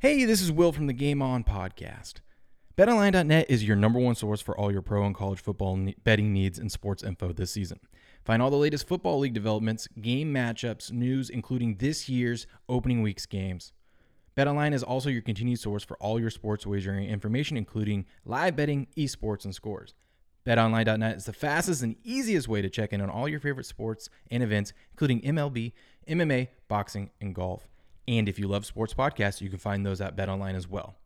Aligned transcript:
Hey, 0.00 0.24
this 0.24 0.40
is 0.40 0.52
Will 0.52 0.70
from 0.70 0.86
the 0.86 0.92
Game 0.92 1.20
On 1.20 1.42
podcast. 1.42 2.20
BetOnline.net 2.76 3.46
is 3.48 3.66
your 3.66 3.74
number 3.74 3.98
one 3.98 4.14
source 4.14 4.40
for 4.40 4.56
all 4.56 4.70
your 4.70 4.80
pro 4.80 5.04
and 5.04 5.12
college 5.12 5.40
football 5.40 5.76
betting 6.04 6.32
needs 6.32 6.56
and 6.56 6.70
sports 6.70 7.02
info 7.02 7.32
this 7.32 7.50
season. 7.50 7.80
Find 8.24 8.40
all 8.40 8.48
the 8.48 8.56
latest 8.56 8.86
football 8.86 9.18
league 9.18 9.34
developments, 9.34 9.88
game 10.00 10.32
matchups, 10.32 10.92
news, 10.92 11.30
including 11.30 11.78
this 11.78 12.08
year's 12.08 12.46
opening 12.68 13.02
week's 13.02 13.26
games. 13.26 13.72
BetOnline 14.36 14.72
is 14.72 14.84
also 14.84 15.10
your 15.10 15.20
continued 15.20 15.58
source 15.58 15.82
for 15.82 15.96
all 15.96 16.20
your 16.20 16.30
sports 16.30 16.64
wagering 16.64 17.08
information, 17.08 17.56
including 17.56 18.06
live 18.24 18.54
betting, 18.54 18.86
esports, 18.96 19.44
and 19.44 19.52
scores. 19.52 19.94
BetOnline.net 20.46 21.16
is 21.16 21.24
the 21.24 21.32
fastest 21.32 21.82
and 21.82 21.96
easiest 22.04 22.46
way 22.46 22.62
to 22.62 22.70
check 22.70 22.92
in 22.92 23.00
on 23.00 23.10
all 23.10 23.28
your 23.28 23.40
favorite 23.40 23.66
sports 23.66 24.08
and 24.30 24.44
events, 24.44 24.72
including 24.92 25.22
MLB, 25.22 25.72
MMA, 26.08 26.50
boxing, 26.68 27.10
and 27.20 27.34
golf. 27.34 27.68
And 28.08 28.26
if 28.26 28.38
you 28.38 28.48
love 28.48 28.64
sports 28.64 28.94
podcasts, 28.94 29.42
you 29.42 29.50
can 29.50 29.58
find 29.58 29.84
those 29.84 30.00
at 30.00 30.16
BetOnline 30.16 30.54
as 30.54 30.66
well. 30.66 30.96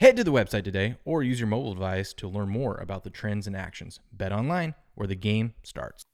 Head 0.00 0.16
to 0.16 0.24
the 0.24 0.32
website 0.32 0.64
today 0.64 0.96
or 1.04 1.22
use 1.22 1.38
your 1.38 1.48
mobile 1.48 1.74
device 1.74 2.14
to 2.14 2.28
learn 2.28 2.48
more 2.48 2.76
about 2.76 3.04
the 3.04 3.10
trends 3.10 3.46
and 3.46 3.54
actions. 3.54 4.00
BetOnline, 4.16 4.74
where 4.94 5.06
the 5.06 5.14
game 5.14 5.52
starts. 5.62 6.06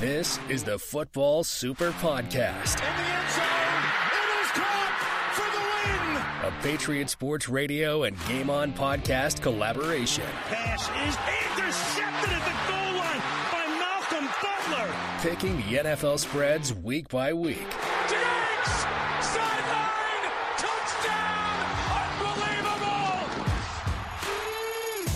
This 0.00 0.38
is 0.48 0.64
the 0.64 0.78
Football 0.78 1.44
Super 1.44 1.92
Podcast. 1.92 2.78
In 2.78 2.96
the 2.96 3.10
end 3.12 3.30
zone, 3.32 3.84
it 4.08 4.28
is 4.40 4.50
caught 4.52 4.94
for 5.34 5.50
the 5.52 6.48
win. 6.48 6.48
A 6.48 6.62
Patriot 6.62 7.10
Sports 7.10 7.50
Radio 7.50 8.04
and 8.04 8.16
Game 8.28 8.48
On 8.48 8.72
podcast 8.72 9.42
collaboration. 9.42 10.24
Pass 10.48 10.84
is 10.84 11.16
intercepted 11.58 12.32
at 12.32 12.44
the 12.46 12.72
goal 12.72 12.94
line 12.96 13.22
by 13.52 13.66
Malcolm 13.78 14.28
Butler. 14.42 14.94
Picking 15.20 15.56
the 15.58 15.82
NFL 15.84 16.18
spreads 16.18 16.72
week 16.72 17.08
by 17.08 17.34
week. 17.34 17.66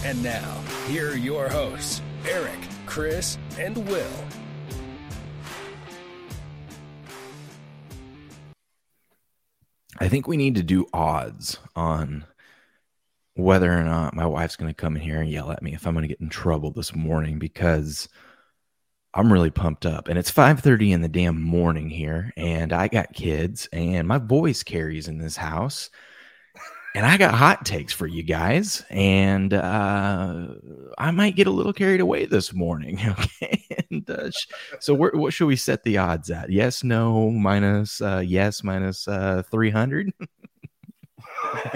And 0.06 0.22
now, 0.22 0.62
here 0.86 1.10
are 1.10 1.16
your 1.16 1.48
hosts, 1.48 2.00
Eric, 2.28 2.60
Chris, 2.86 3.38
and 3.58 3.76
Will. 3.88 4.06
I 9.98 10.08
think 10.08 10.28
we 10.28 10.36
need 10.36 10.54
to 10.54 10.62
do 10.62 10.86
odds 10.92 11.58
on 11.74 12.24
whether 13.34 13.76
or 13.76 13.82
not 13.82 14.14
my 14.14 14.24
wife's 14.26 14.54
going 14.54 14.72
to 14.72 14.80
come 14.80 14.94
in 14.94 15.02
here 15.02 15.20
and 15.20 15.28
yell 15.28 15.50
at 15.50 15.60
me 15.60 15.74
if 15.74 15.84
I'm 15.88 15.94
going 15.94 16.04
to 16.04 16.08
get 16.08 16.20
in 16.20 16.28
trouble 16.28 16.70
this 16.70 16.94
morning 16.94 17.40
because 17.40 18.08
I'm 19.12 19.32
really 19.32 19.50
pumped 19.50 19.86
up 19.86 20.06
and 20.06 20.16
it's 20.16 20.30
5:30 20.30 20.92
in 20.92 21.00
the 21.00 21.08
damn 21.08 21.42
morning 21.42 21.90
here 21.90 22.32
and 22.36 22.72
I 22.72 22.86
got 22.86 23.12
kids 23.12 23.68
and 23.72 24.06
my 24.06 24.18
voice 24.18 24.62
carries 24.62 25.08
in 25.08 25.18
this 25.18 25.36
house 25.36 25.90
and 26.96 27.04
I 27.04 27.16
got 27.18 27.34
hot 27.34 27.64
takes 27.66 27.92
for 27.92 28.06
you 28.06 28.22
guys 28.22 28.82
and 28.90 29.52
uh, 29.52 30.46
I 30.98 31.10
might 31.10 31.36
get 31.36 31.46
a 31.46 31.50
little 31.50 31.72
carried 31.74 32.00
away 32.00 32.24
this 32.24 32.52
morning 32.54 32.98
okay 33.06 33.62
and 33.90 34.08
uh, 34.10 34.30
sh- 34.30 34.46
so 34.80 34.94
where, 34.94 35.10
what 35.12 35.32
should 35.32 35.46
we 35.46 35.56
set 35.56 35.82
the 35.84 35.98
odds 35.98 36.30
at 36.30 36.50
yes 36.50 36.82
no 36.82 37.30
minus 37.30 38.00
uh, 38.00 38.22
yes 38.24 38.64
minus 38.64 39.06
uh, 39.08 39.42
300 39.50 40.12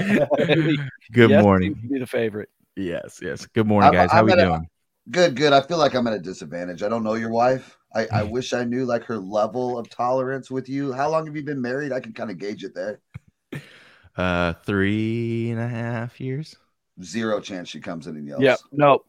good 1.12 1.30
Yes, 1.30 1.42
morning 1.44 1.74
Be 1.91 1.98
the 1.98 2.06
favorite. 2.06 2.48
yes 2.76 3.18
yes 3.22 3.46
good 3.46 3.66
morning 3.66 3.86
I'm- 3.86 3.94
guys 3.94 4.10
how 4.12 4.20
I'm 4.20 4.24
we 4.26 4.30
gonna- 4.32 4.44
doing 4.46 4.68
Good, 5.10 5.34
good. 5.34 5.52
I 5.52 5.60
feel 5.62 5.78
like 5.78 5.94
I'm 5.94 6.06
at 6.06 6.12
a 6.12 6.20
disadvantage. 6.20 6.84
I 6.84 6.88
don't 6.88 7.02
know 7.02 7.14
your 7.14 7.30
wife. 7.30 7.76
I, 7.96 8.06
I 8.12 8.22
wish 8.36 8.52
I 8.52 8.62
knew 8.62 8.84
like 8.84 9.02
her 9.04 9.18
level 9.18 9.76
of 9.76 9.88
tolerance 9.88 10.52
with 10.52 10.68
you. 10.68 10.92
How 10.92 11.10
long 11.10 11.26
have 11.26 11.34
you 11.34 11.42
been 11.42 11.60
married? 11.60 11.91
I 11.91 11.98
can 11.98 12.12
kind 12.12 12.30
of 12.30 12.38
gauge 12.38 12.62
it 12.62 12.74
there. 12.76 13.00
Uh 14.20 14.52
three 14.64 15.50
and 15.50 15.60
a 15.60 15.68
half 15.68 16.20
years 16.20 16.56
Zero 17.02 17.40
chance 17.40 17.68
she 17.70 17.80
comes 17.80 18.06
in 18.06 18.16
and 18.16 18.26
yells. 18.28 18.42
Yep. 18.42 18.58
No. 18.72 19.00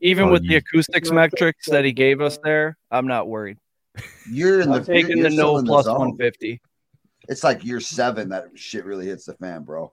Even 0.00 0.28
Oh, 0.28 0.32
with 0.32 0.42
you- 0.44 0.48
the 0.50 0.56
acoustics 0.56 1.10
metrics 1.10 1.66
that 1.68 1.84
he 1.84 1.92
gave 1.92 2.22
us 2.22 2.38
there, 2.42 2.78
I'm 2.90 3.06
not 3.06 3.28
worried. 3.28 3.58
You're 4.30 4.60
in 4.62 4.70
the 4.70 4.76
I'm 4.76 4.84
taking 4.84 5.18
you're 5.18 5.28
the 5.28 5.36
no 5.36 5.58
in 5.58 5.64
the 5.66 5.72
150. 5.72 6.60
It's 7.28 7.44
like 7.44 7.64
year 7.64 7.80
seven 7.80 8.30
that 8.30 8.46
shit 8.54 8.86
really 8.86 9.04
hits 9.06 9.26
the 9.26 9.34
fan, 9.34 9.62
bro. 9.64 9.92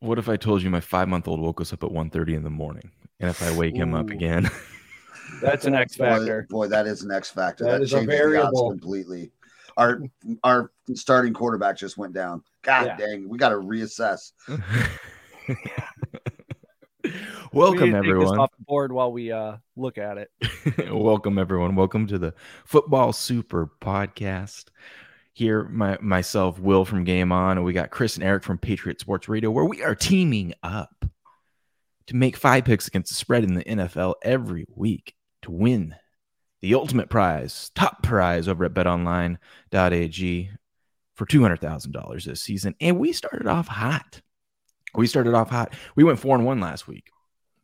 what 0.00 0.18
if 0.18 0.28
i 0.28 0.36
told 0.36 0.62
you 0.62 0.70
my 0.70 0.80
five 0.80 1.06
month 1.08 1.28
old 1.28 1.38
woke 1.40 1.60
us 1.60 1.72
up 1.72 1.84
at 1.84 1.90
1.30 1.90 2.34
in 2.34 2.42
the 2.42 2.50
morning 2.50 2.90
and 3.20 3.28
if 3.30 3.40
i 3.42 3.54
wake 3.56 3.76
him 3.76 3.94
up 3.94 4.08
again 4.10 4.48
That's 5.40 5.64
an 5.66 5.74
X 5.76 5.94
factor. 5.94 6.46
boy, 6.50 6.66
that 6.66 6.88
is 6.88 7.02
an 7.04 7.12
X 7.12 7.30
factor. 7.30 7.62
That 7.64 7.70
That, 7.78 7.82
is 7.82 7.92
a 7.92 7.98
changes 7.98 8.08
the 8.08 8.14
odds 8.24 8.30
variable. 8.32 8.70
completely. 8.70 9.30
Our 9.76 10.02
our 10.44 10.70
starting 10.94 11.32
quarterback 11.32 11.76
just 11.76 11.96
went 11.96 12.12
down. 12.12 12.42
God 12.62 12.86
Yeah. 12.86 12.96
dang, 12.96 13.28
we 13.28 13.38
got 13.38 13.50
to 13.50 13.56
reassess. 13.56 14.32
We 17.52 17.58
welcome 17.58 17.80
need 17.80 17.92
to 17.92 17.92
take 17.92 18.02
this 18.02 18.08
everyone 18.10 18.38
off 18.38 18.50
the 18.56 18.64
board 18.64 18.92
while 18.92 19.10
we 19.10 19.32
uh 19.32 19.56
look 19.74 19.98
at 19.98 20.18
it. 20.18 20.30
welcome 20.92 21.38
everyone 21.38 21.74
welcome 21.74 22.06
to 22.06 22.18
the 22.18 22.34
football 22.64 23.12
super 23.12 23.70
podcast 23.80 24.66
here 25.32 25.64
my 25.64 25.96
myself 26.00 26.58
will 26.60 26.84
from 26.84 27.04
game 27.04 27.32
on 27.32 27.56
and 27.56 27.64
we 27.64 27.72
got 27.72 27.90
chris 27.90 28.16
and 28.16 28.24
eric 28.24 28.44
from 28.44 28.58
patriot 28.58 29.00
sports 29.00 29.28
radio 29.28 29.50
where 29.50 29.64
we 29.64 29.82
are 29.82 29.94
teaming 29.94 30.52
up 30.62 31.06
to 32.06 32.14
make 32.14 32.36
five 32.36 32.64
picks 32.64 32.86
against 32.86 33.08
the 33.10 33.14
spread 33.16 33.44
in 33.44 33.54
the 33.54 33.64
nfl 33.64 34.14
every 34.22 34.66
week 34.74 35.14
to 35.42 35.50
win 35.50 35.94
the 36.60 36.74
ultimate 36.74 37.08
prize 37.08 37.70
top 37.74 38.02
prize 38.02 38.48
over 38.48 38.64
at 38.64 38.74
betonline.ag 38.74 40.50
for 41.14 41.26
$200000 41.26 42.24
this 42.24 42.40
season. 42.40 42.74
And 42.80 42.98
we 42.98 43.12
started 43.12 43.46
off 43.46 43.68
hot. 43.68 44.20
We 44.94 45.06
started 45.06 45.34
off 45.34 45.50
hot. 45.50 45.74
We 45.94 46.04
went 46.04 46.18
four 46.18 46.34
and 46.34 46.44
one 46.44 46.60
last 46.60 46.88
week. 46.88 47.10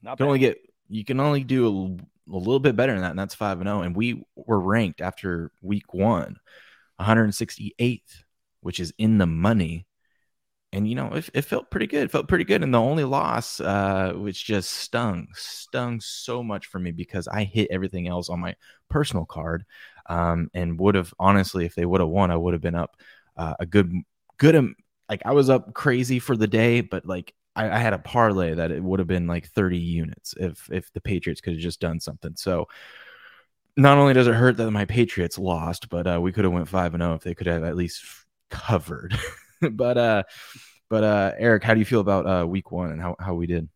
Not 0.03 0.12
you 0.12 0.17
can 0.17 0.27
only 0.27 0.39
get 0.39 0.59
you 0.89 1.05
can 1.05 1.21
only 1.21 1.43
do 1.43 1.99
a 2.33 2.37
little 2.37 2.61
bit 2.61 2.77
better 2.77 2.93
than 2.93 3.03
that 3.03 3.11
and 3.11 3.19
that's 3.19 3.35
5 3.35 3.61
and 3.61 3.69
0 3.69 3.83
and 3.83 3.97
we 3.97 4.25
were 4.35 4.61
ranked 4.61 5.01
after 5.01 5.51
week 5.62 5.95
1 5.95 6.37
168th 7.01 8.01
which 8.61 8.81
is 8.81 8.93
in 8.99 9.19
the 9.19 9.27
money 9.27 9.87
and 10.72 10.88
you 10.88 10.94
know 10.94 11.09
it, 11.12 11.28
it 11.32 11.43
felt 11.43 11.71
pretty 11.71 11.87
good 11.87 12.04
it 12.04 12.10
felt 12.10 12.28
pretty 12.28 12.44
good 12.44 12.62
and 12.62 12.75
the 12.75 12.81
only 12.81 13.04
loss 13.04 13.60
uh 13.60 14.12
which 14.16 14.44
just 14.44 14.71
stung 14.71 15.27
stung 15.34 16.00
so 16.00 16.43
much 16.43 16.66
for 16.66 16.78
me 16.78 16.91
because 16.91 17.28
i 17.28 17.44
hit 17.44 17.69
everything 17.71 18.09
else 18.09 18.28
on 18.28 18.41
my 18.41 18.54
personal 18.91 19.25
card 19.25 19.65
um 20.06 20.50
and 20.55 20.78
would 20.78 20.94
have 20.94 21.12
honestly 21.19 21.65
if 21.65 21.75
they 21.75 21.87
would 21.87 22.00
have 22.00 22.10
won 22.10 22.31
i 22.31 22.37
would 22.37 22.53
have 22.53 22.62
been 22.62 22.75
up 22.75 22.97
uh, 23.37 23.55
a 23.60 23.66
good 23.66 23.93
good 24.38 24.75
like 25.09 25.22
i 25.25 25.32
was 25.32 25.50
up 25.50 25.72
crazy 25.75 26.19
for 26.19 26.37
the 26.37 26.47
day 26.47 26.81
but 26.81 27.06
like 27.06 27.32
I, 27.56 27.71
I 27.71 27.78
had 27.78 27.94
a 27.94 27.99
parlay 27.99 28.55
that 28.55 28.71
it 28.71 28.82
would 28.82 29.00
have 29.00 29.09
been 29.09 29.26
like 29.26 29.49
30 29.49 29.78
units 29.78 30.34
if 30.38 30.69
if 30.71 30.93
the 30.93 31.00
Patriots 31.00 31.41
could 31.41 31.55
have 31.55 31.62
just 31.62 31.81
done 31.81 31.99
something. 31.99 32.34
So 32.37 32.69
not 33.76 33.99
only 33.99 34.15
does 34.15 34.26
it 34.26 34.34
hurt 34.34 34.59
that 34.59 34.71
my 34.71 34.84
Patriots 34.84 35.38
lost, 35.38 35.88
but 35.88 36.06
uh, 36.06 36.21
we 36.21 36.32
could 36.32 36.44
have 36.44 36.53
went 36.53 36.69
five 36.69 36.94
and 36.94 37.03
zero 37.03 37.15
if 37.15 37.22
they 37.22 37.34
could 37.34 37.47
have 37.47 37.65
at 37.65 37.76
least 37.76 38.05
covered. 38.50 39.19
but 39.72 39.99
uh, 39.99 40.22
but 40.89 41.05
uh, 41.05 41.33
Eric, 41.39 41.65
how 41.65 41.75
do 41.75 41.81
you 41.81 41.87
feel 41.87 42.00
about 42.00 42.27
uh, 42.27 42.47
week 42.47 42.71
one 42.71 42.93
and 42.93 43.00
how 43.00 43.17
how 43.19 43.34
we 43.34 43.47
did? 43.47 43.69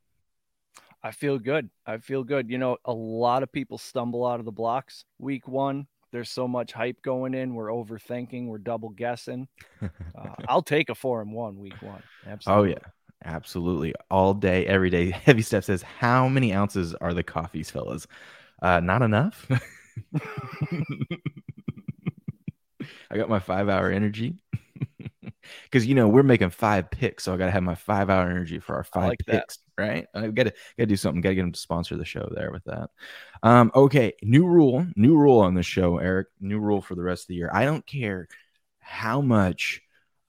I 1.03 1.13
feel 1.13 1.39
good. 1.39 1.71
I 1.87 1.99
feel 1.99 2.25
good. 2.25 2.51
You 2.51 2.59
know, 2.59 2.77
a 2.85 2.93
lot 2.93 3.43
of 3.43 3.51
people 3.51 3.79
stumble 3.79 4.27
out 4.27 4.39
of 4.39 4.45
the 4.45 4.53
blocks 4.53 5.05
week 5.19 5.49
one. 5.49 5.87
There's 6.13 6.29
so 6.29 6.47
much 6.49 6.73
hype 6.73 7.01
going 7.03 7.35
in. 7.35 7.55
We're 7.55 7.69
overthinking. 7.69 8.47
We're 8.47 8.59
double 8.59 8.91
guessing. 8.91 9.49
Uh, 9.81 9.89
I'll 10.49 10.63
take 10.63 10.91
a 10.91 10.95
four 10.95 11.23
and 11.23 11.33
one 11.33 11.57
week 11.57 11.81
one. 11.81 12.03
Oh 12.47 12.65
yeah, 12.65 12.75
absolutely, 13.25 13.95
all 14.11 14.35
day, 14.35 14.67
every 14.67 14.91
day. 14.91 15.11
Heavy 15.25 15.43
Step 15.43 15.65
says, 15.65 15.83
"How 15.83 16.29
many 16.29 16.53
ounces 16.53 16.95
are 16.95 17.15
the 17.15 17.23
coffees, 17.23 17.71
fellas? 17.71 18.07
Uh, 18.61 18.81
not 18.81 19.03
enough." 19.03 19.49
I 23.11 23.17
got 23.17 23.29
my 23.29 23.41
five 23.41 23.69
hour 23.69 23.91
energy 23.91 24.37
because 25.65 25.87
you 25.87 25.95
know 25.95 26.09
we're 26.09 26.23
making 26.23 26.51
five 26.51 26.91
picks, 26.91 27.25
so 27.25 27.35
I 27.35 27.37
got 27.37 27.47
to 27.47 27.51
have 27.51 27.63
my 27.63 27.75
five 27.75 28.11
hour 28.11 28.29
energy 28.29 28.59
for 28.59 28.77
our 28.77 28.85
five 28.85 29.09
like 29.09 29.25
that. 29.27 29.33
picks, 29.33 29.59
right? 29.79 30.07
I 30.15 30.29
got 30.29 30.45
to 30.45 30.51
got 30.51 30.55
to 30.79 30.87
do 30.87 30.97
something. 30.97 31.21
Got 31.21 31.31
to 31.31 31.35
get 31.37 31.43
them 31.43 31.53
to 31.53 31.61
sponsor 31.61 31.97
the 31.97 32.05
show 32.05 32.29
there 32.35 32.51
with 32.51 32.65
that. 32.65 32.91
Um, 33.43 33.71
okay, 33.75 34.15
new 34.23 34.47
rule, 34.47 34.87
new 34.97 35.17
rule 35.17 35.41
on 35.41 35.55
the 35.55 35.63
show, 35.63 35.99
Eric. 35.99 36.29
New 36.41 36.59
rule 36.59 36.81
for 36.81 36.95
the 36.95 37.03
rest 37.03 37.25
of 37.25 37.29
the 37.29 37.35
year. 37.37 37.51
I 37.53 37.65
don't 37.65 37.87
care 37.87 38.29
how 38.81 39.21
much 39.21 39.81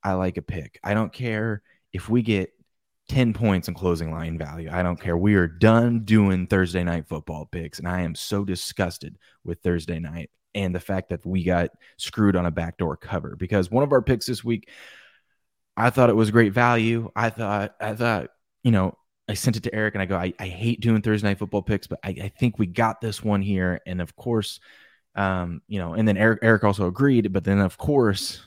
I 0.03 0.13
like 0.13 0.37
a 0.37 0.41
pick. 0.41 0.79
I 0.83 0.93
don't 0.93 1.13
care 1.13 1.61
if 1.93 2.09
we 2.09 2.21
get 2.21 2.51
10 3.09 3.33
points 3.33 3.67
in 3.67 3.73
closing 3.73 4.11
line 4.11 4.37
value. 4.37 4.69
I 4.71 4.83
don't 4.83 4.99
care. 4.99 5.17
We 5.17 5.35
are 5.35 5.47
done 5.47 6.05
doing 6.05 6.47
Thursday 6.47 6.83
night 6.83 7.07
football 7.07 7.45
picks. 7.45 7.79
And 7.79 7.87
I 7.87 8.01
am 8.01 8.15
so 8.15 8.45
disgusted 8.45 9.17
with 9.43 9.59
Thursday 9.61 9.99
night 9.99 10.29
and 10.53 10.75
the 10.75 10.79
fact 10.79 11.09
that 11.09 11.25
we 11.25 11.43
got 11.43 11.69
screwed 11.97 12.35
on 12.35 12.45
a 12.45 12.51
backdoor 12.51 12.97
cover 12.97 13.35
because 13.35 13.71
one 13.71 13.83
of 13.83 13.91
our 13.91 14.01
picks 14.01 14.25
this 14.25 14.43
week, 14.43 14.69
I 15.77 15.89
thought 15.89 16.09
it 16.09 16.15
was 16.15 16.31
great 16.31 16.53
value. 16.53 17.09
I 17.15 17.29
thought, 17.29 17.75
I 17.79 17.95
thought, 17.95 18.29
you 18.63 18.71
know, 18.71 18.97
I 19.29 19.33
sent 19.33 19.55
it 19.55 19.63
to 19.63 19.73
Eric 19.73 19.95
and 19.95 20.01
I 20.01 20.05
go, 20.05 20.17
I, 20.17 20.33
I 20.39 20.47
hate 20.47 20.81
doing 20.81 21.01
Thursday 21.01 21.29
night 21.29 21.39
football 21.39 21.61
picks, 21.61 21.87
but 21.87 21.99
I, 22.03 22.09
I 22.09 22.31
think 22.37 22.59
we 22.59 22.65
got 22.65 22.99
this 22.99 23.23
one 23.23 23.41
here. 23.41 23.79
And 23.85 24.01
of 24.01 24.15
course, 24.15 24.59
um, 25.15 25.61
you 25.67 25.79
know, 25.79 25.93
and 25.93 26.07
then 26.07 26.17
Eric, 26.17 26.39
Eric 26.41 26.63
also 26.63 26.87
agreed, 26.87 27.31
but 27.31 27.43
then 27.43 27.59
of 27.59 27.77
course, 27.77 28.41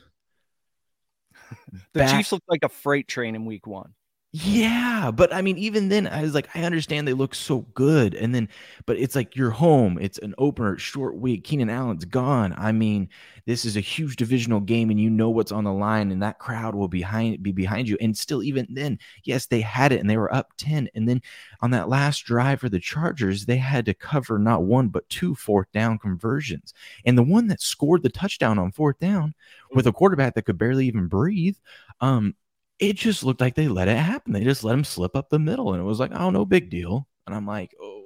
The 1.92 2.00
back- 2.00 2.16
Chiefs 2.16 2.32
looked 2.32 2.48
like 2.48 2.64
a 2.64 2.68
freight 2.68 3.08
train 3.08 3.34
in 3.34 3.46
week 3.46 3.66
one. 3.66 3.94
Yeah, 4.36 5.12
but 5.12 5.32
I 5.32 5.42
mean, 5.42 5.56
even 5.58 5.88
then, 5.90 6.08
I 6.08 6.22
was 6.22 6.34
like, 6.34 6.48
I 6.56 6.64
understand 6.64 7.06
they 7.06 7.12
look 7.12 7.36
so 7.36 7.60
good, 7.74 8.14
and 8.14 8.34
then, 8.34 8.48
but 8.84 8.96
it's 8.98 9.14
like 9.14 9.36
you're 9.36 9.52
home. 9.52 9.96
It's 10.00 10.18
an 10.18 10.34
opener, 10.38 10.76
short 10.76 11.14
week. 11.16 11.44
Keenan 11.44 11.70
Allen's 11.70 12.04
gone. 12.04 12.52
I 12.58 12.72
mean, 12.72 13.08
this 13.46 13.64
is 13.64 13.76
a 13.76 13.80
huge 13.80 14.16
divisional 14.16 14.58
game, 14.58 14.90
and 14.90 14.98
you 14.98 15.08
know 15.08 15.30
what's 15.30 15.52
on 15.52 15.62
the 15.62 15.72
line, 15.72 16.10
and 16.10 16.20
that 16.24 16.40
crowd 16.40 16.74
will 16.74 16.88
behind 16.88 17.44
be 17.44 17.52
behind 17.52 17.88
you. 17.88 17.96
And 18.00 18.16
still, 18.16 18.42
even 18.42 18.66
then, 18.68 18.98
yes, 19.22 19.46
they 19.46 19.60
had 19.60 19.92
it, 19.92 20.00
and 20.00 20.10
they 20.10 20.16
were 20.16 20.34
up 20.34 20.52
ten. 20.56 20.88
And 20.96 21.08
then 21.08 21.22
on 21.60 21.70
that 21.70 21.88
last 21.88 22.24
drive 22.24 22.58
for 22.58 22.68
the 22.68 22.80
Chargers, 22.80 23.46
they 23.46 23.58
had 23.58 23.86
to 23.86 23.94
cover 23.94 24.40
not 24.40 24.64
one 24.64 24.88
but 24.88 25.08
two 25.08 25.36
fourth 25.36 25.70
down 25.70 25.96
conversions, 26.00 26.74
and 27.04 27.16
the 27.16 27.22
one 27.22 27.46
that 27.48 27.62
scored 27.62 28.02
the 28.02 28.10
touchdown 28.10 28.58
on 28.58 28.72
fourth 28.72 28.98
down 28.98 29.32
with 29.72 29.86
a 29.86 29.92
quarterback 29.92 30.34
that 30.34 30.42
could 30.44 30.58
barely 30.58 30.88
even 30.88 31.06
breathe. 31.06 31.56
Um, 32.00 32.34
it 32.78 32.96
just 32.96 33.22
looked 33.24 33.40
like 33.40 33.54
they 33.54 33.68
let 33.68 33.88
it 33.88 33.96
happen. 33.96 34.32
They 34.32 34.44
just 34.44 34.64
let 34.64 34.74
him 34.74 34.84
slip 34.84 35.16
up 35.16 35.30
the 35.30 35.38
middle, 35.38 35.72
and 35.72 35.80
it 35.80 35.84
was 35.84 36.00
like, 36.00 36.12
oh, 36.14 36.30
no 36.30 36.44
big 36.44 36.70
deal. 36.70 37.06
And 37.26 37.34
I'm 37.34 37.46
like, 37.46 37.72
oh, 37.80 38.04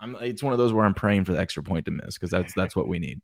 I'm. 0.00 0.16
It's 0.16 0.42
one 0.42 0.52
of 0.52 0.58
those 0.58 0.72
where 0.72 0.84
I'm 0.84 0.94
praying 0.94 1.24
for 1.24 1.32
the 1.32 1.40
extra 1.40 1.62
point 1.62 1.86
to 1.86 1.90
miss 1.92 2.14
because 2.18 2.30
that's 2.30 2.54
that's 2.54 2.76
what 2.76 2.88
we 2.88 2.98
need. 2.98 3.20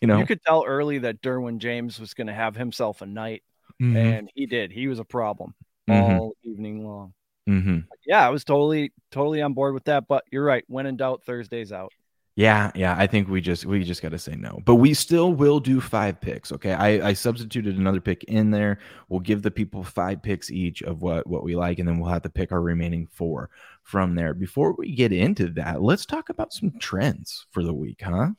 You 0.00 0.08
know, 0.08 0.18
You 0.18 0.26
could 0.26 0.42
tell 0.42 0.64
early 0.66 0.98
that 0.98 1.22
Derwin 1.22 1.58
James 1.58 1.98
was 2.00 2.14
going 2.14 2.26
to 2.26 2.34
have 2.34 2.56
himself 2.56 3.00
a 3.02 3.06
night, 3.06 3.42
Mhm, 3.80 3.96
and 3.96 4.30
he 4.34 4.46
did. 4.46 4.70
He 4.72 4.88
was 4.88 4.98
a 4.98 5.04
problem 5.04 5.54
mhm, 5.88 6.18
all 6.18 6.34
evening 6.42 6.86
long. 6.86 7.14
mhm. 7.48 7.84
Yeah, 8.06 8.26
I 8.26 8.30
was 8.30 8.44
totally 8.44 8.92
totally 9.10 9.40
on 9.40 9.54
board 9.54 9.74
with 9.74 9.84
that. 9.84 10.06
But 10.08 10.24
you're 10.30 10.44
right. 10.44 10.64
When 10.66 10.86
in 10.86 10.96
doubt, 10.96 11.22
Thursday's 11.24 11.72
out. 11.72 11.92
Yeah, 12.36 12.72
yeah. 12.74 12.96
I 12.98 13.06
think 13.06 13.28
we 13.28 13.40
just 13.40 13.64
we 13.64 13.84
just 13.84 14.02
got 14.02 14.10
to 14.10 14.18
say 14.18 14.34
no, 14.34 14.60
but 14.64 14.74
we 14.74 14.92
still 14.92 15.32
will 15.32 15.60
do 15.60 15.80
five 15.80 16.20
picks. 16.20 16.50
Okay, 16.50 16.72
I, 16.72 17.10
I 17.10 17.12
substituted 17.12 17.78
another 17.78 18.00
pick 18.00 18.24
in 18.24 18.50
there. 18.50 18.80
We'll 19.08 19.20
give 19.20 19.42
the 19.42 19.52
people 19.52 19.84
five 19.84 20.20
picks 20.20 20.50
each 20.50 20.82
of 20.82 21.00
what 21.00 21.28
what 21.28 21.44
we 21.44 21.54
like, 21.54 21.78
and 21.78 21.86
then 21.88 22.00
we'll 22.00 22.10
have 22.10 22.22
to 22.22 22.30
pick 22.30 22.50
our 22.50 22.60
remaining 22.60 23.06
four 23.06 23.50
from 23.84 24.16
there. 24.16 24.34
Before 24.34 24.74
we 24.76 24.96
get 24.96 25.12
into 25.12 25.48
that, 25.50 25.80
let's 25.80 26.06
talk 26.06 26.28
about 26.28 26.52
some 26.52 26.72
trends 26.80 27.46
for 27.52 27.62
the 27.62 27.72
week, 27.72 28.02
huh? 28.02 28.30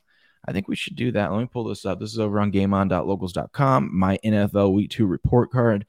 I 0.46 0.52
think 0.52 0.68
we 0.68 0.76
should 0.76 0.96
do 0.96 1.10
that. 1.12 1.32
Let 1.32 1.40
me 1.40 1.48
pull 1.50 1.64
this 1.64 1.86
up. 1.86 1.98
This 1.98 2.12
is 2.12 2.18
over 2.18 2.38
on 2.38 2.52
GameOn.locals.com. 2.52 3.98
My 3.98 4.18
NFL 4.22 4.74
Week 4.74 4.90
Two 4.90 5.06
report 5.06 5.50
card. 5.50 5.86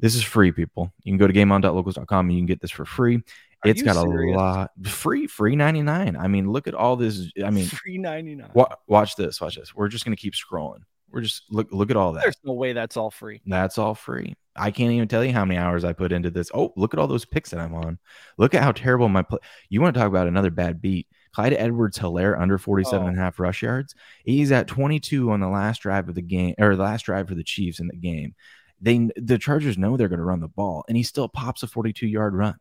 This 0.00 0.16
is 0.16 0.22
free, 0.22 0.50
people. 0.52 0.92
You 1.04 1.12
can 1.12 1.18
go 1.18 1.26
to 1.26 1.32
GameOn.locals.com 1.32 2.26
and 2.26 2.32
you 2.32 2.40
can 2.40 2.46
get 2.46 2.60
this 2.60 2.72
for 2.72 2.84
free. 2.84 3.22
Are 3.64 3.70
It's 3.70 3.82
got 3.82 3.96
serious? 3.96 4.34
a 4.36 4.38
lot 4.38 4.70
free, 4.84 5.26
free 5.26 5.56
ninety 5.56 5.82
nine. 5.82 6.16
I 6.16 6.28
mean, 6.28 6.50
look 6.50 6.66
at 6.68 6.74
all 6.74 6.96
this. 6.96 7.30
I 7.44 7.50
mean, 7.50 7.68
ninety 7.86 8.34
nine. 8.34 8.50
Wa- 8.54 8.74
watch 8.86 9.16
this. 9.16 9.40
Watch 9.40 9.56
this. 9.56 9.74
We're 9.74 9.88
just 9.88 10.04
gonna 10.04 10.16
keep 10.16 10.34
scrolling. 10.34 10.80
We're 11.10 11.22
just 11.22 11.44
look 11.50 11.68
look 11.72 11.90
at 11.90 11.96
all 11.96 12.12
that. 12.12 12.22
There's 12.24 12.36
no 12.44 12.52
way 12.52 12.72
that's 12.72 12.96
all 12.96 13.10
free. 13.10 13.40
That's 13.46 13.78
all 13.78 13.94
free. 13.94 14.34
I 14.56 14.70
can't 14.70 14.92
even 14.92 15.08
tell 15.08 15.24
you 15.24 15.32
how 15.32 15.44
many 15.44 15.58
hours 15.58 15.84
I 15.84 15.92
put 15.92 16.12
into 16.12 16.30
this. 16.30 16.50
Oh, 16.54 16.72
look 16.76 16.94
at 16.94 17.00
all 17.00 17.06
those 17.06 17.24
picks 17.24 17.50
that 17.50 17.60
I'm 17.60 17.74
on. 17.74 17.98
Look 18.38 18.54
at 18.54 18.62
how 18.62 18.72
terrible 18.72 19.08
my 19.08 19.22
play. 19.22 19.38
You 19.68 19.80
want 19.80 19.94
to 19.94 20.00
talk 20.00 20.08
about 20.08 20.28
another 20.28 20.50
bad 20.50 20.80
beat? 20.80 21.06
Clyde 21.34 21.52
Edwards 21.52 21.98
Helaire 21.98 22.40
under 22.40 22.56
47 22.56 23.08
and 23.08 23.18
a 23.18 23.20
half 23.20 23.38
rush 23.38 23.62
yards. 23.62 23.94
He's 24.24 24.50
at 24.52 24.66
22 24.68 25.30
on 25.30 25.40
the 25.40 25.48
last 25.48 25.82
drive 25.82 26.08
of 26.08 26.14
the 26.14 26.22
game 26.22 26.54
or 26.58 26.74
the 26.74 26.82
last 26.82 27.04
drive 27.04 27.28
for 27.28 27.34
the 27.34 27.44
Chiefs 27.44 27.78
in 27.78 27.88
the 27.88 27.96
game. 27.96 28.34
They 28.80 29.10
the 29.16 29.38
Chargers 29.38 29.76
know 29.78 29.96
they're 29.96 30.08
going 30.08 30.18
to 30.18 30.24
run 30.24 30.40
the 30.40 30.48
ball 30.48 30.84
and 30.88 30.96
he 30.96 31.02
still 31.02 31.28
pops 31.28 31.62
a 31.62 31.66
42 31.66 32.06
yard 32.06 32.34
run. 32.34 32.56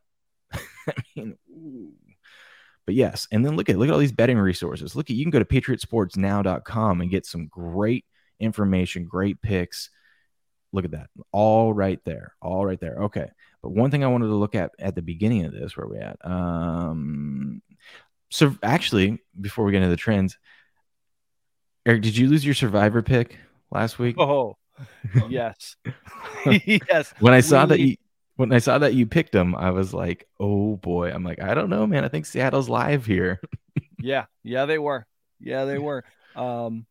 I 0.87 0.93
mean, 1.15 1.37
ooh. 1.49 1.91
But 2.85 2.95
yes, 2.95 3.27
and 3.31 3.43
then 3.43 3.55
look 3.55 3.69
at 3.69 3.77
look 3.77 3.87
at 3.87 3.93
all 3.93 3.99
these 3.99 4.11
betting 4.11 4.37
resources. 4.37 4.95
Look 4.95 5.09
at 5.09 5.15
you 5.15 5.23
can 5.23 5.31
go 5.31 5.39
to 5.39 5.45
patriotsportsnow.com 5.45 7.01
and 7.01 7.09
get 7.09 7.25
some 7.25 7.47
great 7.47 8.05
information, 8.39 9.05
great 9.05 9.41
picks. 9.41 9.89
Look 10.71 10.85
at 10.85 10.91
that. 10.91 11.09
All 11.31 11.73
right 11.73 11.99
there. 12.05 12.35
All 12.41 12.65
right 12.65 12.79
there. 12.79 12.97
Okay. 13.03 13.29
But 13.63 13.71
one 13.71 13.89
thing 13.89 14.03
I 14.03 14.07
wanted 14.07 14.27
to 14.27 14.35
look 14.35 14.53
at 14.53 14.71
at 14.77 14.93
the 14.93 15.01
beginning 15.01 15.45
of 15.45 15.51
this, 15.51 15.75
where 15.75 15.87
we 15.87 15.97
at? 15.97 16.17
Um 16.23 17.61
so 18.29 18.55
actually, 18.61 19.19
before 19.39 19.65
we 19.65 19.71
get 19.71 19.77
into 19.77 19.89
the 19.89 19.97
trends, 19.97 20.37
Eric, 21.85 22.01
did 22.01 22.17
you 22.17 22.27
lose 22.27 22.43
your 22.45 22.55
survivor 22.55 23.01
pick 23.01 23.37
last 23.71 23.97
week? 23.99 24.17
Oh, 24.19 24.57
yes, 25.29 25.75
yes. 26.45 27.13
when 27.19 27.33
I 27.33 27.39
saw 27.39 27.65
that 27.65 27.79
you 27.79 27.95
when 28.35 28.51
I 28.53 28.59
saw 28.59 28.77
that 28.79 28.93
you 28.93 29.05
picked 29.05 29.31
them, 29.31 29.55
I 29.55 29.71
was 29.71 29.93
like, 29.93 30.27
oh 30.39 30.75
boy. 30.77 31.11
I'm 31.11 31.23
like, 31.23 31.41
I 31.41 31.53
don't 31.53 31.69
know, 31.69 31.87
man. 31.87 32.03
I 32.03 32.09
think 32.09 32.25
Seattle's 32.25 32.69
live 32.69 33.05
here. 33.05 33.41
Yeah, 33.99 34.25
yeah, 34.43 34.65
they 34.65 34.77
were. 34.77 35.07
Yeah, 35.39 35.65
they 35.65 35.79
were. 35.79 36.03
Um, 36.35 36.85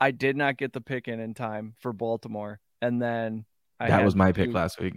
I 0.00 0.10
did 0.12 0.36
not 0.36 0.56
get 0.56 0.72
the 0.72 0.80
pick 0.80 1.08
in 1.08 1.18
in 1.18 1.34
time 1.34 1.74
for 1.80 1.92
Baltimore, 1.92 2.60
and 2.80 3.00
then 3.02 3.44
I 3.80 3.88
that 3.88 4.04
was 4.04 4.14
my 4.14 4.30
pick 4.30 4.46
do- 4.46 4.52
last 4.52 4.78
week. 4.80 4.94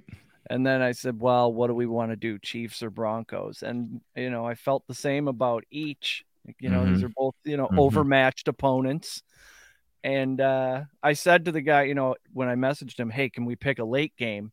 And 0.50 0.66
then 0.68 0.82
I 0.82 0.92
said, 0.92 1.20
"Well, 1.20 1.52
what 1.52 1.68
do 1.68 1.74
we 1.74 1.86
want 1.86 2.12
to 2.12 2.16
do, 2.16 2.38
Chiefs 2.38 2.84
or 2.84 2.90
Broncos?" 2.90 3.64
And 3.64 4.02
you 4.16 4.30
know, 4.30 4.46
I 4.46 4.56
felt 4.56 4.86
the 4.88 4.94
same 4.94 5.28
about 5.28 5.64
each. 5.72 6.24
You 6.60 6.70
know, 6.70 6.86
these 6.86 7.02
are 7.04 7.10
both 7.10 7.36
you 7.44 7.58
know 7.58 7.70
Mhm. 7.70 7.80
overmatched 7.80 8.48
opponents. 8.50 9.24
And 10.04 10.40
uh, 10.42 10.84
I 11.02 11.14
said 11.14 11.46
to 11.46 11.52
the 11.54 11.62
guy, 11.62 11.84
you 11.84 11.96
know, 11.96 12.16
when 12.34 12.50
I 12.50 12.56
messaged 12.56 13.00
him, 13.00 13.10
"Hey, 13.10 13.30
can 13.30 13.46
we 13.46 13.56
pick 13.56 13.80
a 13.80 13.86
late 13.86 14.16
game?" 14.18 14.52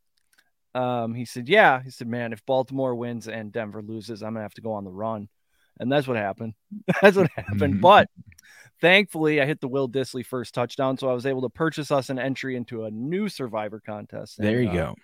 Um, 0.74 1.14
he 1.14 1.24
said, 1.24 1.48
"Yeah." 1.48 1.82
He 1.82 1.90
said, 1.90 2.06
"Man, 2.08 2.32
if 2.32 2.44
Baltimore 2.46 2.94
wins 2.94 3.26
and 3.28 3.52
Denver 3.52 3.82
loses, 3.82 4.22
I'm 4.22 4.32
gonna 4.34 4.42
have 4.42 4.54
to 4.54 4.60
go 4.60 4.72
on 4.72 4.84
the 4.84 4.90
run." 4.90 5.28
And 5.80 5.90
that's 5.90 6.06
what 6.06 6.16
happened. 6.16 6.54
That's 7.02 7.16
what 7.16 7.30
happened. 7.36 7.76
Mhm. 7.76 7.80
But 7.80 8.08
thankfully, 8.80 9.40
I 9.40 9.46
hit 9.46 9.60
the 9.60 9.68
Will 9.68 9.88
Dissly 9.88 10.24
first 10.24 10.54
touchdown, 10.54 10.98
so 10.98 11.08
I 11.10 11.14
was 11.14 11.26
able 11.26 11.42
to 11.42 11.48
purchase 11.48 11.90
us 11.90 12.10
an 12.10 12.18
entry 12.18 12.54
into 12.56 12.84
a 12.84 12.90
new 12.90 13.28
Survivor 13.28 13.80
contest. 13.80 14.38
and, 14.38 14.46
There 14.46 14.60
you 14.60 14.68
uh, 14.70 14.74
go. 14.74 14.96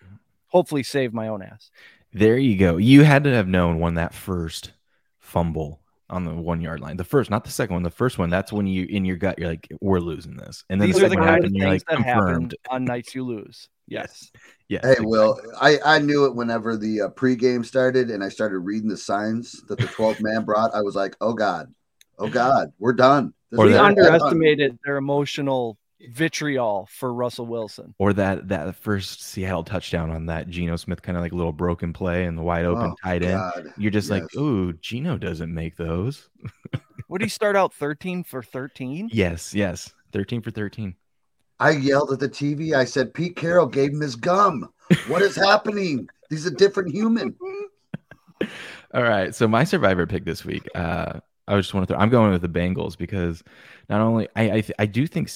Hopefully, 0.48 0.82
save 0.82 1.12
my 1.14 1.28
own 1.28 1.42
ass. 1.42 1.70
There 2.12 2.36
you 2.38 2.56
go. 2.58 2.76
You 2.76 3.04
had 3.04 3.24
to 3.24 3.32
have 3.34 3.48
known 3.48 3.80
when 3.80 3.94
that 3.94 4.14
first 4.14 4.72
fumble 5.18 5.80
on 6.08 6.24
the 6.24 6.34
one 6.34 6.60
yard 6.60 6.80
line. 6.80 6.96
The 6.96 7.04
first, 7.04 7.30
not 7.30 7.44
the 7.44 7.50
second 7.50 7.74
one. 7.74 7.82
The 7.82 7.90
first 7.90 8.18
one. 8.18 8.30
That's 8.30 8.52
when 8.52 8.66
you 8.66 8.84
in 8.88 9.04
your 9.04 9.16
gut 9.16 9.38
you're 9.38 9.48
like, 9.48 9.66
we're 9.80 9.98
losing 9.98 10.36
this. 10.36 10.64
And 10.70 10.80
then 10.80 10.88
These 10.88 10.96
the 10.98 11.06
are 11.06 11.08
the 11.08 11.14
second 11.14 11.20
one 11.24 11.28
kind 11.28 11.38
of 11.38 11.44
happened. 11.44 11.52
things 11.54 11.62
You're 11.62 11.70
like, 11.70 11.84
that 11.86 11.96
confirmed. 11.96 12.54
happen 12.64 12.74
on 12.76 12.84
nights 12.84 13.14
you 13.14 13.24
lose. 13.24 13.68
Yes. 13.88 14.30
Yes. 14.68 14.84
Hey, 14.84 14.96
Will, 15.00 15.38
I, 15.60 15.78
I 15.84 15.98
knew 16.00 16.24
it 16.26 16.34
whenever 16.34 16.76
the 16.76 17.02
uh, 17.02 17.08
pregame 17.10 17.64
started 17.64 18.10
and 18.10 18.24
I 18.24 18.28
started 18.28 18.58
reading 18.58 18.88
the 18.88 18.96
signs 18.96 19.62
that 19.68 19.78
the 19.78 19.86
12th 19.86 20.20
man 20.20 20.44
brought. 20.44 20.74
I 20.74 20.82
was 20.82 20.96
like, 20.96 21.16
oh, 21.20 21.34
God. 21.34 21.72
Oh, 22.18 22.28
God. 22.28 22.72
We're 22.80 22.92
done. 22.94 23.32
This 23.50 23.60
Or 23.60 23.66
we 23.66 23.72
that- 23.72 23.78
done. 23.78 23.86
underestimated 23.90 24.78
their 24.84 24.96
emotional 24.96 25.78
vitriol 26.10 26.88
for 26.90 27.14
Russell 27.14 27.46
Wilson. 27.46 27.94
Or 27.98 28.12
that 28.14 28.48
that 28.48 28.74
first 28.76 29.22
Seattle 29.22 29.64
touchdown 29.64 30.10
on 30.10 30.26
that 30.26 30.48
Geno 30.48 30.76
Smith 30.76 31.00
kind 31.00 31.16
of 31.16 31.22
like 31.22 31.32
little 31.32 31.52
broken 31.52 31.92
play 31.92 32.24
and 32.24 32.36
the 32.36 32.42
wide 32.42 32.64
open 32.64 32.90
Oh, 32.90 32.94
tight 33.02 33.22
end. 33.22 33.38
God. 33.38 33.66
You're 33.78 33.90
just 33.92 34.10
like, 34.10 34.22
Yes. 34.34 34.36
ooh, 34.40 34.72
Geno 34.74 35.16
doesn't 35.16 35.52
make 35.54 35.76
those. 35.76 36.28
Would 37.08 37.22
he 37.22 37.28
start 37.28 37.54
out 37.56 37.72
13 37.72 38.24
for 38.24 38.42
13? 38.42 39.10
Yes, 39.12 39.54
yes. 39.54 39.92
13 40.12 40.42
for 40.42 40.50
13. 40.50 40.96
I 41.58 41.70
yelled 41.70 42.12
at 42.12 42.20
the 42.20 42.28
TV. 42.28 42.74
I 42.74 42.84
said, 42.84 43.14
Pete 43.14 43.36
Carroll 43.36 43.66
gave 43.66 43.92
him 43.92 44.00
his 44.00 44.16
gum. 44.16 44.68
What 45.08 45.22
is 45.22 45.36
happening? 45.36 46.08
He's 46.30 46.46
a 46.46 46.50
different 46.50 46.92
human. 46.92 47.34
All 48.94 49.02
right. 49.02 49.34
So 49.34 49.48
my 49.48 49.64
survivor 49.64 50.06
pick 50.06 50.24
this 50.24 50.44
week, 50.44 50.68
uh, 50.74 51.20
I 51.48 51.56
just 51.56 51.74
want 51.74 51.88
to 51.88 51.94
throw. 51.94 52.00
I'm 52.00 52.10
going 52.10 52.32
with 52.32 52.42
the 52.42 52.48
Bengals 52.48 52.96
because 52.96 53.42
not 53.88 54.00
only 54.00 54.28
I 54.36 54.50
I, 54.50 54.64
I 54.80 54.86
do 54.86 55.06
think 55.06 55.30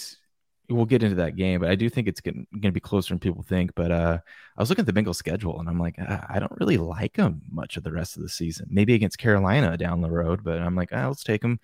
we'll 0.68 0.86
get 0.86 1.02
into 1.02 1.16
that 1.16 1.36
game, 1.36 1.60
but 1.60 1.70
I 1.70 1.74
do 1.74 1.88
think 1.88 2.08
it's 2.08 2.20
going 2.20 2.46
to 2.62 2.72
be 2.72 2.80
closer 2.80 3.12
than 3.12 3.18
people 3.18 3.42
think. 3.42 3.74
But 3.74 3.90
uh, 3.90 4.18
I 4.56 4.62
was 4.62 4.70
looking 4.70 4.86
at 4.86 4.92
the 4.92 5.00
Bengals 5.00 5.16
schedule 5.16 5.58
and 5.58 5.68
I'm 5.68 5.78
like, 5.78 5.96
ah, 6.00 6.24
I 6.28 6.38
don't 6.38 6.56
really 6.60 6.76
like 6.76 7.14
them 7.14 7.42
much 7.50 7.76
of 7.76 7.84
the 7.84 7.92
rest 7.92 8.16
of 8.16 8.22
the 8.22 8.28
season. 8.28 8.66
Maybe 8.70 8.94
against 8.94 9.18
Carolina 9.18 9.76
down 9.76 10.00
the 10.00 10.10
road, 10.10 10.44
but 10.44 10.60
I'm 10.60 10.76
like, 10.76 10.90
ah, 10.92 11.08
let's 11.08 11.24
take 11.24 11.42
them 11.42 11.60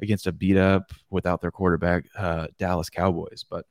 against 0.00 0.26
a 0.26 0.32
beat 0.32 0.56
up 0.56 0.92
without 1.10 1.40
their 1.40 1.50
quarterback, 1.50 2.04
uh, 2.18 2.48
Dallas 2.58 2.90
Cowboys. 2.90 3.44
But 3.48 3.66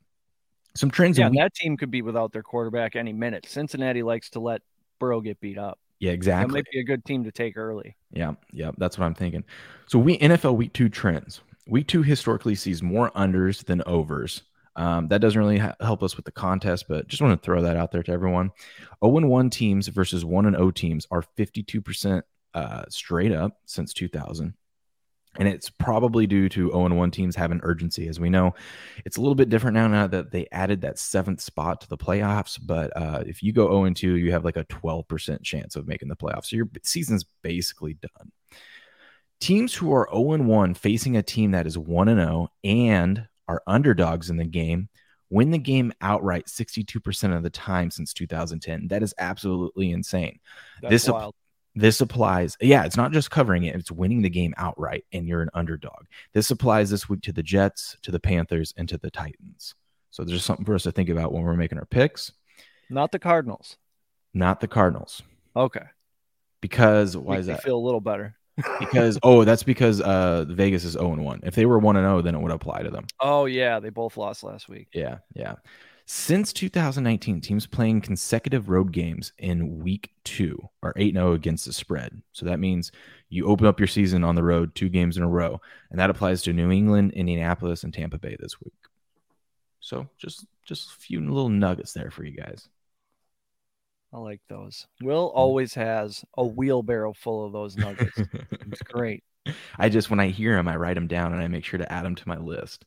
some 0.76 0.90
trends. 0.90 1.18
Yeah, 1.18 1.28
week- 1.28 1.40
that 1.40 1.54
team 1.54 1.76
could 1.76 1.90
be 1.90 2.02
without 2.02 2.32
their 2.32 2.42
quarterback 2.42 2.96
any 2.96 3.12
minute. 3.12 3.46
Cincinnati 3.48 4.02
likes 4.02 4.30
to 4.30 4.40
let 4.40 4.62
Burrow 4.98 5.20
get 5.20 5.40
beat 5.40 5.58
up. 5.58 5.78
yeah, 5.98 6.10
That 6.10 6.14
exactly. 6.14 6.52
might 6.54 6.66
be 6.72 6.80
a 6.80 6.84
good 6.84 7.04
team 7.04 7.24
to 7.24 7.32
take 7.32 7.56
early. 7.56 7.96
Yeah, 8.12 8.34
yeah, 8.52 8.70
that's 8.78 8.98
what 8.98 9.04
I'm 9.06 9.14
thinking. 9.14 9.44
So 9.86 9.98
we 9.98 10.18
NFL 10.18 10.56
week 10.56 10.72
two 10.72 10.88
trends. 10.88 11.40
Week 11.66 11.86
two 11.88 12.02
historically 12.02 12.54
sees 12.54 12.82
more 12.82 13.10
unders 13.10 13.64
than 13.64 13.82
overs. 13.86 14.42
Um, 14.76 15.08
that 15.08 15.20
doesn't 15.22 15.38
really 15.40 15.58
ha- 15.58 15.74
help 15.80 16.02
us 16.02 16.16
with 16.16 16.26
the 16.26 16.32
contest, 16.32 16.84
but 16.88 17.08
just 17.08 17.22
want 17.22 17.40
to 17.40 17.44
throw 17.44 17.62
that 17.62 17.76
out 17.76 17.92
there 17.92 18.02
to 18.02 18.12
everyone. 18.12 18.52
0 19.02 19.16
and 19.16 19.28
1 19.30 19.50
teams 19.50 19.88
versus 19.88 20.22
1 20.24 20.44
and 20.46 20.54
0 20.54 20.70
teams 20.70 21.06
are 21.10 21.24
52% 21.38 22.22
uh, 22.54 22.84
straight 22.90 23.32
up 23.32 23.58
since 23.64 23.92
2000. 23.94 24.52
And 25.38 25.48
it's 25.48 25.70
probably 25.70 26.26
due 26.26 26.48
to 26.50 26.70
0 26.70 26.86
and 26.86 26.96
1 26.96 27.10
teams 27.10 27.36
having 27.36 27.60
urgency. 27.62 28.08
As 28.08 28.18
we 28.18 28.30
know, 28.30 28.54
it's 29.04 29.16
a 29.16 29.20
little 29.20 29.34
bit 29.34 29.48
different 29.48 29.74
now, 29.74 29.86
now 29.86 30.06
that 30.06 30.30
they 30.30 30.46
added 30.52 30.80
that 30.82 30.98
seventh 30.98 31.40
spot 31.40 31.80
to 31.82 31.88
the 31.88 31.96
playoffs. 31.98 32.58
But 32.62 32.96
uh, 32.96 33.22
if 33.26 33.42
you 33.42 33.52
go 33.52 33.66
0 33.68 33.84
and 33.84 33.96
2, 33.96 34.16
you 34.16 34.32
have 34.32 34.44
like 34.44 34.56
a 34.56 34.64
12% 34.64 35.42
chance 35.42 35.76
of 35.76 35.86
making 35.86 36.08
the 36.08 36.16
playoffs. 36.16 36.46
So 36.46 36.56
your 36.56 36.68
season's 36.82 37.24
basically 37.42 37.94
done. 37.94 38.32
Teams 39.40 39.74
who 39.74 39.92
are 39.92 40.08
0 40.12 40.32
and 40.32 40.48
1 40.48 40.74
facing 40.74 41.16
a 41.16 41.22
team 41.22 41.50
that 41.52 41.66
is 41.66 41.76
1 41.76 42.08
and 42.08 42.20
0 42.20 42.48
and 42.64 43.26
are 43.48 43.62
underdogs 43.66 44.30
in 44.30 44.36
the 44.36 44.44
game 44.44 44.88
win 45.30 45.50
the 45.50 45.58
game 45.58 45.92
outright 46.00 46.46
62% 46.46 47.36
of 47.36 47.42
the 47.42 47.50
time 47.50 47.90
since 47.90 48.12
2010. 48.12 48.88
That 48.88 49.02
is 49.02 49.14
absolutely 49.18 49.90
insane. 49.90 50.38
That's 50.80 50.90
This- 50.90 51.08
wild. 51.08 51.34
This 51.78 52.00
applies, 52.00 52.56
yeah, 52.60 52.84
it's 52.84 52.96
not 52.96 53.12
just 53.12 53.30
covering 53.30 53.64
it, 53.64 53.76
it's 53.76 53.92
winning 53.92 54.22
the 54.22 54.30
game 54.30 54.54
outright 54.56 55.04
and 55.12 55.28
you're 55.28 55.42
an 55.42 55.50
underdog. 55.52 56.06
This 56.32 56.50
applies 56.50 56.88
this 56.88 57.08
week 57.08 57.20
to 57.22 57.32
the 57.32 57.42
Jets, 57.42 57.96
to 58.02 58.10
the 58.10 58.18
Panthers, 58.18 58.72
and 58.78 58.88
to 58.88 58.96
the 58.96 59.10
Titans. 59.10 59.74
So 60.10 60.24
there's 60.24 60.42
something 60.44 60.64
for 60.64 60.74
us 60.74 60.84
to 60.84 60.92
think 60.92 61.10
about 61.10 61.32
when 61.32 61.42
we're 61.42 61.54
making 61.54 61.78
our 61.78 61.84
picks, 61.84 62.32
Not 62.88 63.12
the 63.12 63.18
Cardinals. 63.18 63.76
not 64.32 64.60
the 64.60 64.68
Cardinals. 64.68 65.22
Okay. 65.54 65.84
Because 66.62 67.14
why 67.16 67.34
Makes 67.34 67.40
is 67.42 67.46
that? 67.48 67.62
feel 67.62 67.76
a 67.76 67.78
little 67.86 68.00
better. 68.00 68.36
Because 68.80 69.18
oh, 69.22 69.44
that's 69.44 69.62
because 69.62 70.00
uh 70.00 70.46
Vegas 70.48 70.84
is 70.84 70.92
0 70.94 71.12
and 71.12 71.24
1. 71.24 71.40
If 71.42 71.54
they 71.54 71.66
were 71.66 71.78
1 71.78 71.96
and 71.96 72.04
0, 72.06 72.22
then 72.22 72.34
it 72.34 72.40
would 72.40 72.52
apply 72.52 72.82
to 72.82 72.90
them. 72.90 73.04
Oh 73.20 73.44
yeah, 73.44 73.80
they 73.80 73.90
both 73.90 74.16
lost 74.16 74.42
last 74.42 74.68
week. 74.68 74.88
Yeah, 74.94 75.18
yeah. 75.34 75.56
Since 76.08 76.52
2019, 76.52 77.40
teams 77.40 77.66
playing 77.66 78.00
consecutive 78.00 78.68
road 78.68 78.92
games 78.92 79.32
in 79.38 79.80
week 79.80 80.12
two 80.22 80.68
are 80.80 80.92
8 80.94 81.14
0 81.14 81.32
against 81.32 81.66
the 81.66 81.72
spread. 81.72 82.22
So 82.30 82.46
that 82.46 82.60
means 82.60 82.92
you 83.28 83.46
open 83.46 83.66
up 83.66 83.80
your 83.80 83.88
season 83.88 84.22
on 84.22 84.36
the 84.36 84.44
road 84.44 84.72
two 84.76 84.88
games 84.88 85.16
in 85.16 85.24
a 85.24 85.28
row. 85.28 85.60
And 85.90 85.98
that 85.98 86.10
applies 86.10 86.42
to 86.42 86.52
New 86.52 86.70
England, 86.70 87.12
Indianapolis, 87.12 87.82
and 87.82 87.92
Tampa 87.92 88.18
Bay 88.18 88.36
this 88.38 88.60
week. 88.60 88.72
So 89.80 90.08
just 90.16 90.46
just 90.64 90.90
a 90.90 90.96
few 90.96 91.20
little 91.20 91.48
nuggets 91.48 91.92
there 91.92 92.12
for 92.12 92.22
you 92.22 92.36
guys. 92.36 92.68
I 94.12 94.18
like 94.18 94.40
those. 94.48 94.86
Will 95.02 95.32
always 95.34 95.74
has 95.74 96.24
a 96.38 96.46
wheelbarrow 96.46 97.14
full 97.14 97.44
of 97.44 97.52
those 97.52 97.76
nuggets. 97.76 98.16
it's 98.52 98.82
great. 98.82 99.24
I 99.76 99.88
just 99.88 100.08
when 100.08 100.20
I 100.20 100.28
hear 100.28 100.54
them, 100.54 100.68
I 100.68 100.76
write 100.76 100.94
them 100.94 101.08
down 101.08 101.32
and 101.32 101.42
I 101.42 101.48
make 101.48 101.64
sure 101.64 101.78
to 101.78 101.92
add 101.92 102.04
them 102.04 102.14
to 102.14 102.28
my 102.28 102.38
list. 102.38 102.84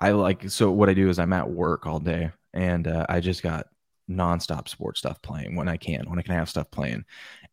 I 0.00 0.12
like 0.12 0.48
so 0.50 0.70
what 0.70 0.88
I 0.88 0.94
do 0.94 1.08
is 1.08 1.18
I'm 1.18 1.32
at 1.32 1.50
work 1.50 1.86
all 1.86 2.00
day 2.00 2.30
and 2.54 2.88
uh, 2.88 3.06
I 3.08 3.20
just 3.20 3.42
got 3.42 3.66
nonstop 4.10 4.68
sports 4.68 4.98
stuff 4.98 5.22
playing 5.22 5.54
when 5.54 5.68
I 5.68 5.76
can 5.76 6.08
when 6.08 6.18
I 6.18 6.22
can 6.22 6.34
have 6.34 6.48
stuff 6.48 6.70
playing, 6.70 7.04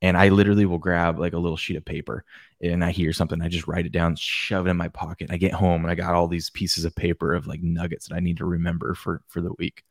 and 0.01 0.18
I 0.18 0.30
literally 0.30 0.66
will 0.66 0.77
grab 0.77 1.20
like 1.20 1.34
a 1.34 1.39
little 1.39 1.58
sheet 1.58 1.77
of 1.77 1.86
paper 1.86 2.24
and 2.62 2.84
I 2.84 2.92
hear 2.92 3.13
something 3.13 3.42
I 3.42 3.50
just 3.50 3.68
write 3.68 3.86
it 3.86 3.92
down, 3.92 4.16
shove 4.16 4.66
it 4.66 4.72
in 4.72 4.77
my 4.77 4.88
pocket. 4.88 5.30
I 5.32 5.38
get 5.38 5.54
home 5.54 5.84
and 5.84 5.92
I 5.92 5.96
got 5.96 6.16
all 6.16 6.27
these 6.27 6.50
pieces 6.50 6.86
of 6.86 6.96
paper 6.96 7.34
of 7.34 7.48
like 7.48 7.62
nuggets 7.62 8.08
that 8.08 8.16
I 8.16 8.20
need 8.20 8.38
to 8.38 8.46
remember 8.46 8.96
for 8.96 9.22
for 9.27 9.42
the 9.42 9.54
week. 9.60 9.84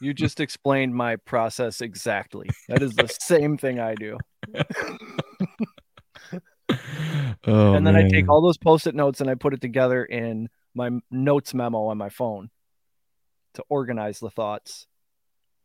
You 0.00 0.14
just 0.14 0.40
explained 0.40 0.94
my 0.94 1.16
process 1.16 1.82
exactly. 1.82 2.48
That 2.68 2.82
is 2.82 2.94
the 2.94 3.08
same 3.20 3.58
thing 3.58 3.80
I 3.80 3.94
do. 3.94 4.18
Oh, 7.48 7.74
and 7.74 7.86
then 7.86 7.94
I 7.94 8.08
take 8.08 8.28
all 8.28 8.42
those 8.42 8.58
post-it 8.58 8.94
notes 8.94 9.20
and 9.20 9.30
I 9.30 9.36
put 9.36 9.54
it 9.54 9.60
together 9.60 10.04
in 10.04 10.48
my 10.76 10.90
notes 11.10 11.54
memo 11.54 11.86
on 11.86 11.98
my 11.98 12.08
phone 12.10 12.50
to 13.54 13.64
organize 13.68 14.20
the 14.20 14.30
thoughts. 14.30 14.86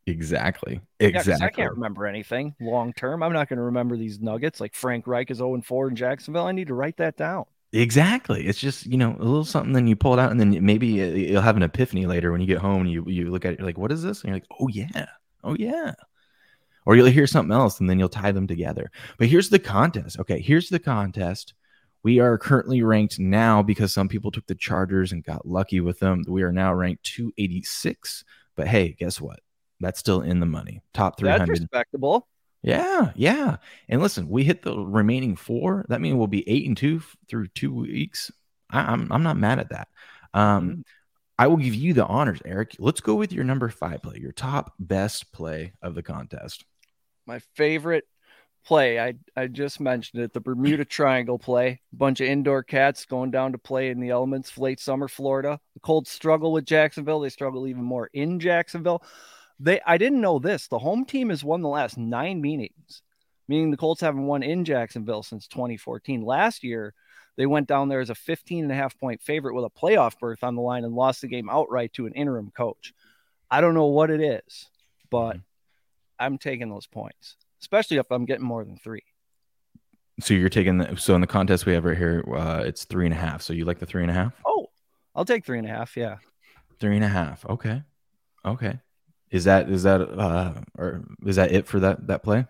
exactly 0.08 0.82
Yeah, 1.00 1.10
exactly. 1.10 1.46
I 1.46 1.50
can't 1.50 1.74
remember 1.74 2.08
anything 2.08 2.56
long 2.60 2.94
term. 2.94 3.22
I'm 3.22 3.34
not 3.34 3.50
going 3.50 3.58
to 3.58 3.63
remember 3.63 3.98
these 3.98 4.20
nuggets 4.20 4.60
like 4.60 4.74
Frank 4.74 5.06
Reich 5.06 5.30
is 5.30 5.38
0 5.38 5.53
and 5.56 5.65
4 5.65 5.89
in 5.89 5.96
Jacksonville. 5.96 6.48
I 6.48 6.53
need 6.53 6.68
to 6.68 6.74
write 6.74 6.98
that 6.98 7.18
down. 7.18 7.46
Exactly. 7.74 8.46
It's 8.48 8.60
just 8.60 8.86
you 8.86 8.98
know 8.98 9.15
a 9.18 9.24
little 9.24 9.46
something. 9.46 9.74
Then 9.74 9.88
you 9.88 9.96
pull 9.96 10.13
it 10.13 10.20
out, 10.20 10.32
and 10.32 10.39
then 10.39 10.65
maybe 10.65 10.88
you'll 10.88 11.41
have 11.41 11.56
an 11.56 11.63
epiphany 11.63 12.06
later 12.06 12.32
when 12.32 12.41
you 12.41 12.48
get 12.48 12.58
home 12.58 12.82
and 12.82 12.91
you 12.91 13.06
you 13.08 13.32
look 13.32 13.46
at 13.46 13.53
it. 13.53 13.60
You're 13.60 13.65
like, 13.65 13.77
"What 13.77 13.94
is 13.94 14.03
this?" 14.03 14.22
And 14.22 14.30
you're 14.30 14.36
like, 14.36 14.48
"Oh 14.60 14.68
yeah, 14.68 15.06
oh 15.44 15.56
yeah." 15.58 15.94
Or 16.86 16.96
you'll 16.96 17.06
hear 17.06 17.27
something 17.27 17.53
else, 17.53 17.80
and 17.80 17.89
then 17.89 17.98
you'll 17.98 18.10
tie 18.10 18.32
them 18.34 18.48
together. 18.48 18.91
But 19.18 19.27
here's 19.27 19.50
the 19.50 19.60
contest. 19.60 20.20
Okay, 20.20 20.41
here's 20.41 20.68
the 20.68 20.80
contest. 20.80 21.53
We 22.03 22.20
are 22.20 22.38
currently 22.38 22.81
ranked 22.81 23.20
now 23.20 23.62
because 23.62 23.93
some 23.93 24.08
people 24.08 24.31
took 24.31 24.48
the 24.48 24.55
Chargers 24.55 25.12
and 25.12 25.24
got 25.24 25.48
lucky 25.48 25.79
with 25.79 26.00
them. 26.00 26.24
We 26.27 26.43
are 26.43 26.51
now 26.51 26.74
ranked 26.74 27.03
286. 27.03 28.24
But 28.55 28.67
hey, 28.67 28.96
guess 28.98 29.22
what? 29.22 29.39
That's 29.79 30.00
still 30.00 30.22
in 30.22 30.39
the 30.39 30.46
money. 30.46 30.81
Top 30.93 31.20
300. 31.20 31.39
That's 31.39 31.48
300. 31.48 31.62
respectable. 31.62 32.27
Yeah, 32.63 33.12
yeah. 33.15 33.58
And 33.89 34.01
listen, 34.01 34.29
we 34.29 34.43
hit 34.43 34.62
the 34.62 34.77
remaining 34.77 35.36
four. 35.36 35.86
That 35.89 36.01
means 36.01 36.15
we'll 36.15 36.27
be 36.27 36.48
eight 36.48 36.67
and 36.67 36.77
two 36.77 37.01
through 37.27 37.48
two 37.48 37.74
weeks. 37.74 38.31
I, 38.70 38.81
I'm 38.81 39.12
I'm 39.12 39.24
not 39.24 39.38
mad 39.38 39.60
at 39.60 39.70
that. 39.70 39.88
Um, 40.34 40.86
I 41.39 41.48
will 41.48 41.58
give 41.58 41.74
you 41.74 41.93
the 41.93 42.05
honors, 42.05 42.39
Eric. 42.46 42.75
Let's 42.77 43.01
go 43.01 43.15
with 43.15 43.34
your 43.34 43.43
number 43.43 43.67
five 43.70 44.03
play, 44.03 44.20
your 44.20 44.31
top 44.31 44.74
best 44.77 45.31
play 45.31 45.74
of 45.81 45.96
the 45.96 46.03
contest. 46.03 46.63
My 47.25 47.39
favorite 47.55 48.05
play, 48.63 49.00
I, 49.00 49.13
I 49.36 49.48
just 49.48 49.80
mentioned 49.80 50.22
it 50.22 50.34
the 50.34 50.39
Bermuda 50.39 50.86
Triangle 50.86 51.39
play. 51.39 51.82
A 51.94 51.96
bunch 51.96 52.22
of 52.22 52.27
indoor 52.27 52.63
cats 52.63 53.06
going 53.06 53.32
down 53.32 53.51
to 53.51 53.58
play 53.58 53.89
in 53.89 54.00
the 54.00 54.10
elements, 54.10 54.58
late 54.58 54.80
summer 54.80 55.08
Florida. 55.08 55.60
The 55.74 55.80
Colts 55.80 56.12
struggle 56.12 56.51
with 56.51 56.65
Jacksonville. 56.65 57.20
They 57.20 57.30
struggle 57.30 57.68
even 57.68 57.84
more 57.84 58.10
in 58.13 58.39
Jacksonville. 58.39 59.03
They 59.60 59.82
I 59.86 59.98
didn't 59.98 60.22
know 60.22 60.39
this. 60.39 60.68
The 60.68 60.80
home 60.80 61.06
team 61.06 61.30
has 61.30 61.44
won 61.44 61.62
the 61.62 61.70
last 61.70 61.98
nine 61.98 62.41
meetings, 62.41 63.01
meaning 63.48 63.72
the 63.72 63.77
Colts 63.77 64.01
haven't 64.01 64.25
won 64.25 64.44
in 64.44 64.65
Jacksonville 64.65 65.24
since 65.24 65.48
2014. 65.48 66.24
Last 66.24 66.63
year, 66.63 66.94
they 67.38 67.46
went 67.46 67.68
down 67.68 67.89
there 67.89 68.01
as 68.01 68.10
a 68.10 68.15
15 68.15 68.63
and 68.63 68.72
a 68.72 68.75
half 68.75 68.98
point 69.00 69.22
favorite 69.22 69.56
with 69.56 69.65
a 69.65 69.70
playoff 69.70 70.18
berth 70.20 70.44
on 70.44 70.56
the 70.56 70.62
line 70.62 70.84
and 70.84 70.94
lost 70.94 71.22
the 71.22 71.27
game 71.27 71.50
outright 71.50 71.94
to 71.94 72.06
an 72.06 72.13
interim 72.13 72.51
coach. 72.56 72.94
I 73.50 73.62
don't 73.62 73.74
know 73.74 73.88
what 73.88 74.10
it 74.10 74.22
is, 74.22 74.70
but 75.10 75.34
hmm. 75.34 75.39
I'm 76.20 76.38
taking 76.38 76.70
those 76.70 76.88
points, 76.88 77.36
especially 77.62 77.98
if 77.98 78.12
I'm 78.12 78.25
getting 78.25 78.46
more 78.46 78.63
than 78.63 78.77
three. 78.77 79.03
So 80.20 80.34
you're 80.34 80.50
taking 80.50 80.77
the 80.77 80.96
so 80.98 81.15
in 81.15 81.22
the 81.22 81.27
contest 81.27 81.65
we 81.65 81.74
have 81.74 81.86
right 81.86 81.98
here, 81.98 82.24
uh, 82.36 82.63
it's 82.65 82.86
three 82.86 83.06
and 83.06 83.13
a 83.13 83.18
half. 83.18 83.41
So 83.41 83.53
you 83.53 83.65
like 83.65 83.80
the 83.80 83.86
three 83.86 84.03
and 84.03 84.12
a 84.12 84.13
half? 84.13 84.34
Oh, 84.46 84.68
I'll 85.15 85.25
take 85.25 85.46
three 85.46 85.58
and 85.58 85.68
a 85.68 85.72
half. 85.72 85.98
Yeah. 85.98 86.18
Three 86.80 86.96
and 86.96 87.06
a 87.06 87.10
half. 87.10 87.46
Okay. 87.46 87.82
Okay. 88.46 88.80
Is 89.30 89.46
that 89.46 89.70
is 89.70 89.84
that 89.84 90.01
uh 90.01 90.53
or 90.77 91.06
is 91.25 91.38
that 91.38 91.51
it 91.51 91.68
for 91.68 91.80
that 91.80 92.08
that 92.08 92.24
play? 92.24 92.46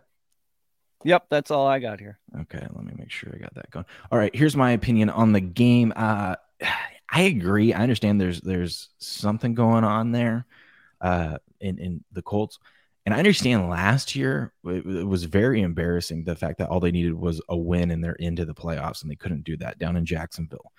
Yep. 1.03 1.27
That's 1.29 1.51
all 1.51 1.67
I 1.67 1.79
got 1.79 1.99
here. 1.99 2.19
Okay, 2.41 2.59
let 2.59 2.83
me 2.83 2.93
make 2.95 3.11
sure 3.11 3.31
I 3.33 3.39
got 3.39 3.53
that 3.55 3.71
going. 3.71 3.85
All 4.11 4.17
right, 4.17 4.35
here's 4.35 4.55
my 4.55 4.71
opinion 4.71 5.09
on 5.09 5.31
the 5.31 5.41
game. 5.41 5.93
Uh, 5.95 6.35
I 7.13 7.23
agree. 7.23 7.73
I 7.73 7.81
understand 7.81 8.21
there's 8.21 8.39
there's 8.39 8.89
something 8.97 9.53
going 9.53 9.83
on 9.83 10.11
there, 10.13 10.45
uh, 11.01 11.39
in 11.59 11.77
in 11.77 12.03
the 12.13 12.21
Colts, 12.21 12.57
and 13.05 13.15
I 13.15 13.17
understand 13.17 13.69
last 13.69 14.15
year 14.15 14.53
it, 14.63 14.85
it 14.85 15.07
was 15.07 15.23
very 15.23 15.61
embarrassing 15.61 16.23
the 16.23 16.35
fact 16.35 16.59
that 16.59 16.69
all 16.69 16.79
they 16.79 16.91
needed 16.91 17.13
was 17.13 17.41
a 17.49 17.57
win 17.57 17.91
and 17.91 18.03
they're 18.03 18.13
into 18.13 18.45
the 18.45 18.53
playoffs 18.53 19.01
and 19.01 19.09
they 19.09 19.15
couldn't 19.15 19.43
do 19.43 19.57
that 19.57 19.79
down 19.79 19.95
in 19.95 20.05
Jacksonville. 20.05 20.71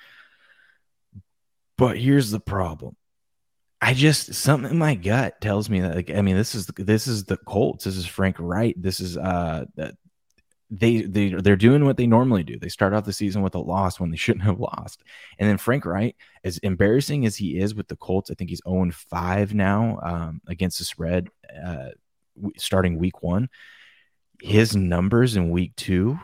But 1.76 1.98
here's 1.98 2.30
the 2.30 2.40
problem. 2.40 2.96
I 3.80 3.94
just 3.94 4.34
something 4.34 4.70
in 4.70 4.78
my 4.78 4.94
gut 4.94 5.40
tells 5.40 5.68
me 5.68 5.80
that 5.80 5.96
like 5.96 6.10
I 6.10 6.22
mean 6.22 6.36
this 6.36 6.54
is 6.54 6.66
this 6.76 7.08
is 7.08 7.24
the 7.24 7.36
Colts. 7.38 7.84
This 7.84 7.96
is 7.96 8.06
Frank 8.06 8.36
Reich. 8.38 8.76
This 8.78 9.00
is 9.00 9.16
uh 9.16 9.64
they 10.72 11.02
they 11.02 11.30
they're 11.30 11.56
doing 11.56 11.84
what 11.84 11.96
they 11.96 12.06
normally 12.06 12.44
do. 12.44 12.58
They 12.58 12.68
start 12.68 12.94
off 12.94 13.04
the 13.04 13.12
season 13.12 13.42
with 13.42 13.54
a 13.54 13.58
loss 13.58 14.00
when 14.00 14.10
they 14.10 14.16
shouldn't 14.16 14.44
have 14.44 14.58
lost. 14.58 15.02
And 15.38 15.48
then 15.48 15.58
Frank 15.58 15.84
Reich, 15.84 16.16
as 16.44 16.58
embarrassing 16.58 17.26
as 17.26 17.36
he 17.36 17.58
is 17.58 17.74
with 17.74 17.88
the 17.88 17.96
Colts, 17.96 18.30
I 18.30 18.34
think 18.34 18.48
he's 18.48 18.62
0 18.66 18.90
5 18.90 19.54
now 19.54 19.98
um, 20.02 20.40
against 20.46 20.78
the 20.78 20.84
spread 20.84 21.28
uh, 21.64 21.90
starting 22.56 22.98
week 22.98 23.22
one. 23.22 23.48
His 24.40 24.74
numbers 24.74 25.36
in 25.36 25.50
week 25.50 25.76
two 25.76 26.18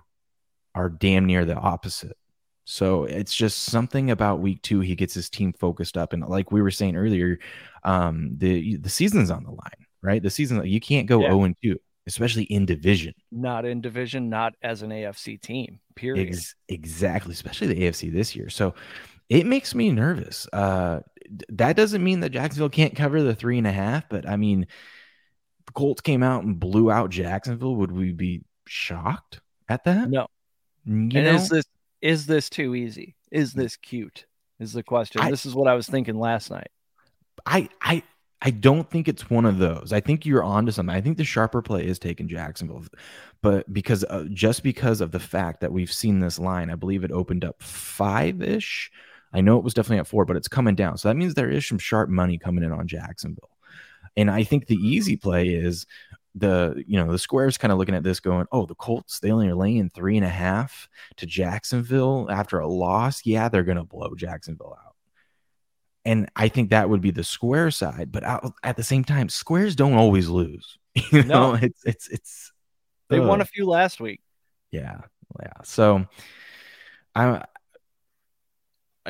are 0.74 0.88
damn 0.88 1.26
near 1.26 1.44
the 1.44 1.54
opposite. 1.54 2.16
So 2.64 3.04
it's 3.04 3.34
just 3.34 3.62
something 3.64 4.10
about 4.10 4.40
week 4.40 4.60
two. 4.62 4.80
He 4.80 4.94
gets 4.94 5.14
his 5.14 5.30
team 5.30 5.52
focused 5.54 5.96
up, 5.96 6.12
and 6.12 6.22
like 6.26 6.52
we 6.52 6.60
were 6.60 6.70
saying 6.70 6.96
earlier, 6.96 7.38
um, 7.84 8.32
the 8.36 8.76
the 8.76 8.90
season's 8.90 9.30
on 9.30 9.44
the 9.44 9.50
line, 9.50 9.86
right? 10.02 10.22
The 10.22 10.28
season 10.30 10.64
you 10.66 10.80
can't 10.80 11.06
go 11.06 11.20
Yeah. 11.22 11.28
zero 11.28 11.44
and 11.44 11.56
two, 11.62 11.78
especially 12.06 12.42
in 12.44 12.66
division. 12.66 13.14
Not 13.32 13.64
in 13.64 13.80
division, 13.80 14.28
not 14.28 14.54
as 14.62 14.82
an 14.82 14.90
AFC 14.90 15.40
team, 15.40 15.80
period. 15.94 16.28
Ex- 16.28 16.54
exactly, 16.68 17.32
especially 17.32 17.68
the 17.68 17.84
AFC 17.84 18.10
this 18.12 18.36
year. 18.36 18.50
So 18.50 18.74
it 19.30 19.46
makes 19.46 19.74
me 19.74 19.90
nervous. 19.90 20.46
Uh, 20.52 21.00
that 21.50 21.74
doesn't 21.76 22.04
mean 22.04 22.20
that 22.20 22.30
Jacksonville 22.32 22.68
can't 22.68 22.94
cover 22.96 23.22
the 23.22 23.34
three 23.34 23.56
and 23.56 23.66
a 23.66 23.72
half, 23.72 24.08
but 24.10 24.28
I 24.28 24.36
mean, 24.36 24.66
Colts 25.74 26.00
came 26.00 26.22
out 26.22 26.44
and 26.44 26.58
blew 26.58 26.90
out 26.90 27.10
Jacksonville. 27.10 27.76
Would 27.76 27.92
we 27.92 28.12
be 28.12 28.42
shocked 28.66 29.40
at 29.68 29.84
that? 29.84 30.10
no. 30.10 30.26
You 30.84 30.94
and 30.94 31.12
know, 31.12 31.34
is 31.34 31.48
this 31.48 31.64
is 32.00 32.26
this 32.26 32.48
too 32.48 32.74
easy? 32.74 33.14
Is 33.30 33.52
this 33.52 33.76
cute? 33.76 34.24
Is 34.58 34.72
the 34.72 34.82
question. 34.82 35.20
I- 35.20 35.30
this 35.30 35.46
is 35.46 35.54
what 35.54 35.68
I 35.68 35.74
was 35.74 35.86
thinking 35.86 36.18
last 36.18 36.50
night. 36.50 36.70
I 37.44 37.68
I 37.80 38.02
I 38.40 38.50
don't 38.50 38.88
think 38.88 39.08
it's 39.08 39.28
one 39.28 39.44
of 39.44 39.58
those. 39.58 39.92
I 39.92 40.00
think 40.00 40.24
you're 40.24 40.44
onto 40.44 40.70
something. 40.70 40.94
I 40.94 41.00
think 41.00 41.16
the 41.16 41.24
sharper 41.24 41.60
play 41.60 41.84
is 41.86 41.98
taking 41.98 42.28
Jacksonville, 42.28 42.84
but 43.42 43.72
because 43.72 44.04
uh, 44.04 44.24
just 44.32 44.62
because 44.62 45.00
of 45.00 45.10
the 45.10 45.18
fact 45.18 45.60
that 45.60 45.72
we've 45.72 45.92
seen 45.92 46.20
this 46.20 46.38
line, 46.38 46.70
I 46.70 46.76
believe 46.76 47.04
it 47.04 47.10
opened 47.10 47.44
up 47.44 47.60
five 47.62 48.40
ish. 48.40 48.90
I 49.32 49.40
know 49.40 49.58
it 49.58 49.64
was 49.64 49.74
definitely 49.74 49.98
at 49.98 50.06
four, 50.06 50.24
but 50.24 50.36
it's 50.36 50.48
coming 50.48 50.74
down. 50.74 50.96
So 50.98 51.08
that 51.08 51.16
means 51.16 51.34
there 51.34 51.50
is 51.50 51.66
some 51.66 51.78
sharp 51.78 52.08
money 52.08 52.38
coming 52.38 52.64
in 52.64 52.72
on 52.72 52.86
Jacksonville. 52.86 53.50
And 54.18 54.30
I 54.30 54.42
think 54.44 54.66
the 54.66 54.76
easy 54.76 55.16
play 55.16 55.48
is 55.48 55.86
the 56.34 56.84
you 56.86 56.98
know 57.02 57.10
the 57.10 57.18
squares 57.18 57.56
kind 57.56 57.72
of 57.72 57.78
looking 57.78 57.94
at 57.94 58.02
this 58.02 58.20
going, 58.20 58.46
oh, 58.52 58.66
the 58.66 58.74
Colts 58.74 59.18
they 59.20 59.30
only 59.32 59.48
are 59.48 59.54
laying 59.54 59.88
three 59.90 60.16
and 60.16 60.26
a 60.26 60.28
half 60.28 60.88
to 61.16 61.24
Jacksonville 61.26 62.28
after 62.30 62.58
a 62.58 62.68
loss. 62.68 63.24
Yeah, 63.24 63.48
they're 63.48 63.62
gonna 63.64 63.84
blow 63.84 64.14
Jacksonville 64.14 64.76
out. 64.78 64.94
and 66.04 66.28
I 66.36 66.48
think 66.48 66.70
that 66.70 66.88
would 66.90 67.00
be 67.00 67.10
the 67.10 67.24
square 67.24 67.70
side. 67.70 68.10
But 68.12 68.24
out- 68.24 68.52
at 68.62 68.76
the 68.76 68.82
same 68.84 69.04
time, 69.04 69.28
squares 69.28 69.74
don't 69.76 69.94
always 69.94 70.28
lose. 70.28 70.76
You 71.12 71.22
know, 71.24 71.52
No. 71.52 71.58
it's 71.62 71.82
it's 71.84 72.08
it's 72.08 72.52
They 73.08 73.20
won 73.20 73.40
a 73.40 73.44
few 73.46 73.66
last 73.66 74.00
week. 74.00 74.20
yeah 74.72 75.00
yeah. 75.40 75.62
So 75.64 76.06
I 77.14 77.44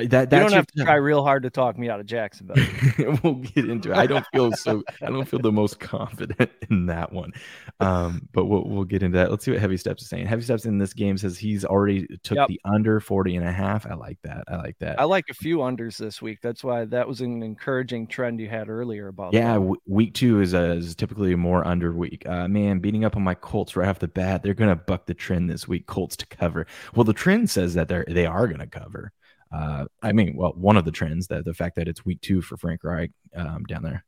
that 0.06 0.32
You 0.32 0.38
don't 0.38 0.52
have 0.52 0.66
to 0.66 0.84
try 0.84 0.94
real 0.94 1.22
hard 1.22 1.42
to 1.44 1.50
talk 1.50 1.78
me 1.78 1.88
out 1.88 2.00
of 2.00 2.06
Jacksonville. 2.06 2.56
we'll 3.22 3.34
get 3.34 3.68
into 3.68 3.90
it. 3.92 3.96
I 3.96 4.06
don't 4.06 4.24
feel 4.32 4.52
so 4.52 4.82
I 5.02 5.06
don't 5.06 5.26
feel 5.26 5.40
the 5.40 5.52
most 5.52 5.80
confident 5.80 6.50
in 6.70 6.86
that 6.86 7.12
one. 7.12 7.32
Um, 7.80 8.28
but 8.32 8.46
we'll 8.46 8.64
we'll 8.64 8.84
get 8.84 9.02
into 9.02 9.18
that. 9.18 9.30
Let's 9.30 9.44
see 9.44 9.50
what 9.52 9.60
Heavy 9.60 9.76
Steps 9.76 10.02
is 10.02 10.08
saying. 10.08 10.26
Heavy 10.26 10.42
Steps 10.42 10.64
in 10.64 10.78
this 10.78 10.92
game 10.92 11.16
says 11.18 11.38
he's 11.38 11.64
already 11.64 12.06
took 12.22 12.36
Yep. 12.38 12.48
the 12.48 12.60
under 12.64 13.00
40 13.00 13.36
and 13.36 13.46
a 13.46 13.52
half. 13.52 13.86
I 13.86 13.94
like 13.94 14.18
that. 14.22 14.44
I 14.48 14.56
like 14.56 14.78
that. 14.78 15.00
I 15.00 15.04
like 15.04 15.24
a 15.30 15.34
few 15.34 15.58
unders 15.58 15.96
this 15.96 16.20
week. 16.22 16.38
That's 16.42 16.62
why 16.62 16.84
that 16.86 17.06
was 17.08 17.20
an 17.20 17.42
encouraging 17.42 18.06
trend 18.06 18.40
you 18.40 18.48
had 18.48 18.68
earlier 18.68 19.08
about 19.08 19.32
yeah, 19.32 19.54
w- 19.54 19.76
week 19.86 20.14
two 20.14 20.40
is, 20.40 20.54
a, 20.54 20.72
is 20.72 20.94
typically 20.94 21.32
a 21.32 21.36
more 21.36 21.66
under 21.66 21.92
week. 21.92 22.22
Uh, 22.28 22.46
man, 22.48 22.78
beating 22.78 23.04
up 23.04 23.16
on 23.16 23.22
my 23.22 23.34
Colts 23.34 23.76
right 23.76 23.88
off 23.88 23.98
the 23.98 24.08
bat, 24.08 24.42
they're 24.42 24.54
gonna 24.54 24.76
buck 24.76 25.06
the 25.06 25.14
trend 25.14 25.48
this 25.50 25.66
week. 25.66 25.86
Colts 25.86 26.16
to 26.16 26.26
cover. 26.26 26.66
Well, 26.94 27.04
the 27.04 27.12
trend 27.12 27.50
says 27.50 27.74
that 27.74 27.88
they're 27.88 28.04
they 28.08 28.26
are 28.26 28.46
gonna 28.46 28.66
cover. 28.66 29.12
Uh, 29.52 29.86
I 30.02 30.12
mean, 30.12 30.36
well, 30.36 30.52
one 30.52 30.76
of 30.76 30.84
the 30.84 30.90
trends 30.90 31.28
that 31.28 31.44
the 31.44 31.54
fact 31.54 31.76
that 31.76 31.88
it's 31.88 32.04
week 32.04 32.20
two 32.20 32.42
for 32.42 32.56
Frank 32.56 32.84
Reich 32.84 33.10
um, 33.34 33.64
down 33.64 33.82
there. 33.82 34.04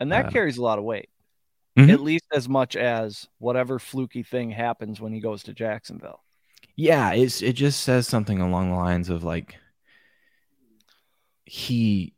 And 0.00 0.12
that 0.12 0.26
Uh, 0.26 0.30
carries 0.30 0.58
a 0.58 0.62
lot 0.62 0.78
of 0.78 0.84
weight. 0.84 1.08
Mhm. 1.76 1.90
At 1.92 2.00
least 2.00 2.24
as 2.34 2.48
much 2.48 2.76
as 2.76 3.28
whatever 3.38 3.78
fluky 3.78 4.22
thing 4.22 4.50
happens 4.50 5.00
when 5.00 5.12
he 5.12 5.20
goes 5.20 5.44
to 5.44 5.54
Jacksonville. 5.54 6.22
Yeah, 6.76 7.12
it's 7.12 7.40
it 7.42 7.54
just 7.54 7.80
says 7.82 8.06
something 8.08 8.40
along 8.40 8.70
the 8.70 8.76
lines 8.76 9.08
of 9.08 9.24
like 9.24 9.56
he 11.46 12.14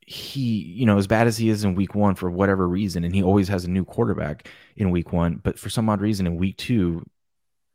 he 0.00 0.62
you 0.62 0.86
know 0.86 0.96
as 0.96 1.06
bad 1.06 1.26
as 1.26 1.36
he 1.36 1.50
is 1.50 1.64
in 1.64 1.74
week 1.74 1.94
one 1.94 2.14
for 2.14 2.30
whatever 2.30 2.66
reason 2.66 3.04
and 3.04 3.14
he 3.14 3.22
always 3.22 3.48
has 3.48 3.66
a 3.66 3.70
new 3.70 3.84
quarterback 3.84 4.48
in 4.76 4.90
week 4.90 5.12
one 5.12 5.36
but 5.36 5.58
for 5.58 5.68
some 5.68 5.86
odd 5.90 6.00
reason 6.00 6.26
in 6.26 6.36
week 6.38 6.56
two 6.56 7.04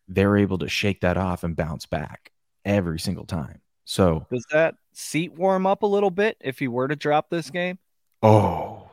they're 0.08 0.36
able 0.38 0.58
to 0.58 0.68
shake 0.68 1.02
that 1.02 1.16
off 1.16 1.44
and 1.44 1.56
bounce 1.56 1.86
back 1.86 2.32
every 2.66 3.00
single 3.00 3.26
time 3.26 3.60
so 3.86 4.26
Does 4.32 4.46
that 4.52 4.76
seat 4.94 5.34
warm 5.34 5.66
up 5.66 5.84
a 5.84 5.88
little 5.88 6.12
bit 6.12 6.38
if 6.42 6.60
he 6.60 6.68
were 6.68 6.88
to 6.88 6.96
drop 6.96 7.30
this 7.30 7.50
game? 7.50 7.78
oh 8.22 8.90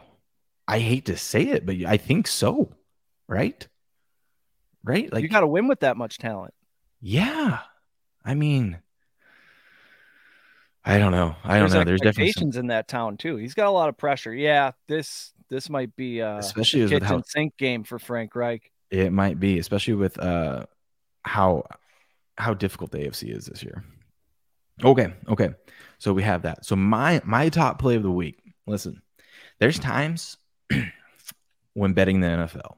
i 0.67 0.79
hate 0.79 1.07
to 1.07 1.17
say 1.17 1.43
it 1.43 1.65
but 1.67 1.77
i 1.87 1.97
think 1.97 2.27
so 2.27 2.73
right 3.29 3.67
right 4.85 5.13
like 5.13 5.23
you 5.23 5.29
got 5.29 5.41
to 5.41 5.47
win 5.47 5.69
with 5.69 5.81
that 5.81 5.97
much 5.97 6.19
talent. 6.19 6.55
yeah 7.01 7.61
i 8.25 8.35
mean 8.35 8.79
i 10.85 10.99
don't 10.99 11.13
know 11.13 11.37
i 11.45 11.59
don't 11.59 11.71
There's 11.71 11.75
know 11.75 11.85
there's 11.85 12.01
definitely 12.01 12.33
some, 12.33 12.51
in 12.59 12.69
that 12.69 12.89
town 12.89 13.17
too. 13.17 13.37
He's 13.37 13.55
got 13.55 13.67
a 13.67 13.71
lot 13.71 13.89
of 13.89 13.97
pressure. 13.97 14.35
Yeah, 14.35 14.73
this 14.89 15.33
this 15.51 15.69
might 15.69 15.95
be 15.97 16.23
uh, 16.23 16.39
Especially 16.39 16.83
a 16.83 16.89
kitchen 16.89 17.05
how- 17.07 17.23
sink 17.27 17.57
game 17.59 17.85
for 17.85 17.99
Frank 17.99 18.35
Reich. 18.35 18.71
It 18.91 19.13
might 19.13 19.39
be, 19.39 19.59
especially 19.59 19.95
with 19.95 20.19
uh 20.19 20.67
how 21.23 21.65
how 22.41 22.55
difficult 22.55 22.91
the 22.91 22.99
AFC 22.99 23.35
is 23.35 23.47
this 23.47 23.63
year. 23.63 23.85
Okay, 24.83 25.13
okay. 25.29 25.51
So 25.99 26.13
we 26.13 26.23
have 26.23 26.43
that. 26.43 26.65
So 26.65 26.77
my 26.77 27.21
my 27.25 27.49
top 27.49 27.79
play 27.79 27.97
of 27.97 28.03
the 28.03 28.11
week. 28.11 28.41
Listen, 28.67 29.03
there's 29.59 29.79
times 29.79 30.37
when 31.75 31.93
betting 31.93 32.21
the 32.21 32.29
NFL, 32.29 32.77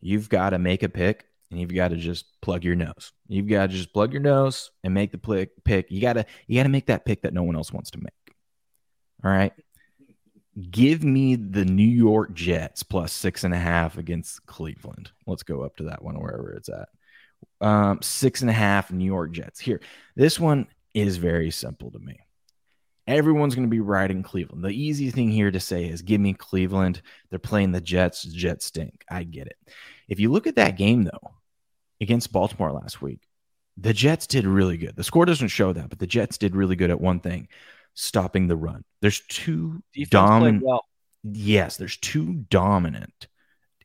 you've 0.00 0.28
got 0.28 0.50
to 0.50 0.58
make 0.58 0.82
a 0.82 0.88
pick 0.88 1.26
and 1.50 1.60
you've 1.60 1.74
got 1.74 1.88
to 1.88 1.96
just 1.96 2.26
plug 2.40 2.64
your 2.64 2.74
nose. 2.74 3.12
You've 3.28 3.48
got 3.48 3.68
to 3.68 3.76
just 3.76 3.92
plug 3.92 4.12
your 4.12 4.22
nose 4.22 4.70
and 4.82 4.92
make 4.92 5.12
the 5.12 5.18
pick. 5.18 5.50
Pick. 5.64 5.90
You 5.90 6.00
gotta 6.00 6.26
you 6.46 6.58
gotta 6.58 6.68
make 6.68 6.86
that 6.86 7.04
pick 7.04 7.22
that 7.22 7.34
no 7.34 7.42
one 7.42 7.56
else 7.56 7.72
wants 7.72 7.90
to 7.92 7.98
make. 7.98 8.36
All 9.24 9.30
right. 9.30 9.52
Give 10.70 11.02
me 11.02 11.34
the 11.36 11.64
New 11.64 11.82
York 11.82 12.32
Jets 12.32 12.82
plus 12.82 13.12
six 13.12 13.42
and 13.42 13.52
a 13.52 13.58
half 13.58 13.98
against 13.98 14.46
Cleveland. 14.46 15.10
Let's 15.26 15.42
go 15.42 15.62
up 15.62 15.76
to 15.76 15.84
that 15.84 16.02
one 16.02 16.20
wherever 16.20 16.52
it's 16.52 16.68
at. 16.68 16.88
Um, 17.64 18.02
six 18.02 18.42
and 18.42 18.50
a 18.50 18.54
half 18.54 18.92
New 18.92 19.06
York 19.06 19.32
Jets. 19.32 19.58
Here, 19.58 19.80
this 20.16 20.38
one 20.38 20.66
is 20.92 21.16
very 21.16 21.50
simple 21.50 21.90
to 21.92 21.98
me. 21.98 22.18
Everyone's 23.06 23.54
going 23.54 23.66
to 23.66 23.70
be 23.70 23.80
riding 23.80 24.22
Cleveland. 24.22 24.62
The 24.62 24.68
easy 24.68 25.10
thing 25.10 25.30
here 25.30 25.50
to 25.50 25.60
say 25.60 25.86
is 25.86 26.02
give 26.02 26.20
me 26.20 26.34
Cleveland. 26.34 27.00
They're 27.30 27.38
playing 27.38 27.72
the 27.72 27.80
Jets. 27.80 28.22
Jets 28.22 28.66
stink. 28.66 29.04
I 29.10 29.24
get 29.24 29.46
it. 29.46 29.56
If 30.08 30.20
you 30.20 30.30
look 30.30 30.46
at 30.46 30.56
that 30.56 30.76
game, 30.76 31.04
though, 31.04 31.34
against 32.00 32.32
Baltimore 32.32 32.72
last 32.72 33.00
week, 33.00 33.20
the 33.76 33.92
Jets 33.92 34.26
did 34.26 34.46
really 34.46 34.76
good. 34.76 34.96
The 34.96 35.04
score 35.04 35.24
doesn't 35.24 35.48
show 35.48 35.72
that, 35.72 35.88
but 35.88 35.98
the 35.98 36.06
Jets 36.06 36.38
did 36.38 36.54
really 36.54 36.76
good 36.76 36.90
at 36.90 37.00
one 37.00 37.20
thing 37.20 37.48
stopping 37.94 38.46
the 38.46 38.56
run. 38.56 38.84
There's 39.00 39.20
two 39.28 39.82
Defense 39.92 40.10
dominant 40.10 40.62
played 40.62 40.68
well. 40.68 40.84
yes, 41.24 41.76
there's 41.76 41.96
two 41.96 42.44
dominant, 42.50 43.28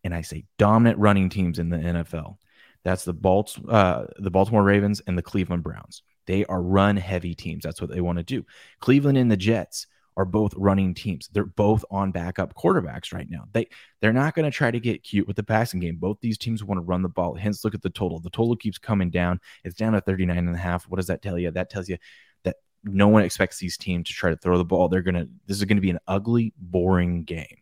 and 0.03 0.13
I 0.13 0.21
say 0.21 0.45
dominant 0.57 0.99
running 0.99 1.29
teams 1.29 1.59
in 1.59 1.69
the 1.69 1.77
NFL. 1.77 2.37
That's 2.83 3.05
the 3.05 3.13
Balt, 3.13 3.57
uh, 3.67 4.05
the 4.17 4.31
Baltimore 4.31 4.63
Ravens 4.63 5.01
and 5.07 5.17
the 5.17 5.21
Cleveland 5.21 5.63
Browns. 5.63 6.03
They 6.27 6.45
are 6.45 6.61
run 6.61 6.95
heavy 6.97 7.35
teams. 7.35 7.63
That's 7.63 7.81
what 7.81 7.89
they 7.89 8.01
want 8.01 8.19
to 8.19 8.23
do. 8.23 8.45
Cleveland 8.79 9.17
and 9.17 9.31
the 9.31 9.37
Jets 9.37 9.87
are 10.19 10.25
both 10.25 10.53
running 10.57 10.93
teams. 10.93 11.29
They're 11.31 11.45
both 11.45 11.85
on 11.89 12.11
backup 12.11 12.53
quarterbacks 12.53 13.13
right 13.13 13.27
now. 13.29 13.45
They 13.53 13.67
they're 14.01 14.13
not 14.13 14.35
going 14.35 14.43
to 14.43 14.55
try 14.55 14.69
to 14.69 14.79
get 14.79 15.01
cute 15.01 15.25
with 15.25 15.37
the 15.37 15.43
passing 15.43 15.79
game. 15.79 15.95
Both 15.95 16.17
these 16.21 16.37
teams 16.37 16.61
want 16.61 16.77
to 16.77 16.83
run 16.83 17.01
the 17.01 17.09
ball. 17.09 17.35
Hence, 17.35 17.63
look 17.63 17.73
at 17.73 17.81
the 17.81 17.89
total. 17.89 18.19
The 18.19 18.29
total 18.29 18.57
keeps 18.57 18.77
coming 18.77 19.09
down. 19.09 19.39
It's 19.63 19.75
down 19.75 19.93
to 19.93 20.01
39 20.01 20.37
and 20.37 20.53
a 20.53 20.59
half. 20.59 20.83
What 20.89 20.97
does 20.97 21.07
that 21.07 21.21
tell 21.21 21.39
you? 21.39 21.51
That 21.51 21.69
tells 21.69 21.87
you 21.87 21.97
that 22.43 22.57
no 22.83 23.07
one 23.07 23.23
expects 23.23 23.59
these 23.59 23.77
teams 23.77 24.09
to 24.09 24.13
try 24.13 24.29
to 24.29 24.35
throw 24.35 24.57
the 24.57 24.65
ball. 24.65 24.89
They're 24.89 25.01
gonna 25.01 25.27
this 25.47 25.55
is 25.57 25.63
gonna 25.63 25.79
be 25.79 25.89
an 25.89 25.99
ugly, 26.05 26.53
boring 26.57 27.23
game. 27.23 27.58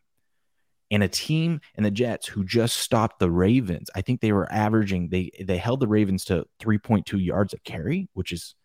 And 0.89 1.03
a 1.03 1.07
team 1.09 1.59
and 1.75 1.85
the 1.85 1.91
Jets 1.91 2.27
who 2.27 2.45
just 2.45 2.77
stopped 2.77 3.19
the 3.19 3.29
Ravens. 3.29 3.89
I 3.93 4.01
think 4.01 4.21
they 4.21 4.31
were 4.31 4.51
averaging 4.51 5.09
they 5.09 5.31
they 5.43 5.57
held 5.57 5.81
the 5.81 5.87
Ravens 5.87 6.23
to 6.25 6.45
3.2 6.61 7.23
yards 7.23 7.53
a 7.53 7.59
carry, 7.59 8.07
which 8.13 8.31
is 8.31 8.55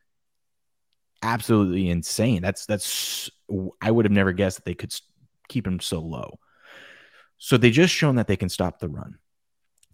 absolutely 1.22 1.88
insane. 1.88 2.42
That's 2.42 2.66
that's 2.66 3.30
I 3.80 3.90
would 3.90 4.04
have 4.04 4.12
never 4.12 4.32
guessed 4.32 4.58
that 4.58 4.64
they 4.64 4.74
could 4.74 4.94
keep 5.48 5.66
him 5.66 5.80
so 5.80 6.00
low. 6.00 6.38
So 7.38 7.56
they 7.56 7.70
just 7.70 7.92
shown 7.92 8.16
that 8.16 8.28
they 8.28 8.36
can 8.36 8.48
stop 8.48 8.78
the 8.78 8.88
run. 8.88 9.18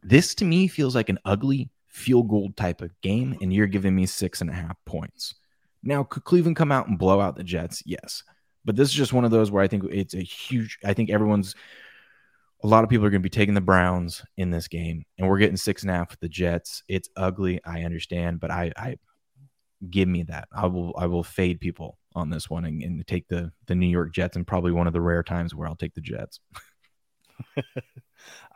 This 0.02 0.34
to 0.36 0.44
me 0.44 0.68
feels 0.68 0.94
like 0.94 1.08
an 1.08 1.18
ugly 1.24 1.70
field 1.86 2.28
goal 2.28 2.52
type 2.56 2.82
of 2.82 2.98
game, 3.00 3.36
and 3.40 3.52
you're 3.52 3.66
giving 3.66 3.94
me 3.94 4.06
six 4.06 4.40
and 4.40 4.50
a 4.50 4.54
half 4.54 4.76
points. 4.84 5.34
Now, 5.82 6.04
could 6.04 6.24
Cleveland 6.24 6.56
come 6.56 6.72
out 6.72 6.88
and 6.88 6.98
blow 6.98 7.20
out 7.20 7.36
the 7.36 7.44
Jets? 7.44 7.82
Yes. 7.86 8.22
But 8.64 8.76
this 8.76 8.88
is 8.88 8.94
just 8.94 9.12
one 9.12 9.24
of 9.24 9.30
those 9.30 9.50
where 9.50 9.62
I 9.62 9.68
think 9.68 9.84
it's 9.90 10.14
a 10.14 10.20
huge, 10.20 10.78
I 10.84 10.92
think 10.92 11.10
everyone's, 11.10 11.54
a 12.62 12.66
lot 12.66 12.82
of 12.84 12.90
people 12.90 13.06
are 13.06 13.10
going 13.10 13.22
to 13.22 13.26
be 13.26 13.30
taking 13.30 13.54
the 13.54 13.60
Browns 13.60 14.22
in 14.36 14.50
this 14.50 14.68
game, 14.68 15.04
and 15.16 15.28
we're 15.28 15.38
getting 15.38 15.56
six 15.56 15.82
and 15.82 15.90
a 15.90 15.94
half 15.94 16.10
with 16.10 16.20
the 16.20 16.28
Jets. 16.28 16.82
It's 16.88 17.08
ugly. 17.16 17.60
I 17.64 17.82
understand, 17.82 18.40
but 18.40 18.50
I, 18.50 18.72
I 18.76 18.96
give 19.88 20.08
me 20.08 20.24
that. 20.24 20.48
I 20.52 20.66
will, 20.66 20.94
I 20.98 21.06
will 21.06 21.22
fade 21.22 21.60
people 21.60 21.98
on 22.14 22.30
this 22.30 22.50
one 22.50 22.64
and, 22.64 22.82
and 22.82 23.06
take 23.06 23.28
the, 23.28 23.52
the 23.66 23.74
New 23.74 23.86
York 23.86 24.12
Jets, 24.12 24.36
and 24.36 24.46
probably 24.46 24.72
one 24.72 24.86
of 24.86 24.92
the 24.92 25.00
rare 25.00 25.22
times 25.22 25.54
where 25.54 25.68
I'll 25.68 25.76
take 25.76 25.94
the 25.94 26.00
Jets. 26.00 26.40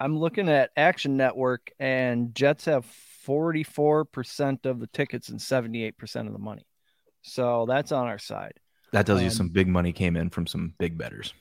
I'm 0.00 0.18
looking 0.18 0.48
at 0.48 0.70
Action 0.76 1.16
Network, 1.16 1.70
and 1.78 2.34
Jets 2.34 2.64
have 2.64 2.86
44% 3.26 4.66
of 4.66 4.80
the 4.80 4.88
tickets 4.88 5.28
and 5.28 5.38
78% 5.38 6.26
of 6.26 6.32
the 6.32 6.38
money. 6.38 6.66
So 7.22 7.66
that's 7.68 7.92
on 7.92 8.08
our 8.08 8.18
side. 8.18 8.54
That 8.92 9.06
tells 9.06 9.20
you 9.20 9.28
Um, 9.28 9.32
some 9.32 9.48
big 9.48 9.68
money 9.68 9.92
came 9.92 10.16
in 10.16 10.30
from 10.30 10.46
some 10.46 10.74
big 10.78 10.98
betters. 10.98 11.32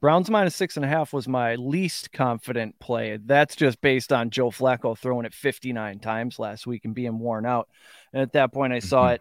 Browns 0.00 0.30
minus 0.30 0.54
six 0.54 0.76
and 0.76 0.84
a 0.84 0.88
half 0.88 1.12
was 1.12 1.26
my 1.26 1.56
least 1.56 2.12
confident 2.12 2.78
play. 2.78 3.18
That's 3.24 3.56
just 3.56 3.80
based 3.80 4.12
on 4.12 4.30
Joe 4.30 4.50
Flacco 4.50 4.96
throwing 4.96 5.26
it 5.26 5.34
59 5.34 5.98
times 5.98 6.38
last 6.38 6.66
week 6.66 6.84
and 6.84 6.94
being 6.94 7.18
worn 7.18 7.44
out. 7.44 7.68
And 8.12 8.22
at 8.22 8.32
that 8.34 8.52
point, 8.52 8.72
I 8.72 8.78
saw 8.78 9.08
Mhm. 9.08 9.14
it 9.14 9.20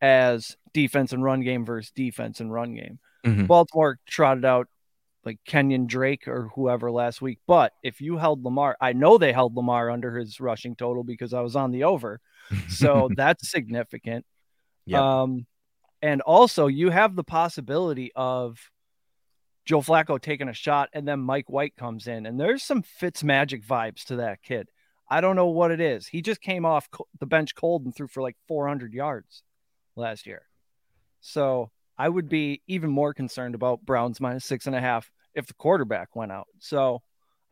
as 0.00 0.56
defense 0.72 1.12
and 1.12 1.24
run 1.24 1.40
game 1.40 1.64
versus 1.64 1.90
defense 1.90 2.40
and 2.40 2.52
run 2.52 2.74
game. 2.74 2.98
Mhm. 3.24 3.46
Baltimore 3.48 3.98
trotted 4.06 4.44
out 4.44 4.68
like 5.24 5.38
Kenyan 5.46 5.86
Drake 5.86 6.26
or 6.26 6.48
whoever 6.54 6.90
last 6.90 7.20
week. 7.22 7.38
But 7.46 7.72
if 7.82 8.00
you 8.00 8.16
held 8.16 8.44
Lamar, 8.44 8.76
I 8.80 8.92
know 8.92 9.18
they 9.18 9.32
held 9.32 9.56
Lamar 9.56 9.90
under 9.90 10.16
his 10.16 10.40
rushing 10.40 10.74
total 10.76 11.04
because 11.04 11.32
I 11.32 11.40
was 11.40 11.54
on 11.56 11.70
the 11.72 11.84
over. 11.84 12.20
So 12.68 13.08
that's 13.16 13.48
significant. 13.50 14.24
Yep. 14.86 15.00
Um, 15.00 15.46
and 16.00 16.20
also 16.22 16.66
you 16.68 16.90
have 16.90 17.14
the 17.14 17.22
possibility 17.24 18.10
of 18.16 18.58
Joe 19.64 19.80
Flacco 19.80 20.20
taking 20.20 20.48
a 20.48 20.54
shot 20.54 20.88
and 20.92 21.06
then 21.06 21.20
Mike 21.20 21.48
White 21.48 21.76
comes 21.76 22.06
in. 22.06 22.26
And 22.26 22.38
there's 22.38 22.62
some 22.62 22.82
Fitz 22.82 23.22
magic 23.22 23.64
vibes 23.64 24.04
to 24.04 24.16
that 24.16 24.42
kid. 24.42 24.68
I 25.08 25.20
don't 25.20 25.36
know 25.36 25.48
what 25.48 25.70
it 25.70 25.80
is. 25.80 26.06
He 26.06 26.22
just 26.22 26.40
came 26.40 26.64
off 26.64 26.88
the 27.20 27.26
bench 27.26 27.54
cold 27.54 27.84
and 27.84 27.94
threw 27.94 28.08
for 28.08 28.22
like 28.22 28.36
400 28.48 28.92
yards 28.92 29.42
last 29.94 30.26
year. 30.26 30.42
So 31.20 31.70
I 31.98 32.08
would 32.08 32.28
be 32.28 32.62
even 32.66 32.90
more 32.90 33.14
concerned 33.14 33.54
about 33.54 33.84
Browns 33.84 34.20
minus 34.20 34.44
six 34.44 34.66
and 34.66 34.74
a 34.74 34.80
half 34.80 35.10
if 35.34 35.46
the 35.46 35.54
quarterback 35.54 36.16
went 36.16 36.32
out. 36.32 36.48
So 36.58 37.02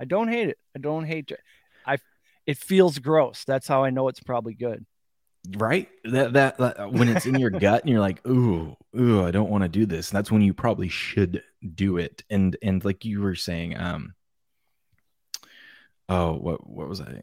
I 0.00 0.04
don't 0.04 0.28
hate 0.28 0.48
it. 0.48 0.58
I 0.74 0.78
don't 0.78 1.04
hate 1.04 1.30
it. 1.30 1.40
I 1.86 1.98
it 2.46 2.56
feels 2.56 2.98
gross. 2.98 3.44
That's 3.44 3.68
how 3.68 3.84
I 3.84 3.90
know 3.90 4.08
it's 4.08 4.20
probably 4.20 4.54
good. 4.54 4.84
Right? 5.56 5.88
That, 6.04 6.32
that 6.34 6.58
that 6.58 6.92
when 6.92 7.08
it's 7.08 7.26
in 7.26 7.38
your 7.38 7.50
gut 7.50 7.82
and 7.82 7.90
you're 7.90 8.00
like 8.00 8.26
ooh 8.26 8.76
ooh 8.98 9.24
i 9.24 9.30
don't 9.30 9.50
want 9.50 9.62
to 9.62 9.68
do 9.68 9.86
this 9.86 10.10
that's 10.10 10.30
when 10.30 10.42
you 10.42 10.52
probably 10.52 10.88
should 10.88 11.42
do 11.74 11.96
it. 11.98 12.22
And 12.30 12.56
and 12.62 12.84
like 12.84 13.04
you 13.04 13.20
were 13.20 13.34
saying 13.34 13.76
um 13.76 14.14
oh 16.08 16.32
what 16.34 16.68
what 16.68 16.88
was 16.88 17.00
i? 17.00 17.22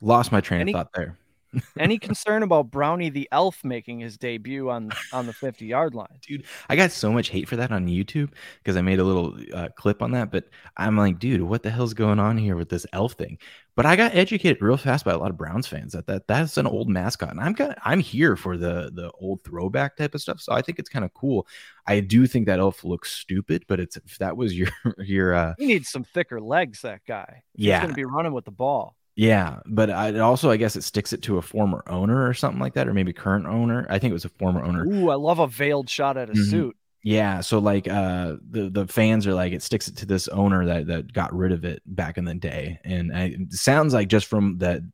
Lost 0.00 0.32
my 0.32 0.40
train 0.40 0.60
Any- 0.62 0.72
of 0.72 0.78
thought 0.78 0.92
there. 0.94 1.18
Any 1.78 1.96
concern 1.98 2.42
about 2.42 2.70
Brownie 2.70 3.08
the 3.08 3.28
Elf 3.32 3.64
making 3.64 4.00
his 4.00 4.18
debut 4.18 4.68
on 4.68 4.90
on 5.12 5.26
the 5.26 5.32
50 5.32 5.64
yard 5.64 5.94
line? 5.94 6.18
dude 6.20 6.44
i 6.68 6.76
got 6.76 6.90
so 6.90 7.10
much 7.12 7.28
hate 7.28 7.48
for 7.48 7.56
that 7.56 7.70
on 7.72 7.86
youtube 7.86 8.30
because 8.58 8.76
i 8.76 8.82
made 8.82 8.98
a 8.98 9.04
little 9.04 9.34
uh, 9.54 9.68
clip 9.76 10.02
on 10.02 10.10
that 10.10 10.30
but 10.30 10.44
i'm 10.76 10.96
like 10.98 11.18
dude 11.18 11.40
what 11.40 11.62
the 11.62 11.70
hell's 11.70 11.94
going 11.94 12.18
on 12.18 12.36
here 12.36 12.56
with 12.56 12.68
this 12.68 12.84
elf 12.92 13.12
thing 13.12 13.38
but 13.76 13.86
i 13.86 13.94
got 13.94 14.14
educated 14.14 14.60
real 14.60 14.76
fast 14.76 15.04
by 15.04 15.12
a 15.12 15.18
lot 15.18 15.30
of 15.30 15.36
browns 15.36 15.66
fans 15.66 15.92
that, 15.92 16.06
that 16.06 16.26
that's 16.26 16.56
an 16.56 16.66
old 16.66 16.88
mascot 16.88 17.30
and 17.30 17.40
i'm 17.40 17.52
got 17.52 17.78
i'm 17.84 18.00
here 18.00 18.34
for 18.36 18.56
the 18.56 18.90
the 18.94 19.10
old 19.20 19.42
throwback 19.44 19.96
type 19.96 20.14
of 20.14 20.20
stuff 20.20 20.40
so 20.40 20.52
i 20.52 20.60
think 20.62 20.78
it's 20.78 20.88
kind 20.88 21.04
of 21.04 21.12
cool 21.14 21.46
i 21.86 22.00
do 22.00 22.26
think 22.26 22.46
that 22.46 22.58
elf 22.58 22.82
looks 22.84 23.12
stupid 23.12 23.64
but 23.68 23.78
it's 23.78 23.96
if 23.98 24.18
that 24.18 24.36
was 24.36 24.56
your 24.58 24.68
your 24.98 25.34
uh 25.34 25.54
He 25.58 25.66
needs 25.66 25.88
some 25.88 26.04
thicker 26.04 26.40
legs, 26.40 26.82
that 26.82 27.02
guy. 27.06 27.42
He's 27.54 27.66
Yeah. 27.66 27.80
going 27.80 27.90
to 27.90 27.94
be 27.96 28.04
running 28.04 28.32
with 28.32 28.44
the 28.46 28.50
ball. 28.50 28.96
yeah 29.14 29.60
but 29.66 29.90
I, 29.90 30.08
it 30.08 30.18
also 30.20 30.50
i 30.50 30.56
guess 30.56 30.76
it 30.76 30.82
sticks 30.84 31.12
it 31.12 31.22
to 31.22 31.38
a 31.38 31.42
former 31.42 31.82
owner 31.86 32.26
or 32.26 32.34
something 32.34 32.60
like 32.60 32.74
that 32.74 32.88
or 32.88 32.94
maybe 32.94 33.12
current 33.12 33.46
owner 33.46 33.86
i 33.90 33.98
think 33.98 34.10
it 34.10 34.14
was 34.14 34.24
a 34.24 34.30
former 34.30 34.62
owner 34.64 34.84
Ooh, 34.86 35.10
I 35.10 35.14
love 35.14 35.38
a 35.38 35.46
veiled 35.46 35.88
shot 35.88 36.16
at 36.16 36.30
a 36.30 36.32
Mhm. 36.34 36.50
suit. 36.50 36.76
Yeah, 37.06 37.40
so 37.40 37.60
like 37.60 37.86
uh 37.86 38.34
the 38.50 38.68
the 38.68 38.88
fans 38.88 39.28
are 39.28 39.34
like 39.34 39.52
it 39.52 39.62
sticks 39.62 39.86
it 39.86 39.96
to 39.98 40.06
this 40.06 40.26
owner 40.26 40.66
that 40.66 40.88
that 40.88 41.12
got 41.12 41.32
rid 41.32 41.52
of 41.52 41.64
it 41.64 41.80
back 41.86 42.18
in 42.18 42.24
the 42.24 42.34
day, 42.34 42.80
and 42.84 43.16
I, 43.16 43.26
it 43.26 43.52
sounds 43.52 43.94
like 43.94 44.08
just 44.08 44.26
from 44.26 44.58
the 44.58 44.90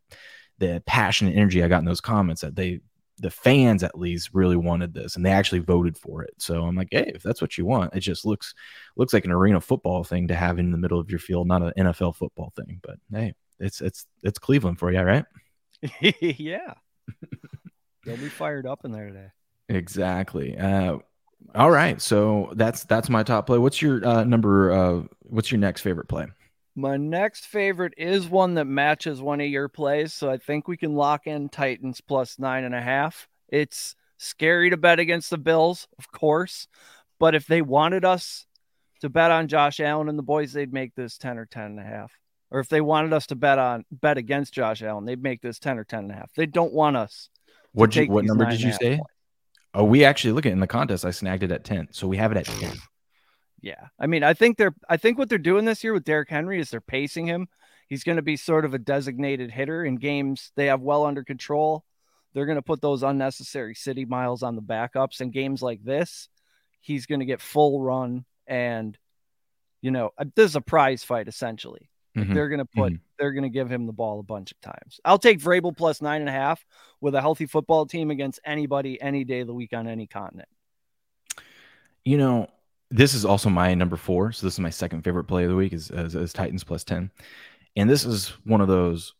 the 0.58 0.82
passion 0.84 1.28
and 1.28 1.38
energy 1.38 1.64
I 1.64 1.68
got 1.68 1.78
in 1.78 1.86
those 1.86 2.02
comments 2.02 2.42
that 2.42 2.54
they 2.54 2.80
the 3.16 3.30
fans 3.30 3.82
at 3.82 3.98
least 3.98 4.34
really 4.34 4.56
wanted 4.58 4.92
this 4.92 5.16
and 5.16 5.24
they 5.24 5.30
actually 5.30 5.60
voted 5.60 5.96
for 5.96 6.22
it. 6.22 6.34
So 6.36 6.64
I'm 6.64 6.76
like, 6.76 6.88
hey, 6.90 7.12
if 7.14 7.22
that's 7.22 7.40
what 7.40 7.56
you 7.56 7.64
want, 7.64 7.94
it 7.94 8.00
just 8.00 8.26
looks 8.26 8.52
looks 8.94 9.14
like 9.14 9.24
an 9.24 9.32
arena 9.32 9.62
football 9.62 10.04
thing 10.04 10.28
to 10.28 10.34
have 10.34 10.58
in 10.58 10.70
the 10.70 10.76
middle 10.76 11.00
of 11.00 11.08
your 11.08 11.18
field, 11.18 11.48
not 11.48 11.62
an 11.62 11.72
NFL 11.78 12.14
football 12.16 12.52
thing. 12.54 12.78
But 12.82 12.96
hey, 13.10 13.32
it's 13.58 13.80
it's 13.80 14.04
it's 14.22 14.38
Cleveland 14.38 14.78
for 14.78 14.92
you, 14.92 15.00
right? 15.00 15.24
yeah. 16.20 16.74
They'll 18.04 18.18
be 18.18 18.28
fired 18.28 18.66
up 18.66 18.84
in 18.84 18.92
there 18.92 19.06
today. 19.06 19.28
Exactly. 19.70 20.58
Uh, 20.58 20.98
all 21.54 21.70
right, 21.70 22.00
so 22.00 22.50
that's 22.54 22.84
that's 22.84 23.08
my 23.08 23.22
top 23.22 23.46
play. 23.46 23.58
What's 23.58 23.82
your 23.82 24.04
uh, 24.06 24.24
number? 24.24 24.72
Uh, 24.72 25.02
what's 25.20 25.50
your 25.50 25.60
next 25.60 25.82
favorite 25.82 26.08
play? 26.08 26.26
My 26.74 26.96
next 26.96 27.46
favorite 27.46 27.92
is 27.98 28.28
one 28.28 28.54
that 28.54 28.64
matches 28.64 29.20
one 29.20 29.40
of 29.40 29.46
your 29.46 29.68
plays. 29.68 30.14
So 30.14 30.30
I 30.30 30.38
think 30.38 30.66
we 30.66 30.76
can 30.76 30.94
lock 30.94 31.26
in 31.26 31.50
Titans 31.50 32.00
plus 32.00 32.38
nine 32.38 32.64
and 32.64 32.74
a 32.74 32.80
half. 32.80 33.28
It's 33.48 33.94
scary 34.16 34.70
to 34.70 34.78
bet 34.78 34.98
against 34.98 35.28
the 35.28 35.38
Bills, 35.38 35.86
of 35.98 36.10
course. 36.10 36.68
But 37.18 37.34
if 37.34 37.46
they 37.46 37.60
wanted 37.60 38.04
us 38.04 38.46
to 39.00 39.10
bet 39.10 39.30
on 39.30 39.48
Josh 39.48 39.80
Allen 39.80 40.08
and 40.08 40.18
the 40.18 40.22
boys, 40.22 40.52
they'd 40.52 40.72
make 40.72 40.94
this 40.94 41.18
10 41.18 41.38
or 41.38 41.44
10 41.44 41.62
and 41.62 41.80
a 41.80 41.84
half. 41.84 42.12
Or 42.50 42.60
if 42.60 42.68
they 42.68 42.80
wanted 42.80 43.12
us 43.12 43.26
to 43.26 43.36
bet 43.36 43.58
on 43.58 43.84
bet 43.90 44.16
against 44.16 44.54
Josh 44.54 44.82
Allen, 44.82 45.04
they'd 45.04 45.22
make 45.22 45.42
this 45.42 45.58
10 45.58 45.78
or 45.78 45.84
10 45.84 46.00
and 46.00 46.12
a 46.12 46.14
half. 46.14 46.32
They 46.34 46.46
don't 46.46 46.72
want 46.72 46.96
us. 46.96 47.28
What 47.72 47.94
what 48.08 48.24
number 48.24 48.46
did 48.46 48.60
you 48.60 48.72
say? 48.72 48.96
points. 48.96 49.11
Oh, 49.74 49.84
we 49.84 50.04
actually 50.04 50.32
look 50.32 50.46
at 50.46 50.52
in 50.52 50.60
the 50.60 50.66
contest. 50.66 51.04
I 51.04 51.10
snagged 51.10 51.42
it 51.42 51.52
at 51.52 51.64
ten, 51.64 51.88
so 51.92 52.06
we 52.06 52.16
have 52.18 52.32
it 52.32 52.38
at 52.38 52.44
ten. 52.60 52.76
Yeah. 53.60 53.86
I 53.98 54.06
mean, 54.06 54.24
I 54.24 54.34
think 54.34 54.58
they're 54.58 54.74
I 54.88 54.96
think 54.96 55.18
what 55.18 55.28
they're 55.28 55.38
doing 55.38 55.64
this 55.64 55.82
year 55.84 55.92
with 55.92 56.04
Derrick 56.04 56.28
Henry 56.28 56.60
is 56.60 56.70
they're 56.70 56.80
pacing 56.80 57.26
him. 57.26 57.48
He's 57.88 58.04
going 58.04 58.16
to 58.16 58.22
be 58.22 58.36
sort 58.36 58.64
of 58.64 58.74
a 58.74 58.78
designated 58.78 59.50
hitter 59.50 59.84
in 59.84 59.96
games 59.96 60.50
they 60.56 60.66
have 60.66 60.80
well 60.80 61.04
under 61.04 61.22
control. 61.22 61.84
They're 62.32 62.46
going 62.46 62.56
to 62.56 62.62
put 62.62 62.80
those 62.80 63.02
unnecessary 63.02 63.74
city 63.74 64.04
miles 64.04 64.42
on 64.42 64.56
the 64.56 64.62
backups 64.62 65.20
in 65.20 65.30
games 65.30 65.62
like 65.62 65.84
this. 65.84 66.28
He's 66.80 67.06
going 67.06 67.20
to 67.20 67.26
get 67.26 67.40
full 67.40 67.80
run 67.80 68.24
and 68.46 68.98
you 69.82 69.90
know, 69.90 70.10
uh, 70.16 70.24
this 70.34 70.50
is 70.50 70.56
a 70.56 70.60
prize 70.60 71.04
fight 71.04 71.28
essentially. 71.28 71.90
Mhm. 72.16 72.34
They're 72.34 72.48
going 72.48 72.58
to 72.58 72.64
put 72.64 72.92
they're 73.18 73.32
going 73.32 73.44
to 73.44 73.48
give 73.48 73.70
him 73.70 73.86
the 73.86 73.92
ball 73.92 74.20
a 74.20 74.22
bunch 74.24 74.52
of 74.52 74.60
times. 74.60 75.00
I'll 75.04 75.18
take 75.18 75.38
Vrabel 75.38 75.76
plus 75.76 76.02
nine 76.02 76.20
and 76.20 76.28
a 76.28 76.32
half 76.32 76.64
with 77.00 77.14
a 77.14 77.20
healthy 77.20 77.46
football 77.46 77.86
team 77.86 78.10
against 78.10 78.40
anybody 78.44 79.00
any 79.00 79.24
day 79.24 79.40
of 79.40 79.46
the 79.46 79.54
week 79.54 79.72
on 79.72 79.86
any 79.86 80.06
continent. 80.06 80.48
You 82.04 82.18
know, 82.18 82.48
this 82.90 83.14
is 83.14 83.24
also 83.24 83.48
my 83.48 83.74
number 83.74 83.96
four. 83.96 84.32
So 84.32 84.46
this 84.46 84.54
is 84.54 84.60
my 84.60 84.70
second 84.70 85.02
favorite 85.02 85.24
play 85.24 85.44
of 85.44 85.50
the 85.50 85.56
week 85.56 85.72
is, 85.72 85.90
is, 85.90 86.14
is 86.14 86.32
Titans 86.32 86.64
plus 86.64 86.84
10. 86.84 87.10
And 87.76 87.88
this 87.88 88.04
is 88.04 88.28
one 88.44 88.60
of 88.60 88.68
those 88.68 89.14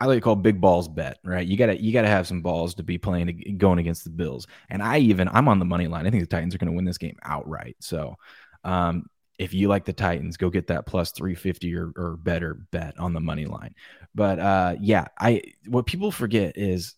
I 0.00 0.06
like 0.06 0.16
to 0.16 0.20
call 0.20 0.34
big 0.34 0.60
balls 0.60 0.88
bet, 0.88 1.18
right? 1.24 1.46
You 1.46 1.56
gotta 1.56 1.80
you 1.80 1.92
gotta 1.92 2.08
have 2.08 2.26
some 2.26 2.42
balls 2.42 2.74
to 2.74 2.82
be 2.82 2.98
playing 2.98 3.56
going 3.58 3.78
against 3.78 4.02
the 4.04 4.10
Bills. 4.10 4.46
And 4.68 4.82
I 4.82 4.98
even 4.98 5.28
I'm 5.28 5.48
on 5.48 5.60
the 5.60 5.64
money 5.64 5.86
line. 5.86 6.06
I 6.06 6.10
think 6.10 6.22
the 6.22 6.26
Titans 6.26 6.54
are 6.54 6.58
gonna 6.58 6.72
win 6.72 6.84
this 6.84 6.98
game 6.98 7.16
outright. 7.22 7.76
So 7.78 8.16
um 8.64 9.06
if 9.38 9.52
you 9.52 9.68
like 9.68 9.84
the 9.84 9.92
Titans, 9.92 10.36
go 10.36 10.50
get 10.50 10.68
that 10.68 10.86
plus 10.86 11.10
350 11.12 11.74
or, 11.74 11.92
or 11.96 12.16
better 12.16 12.54
bet 12.70 12.98
on 12.98 13.12
the 13.12 13.20
money 13.20 13.46
line. 13.46 13.74
But 14.14 14.38
uh 14.38 14.76
yeah, 14.80 15.06
I 15.18 15.42
what 15.66 15.86
people 15.86 16.10
forget 16.10 16.56
is 16.56 16.94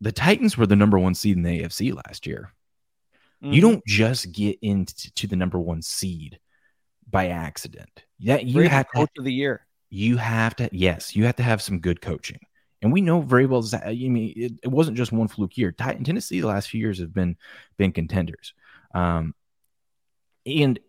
the 0.00 0.12
Titans 0.12 0.56
were 0.56 0.66
the 0.66 0.76
number 0.76 0.98
one 0.98 1.14
seed 1.14 1.36
in 1.36 1.42
the 1.42 1.62
AFC 1.62 1.94
last 1.94 2.26
year. 2.26 2.52
Mm-hmm. 3.42 3.52
You 3.52 3.60
don't 3.60 3.86
just 3.86 4.32
get 4.32 4.58
into 4.62 5.26
the 5.26 5.36
number 5.36 5.58
one 5.58 5.82
seed 5.82 6.38
by 7.10 7.28
accident. 7.28 8.04
Yeah, 8.18 8.38
you 8.38 8.68
have 8.68 8.86
to, 8.86 8.98
coach 8.98 9.10
of 9.18 9.24
the 9.24 9.32
year. 9.32 9.66
you 9.90 10.16
have 10.16 10.56
to 10.56 10.68
yes, 10.72 11.16
you 11.16 11.24
have 11.24 11.36
to 11.36 11.42
have 11.42 11.62
some 11.62 11.80
good 11.80 12.00
coaching. 12.00 12.40
And 12.82 12.92
we 12.92 13.00
know 13.00 13.20
very 13.20 13.46
Vrabel's. 13.46 13.74
I 13.74 13.94
mean, 13.94 14.32
it, 14.36 14.52
it 14.64 14.68
wasn't 14.68 14.96
just 14.96 15.12
one 15.12 15.28
fluke 15.28 15.56
year. 15.56 15.70
Titan 15.70 16.02
Tennessee 16.02 16.40
the 16.40 16.48
last 16.48 16.68
few 16.68 16.80
years 16.80 16.98
have 16.98 17.14
been 17.14 17.36
been 17.76 17.92
contenders, 17.92 18.54
um, 18.92 19.34
and 20.44 20.80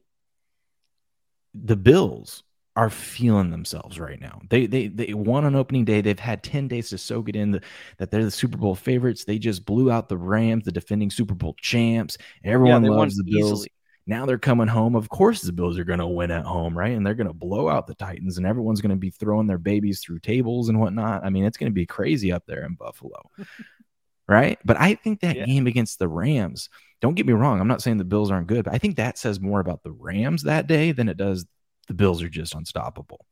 the 1.54 1.76
Bills 1.76 2.44
are 2.76 2.89
feeling 2.89 3.52
themselves 3.52 4.00
right 4.00 4.20
now. 4.20 4.42
They 4.50 4.66
they 4.66 4.88
they 4.88 5.13
won 5.13 5.46
on 5.46 5.56
opening 5.56 5.86
day. 5.86 6.02
They've 6.02 6.18
had 6.18 6.44
ten 6.44 6.68
days 6.68 6.89
to 6.89 6.98
soak 6.98 7.30
it 7.30 7.36
in 7.36 7.52
the, 7.52 7.62
that 7.98 8.10
they're 8.10 8.24
the 8.24 8.32
Super 8.32 8.58
Bowl 8.58 8.76
favorites. 8.76 9.26
They 9.26 9.38
just 9.38 9.66
blew 9.66 9.92
out 9.92 10.10
the 10.10 10.18
Rams, 10.18 10.66
the 10.66 10.72
defending 10.72 11.12
Super 11.12 11.36
Bowl 11.36 11.56
champs. 11.60 12.18
Everyone 12.44 12.82
won 12.82 12.98
loves 12.98 13.18
the 13.18 13.24
Bills. 13.24 13.52
easily. 13.52 13.72
Now 14.06 14.26
they're 14.26 14.38
coming 14.38 14.68
home. 14.68 14.96
Of 14.96 15.08
course, 15.08 15.42
the 15.42 15.54
Bills 15.54 15.78
are 15.78 15.86
going 15.86 16.00
to 16.00 16.08
win 16.08 16.32
at 16.32 16.44
home, 16.44 16.78
right? 16.78 16.92
And 16.92 17.06
they're 17.06 17.13
going 17.13 17.28
to 17.28 17.34
blow 17.34 17.70
out 17.70 17.88
the 17.88 17.96
Titans, 17.96 18.38
and 18.38 18.46
everyone's 18.46 18.82
going 18.82 18.89
to 18.89 18.98
be 18.98 19.12
throwing 19.12 19.48
their 19.48 19.58
babies 19.58 20.02
through 20.02 20.20
tables 20.20 20.68
and 20.68 20.80
whatnot. 20.80 21.24
I 21.24 21.30
mean, 21.30 21.46
it's 21.46 21.58
going 21.58 21.72
to 21.72 21.76
be 21.76 21.86
crazy 21.86 22.32
up 22.32 22.44
there 22.46 22.66
in 22.66 22.74
Buffalo, 22.74 23.22
right? 24.28 24.58
But 24.66 24.80
I 24.80 24.96
think 24.96 25.22
that 25.22 25.36
Yeah. 25.36 25.46
game 25.46 25.68
against 25.68 26.00
the 26.00 26.08
Rams, 26.08 26.70
don't 27.02 27.16
get 27.16 27.26
me 27.26 27.34
wrong, 27.34 27.60
I'm 27.60 27.68
not 27.68 27.82
saying 27.82 27.98
the 27.98 28.04
Bills 28.06 28.32
aren't 28.32 28.48
good, 28.48 28.66
but 28.66 28.74
I 28.74 28.78
think 28.78 28.96
that 28.96 29.18
says 29.18 29.40
more 29.40 29.60
about 29.60 29.84
the 29.84 29.92
Rams 29.92 30.44
that 30.44 30.68
day 30.68 30.92
than 30.92 31.10
it 31.10 31.18
does 31.18 31.46
the 31.88 31.94
Bills 31.94 32.24
are 32.24 32.30
just 32.30 32.56
unstoppable. 32.56 33.26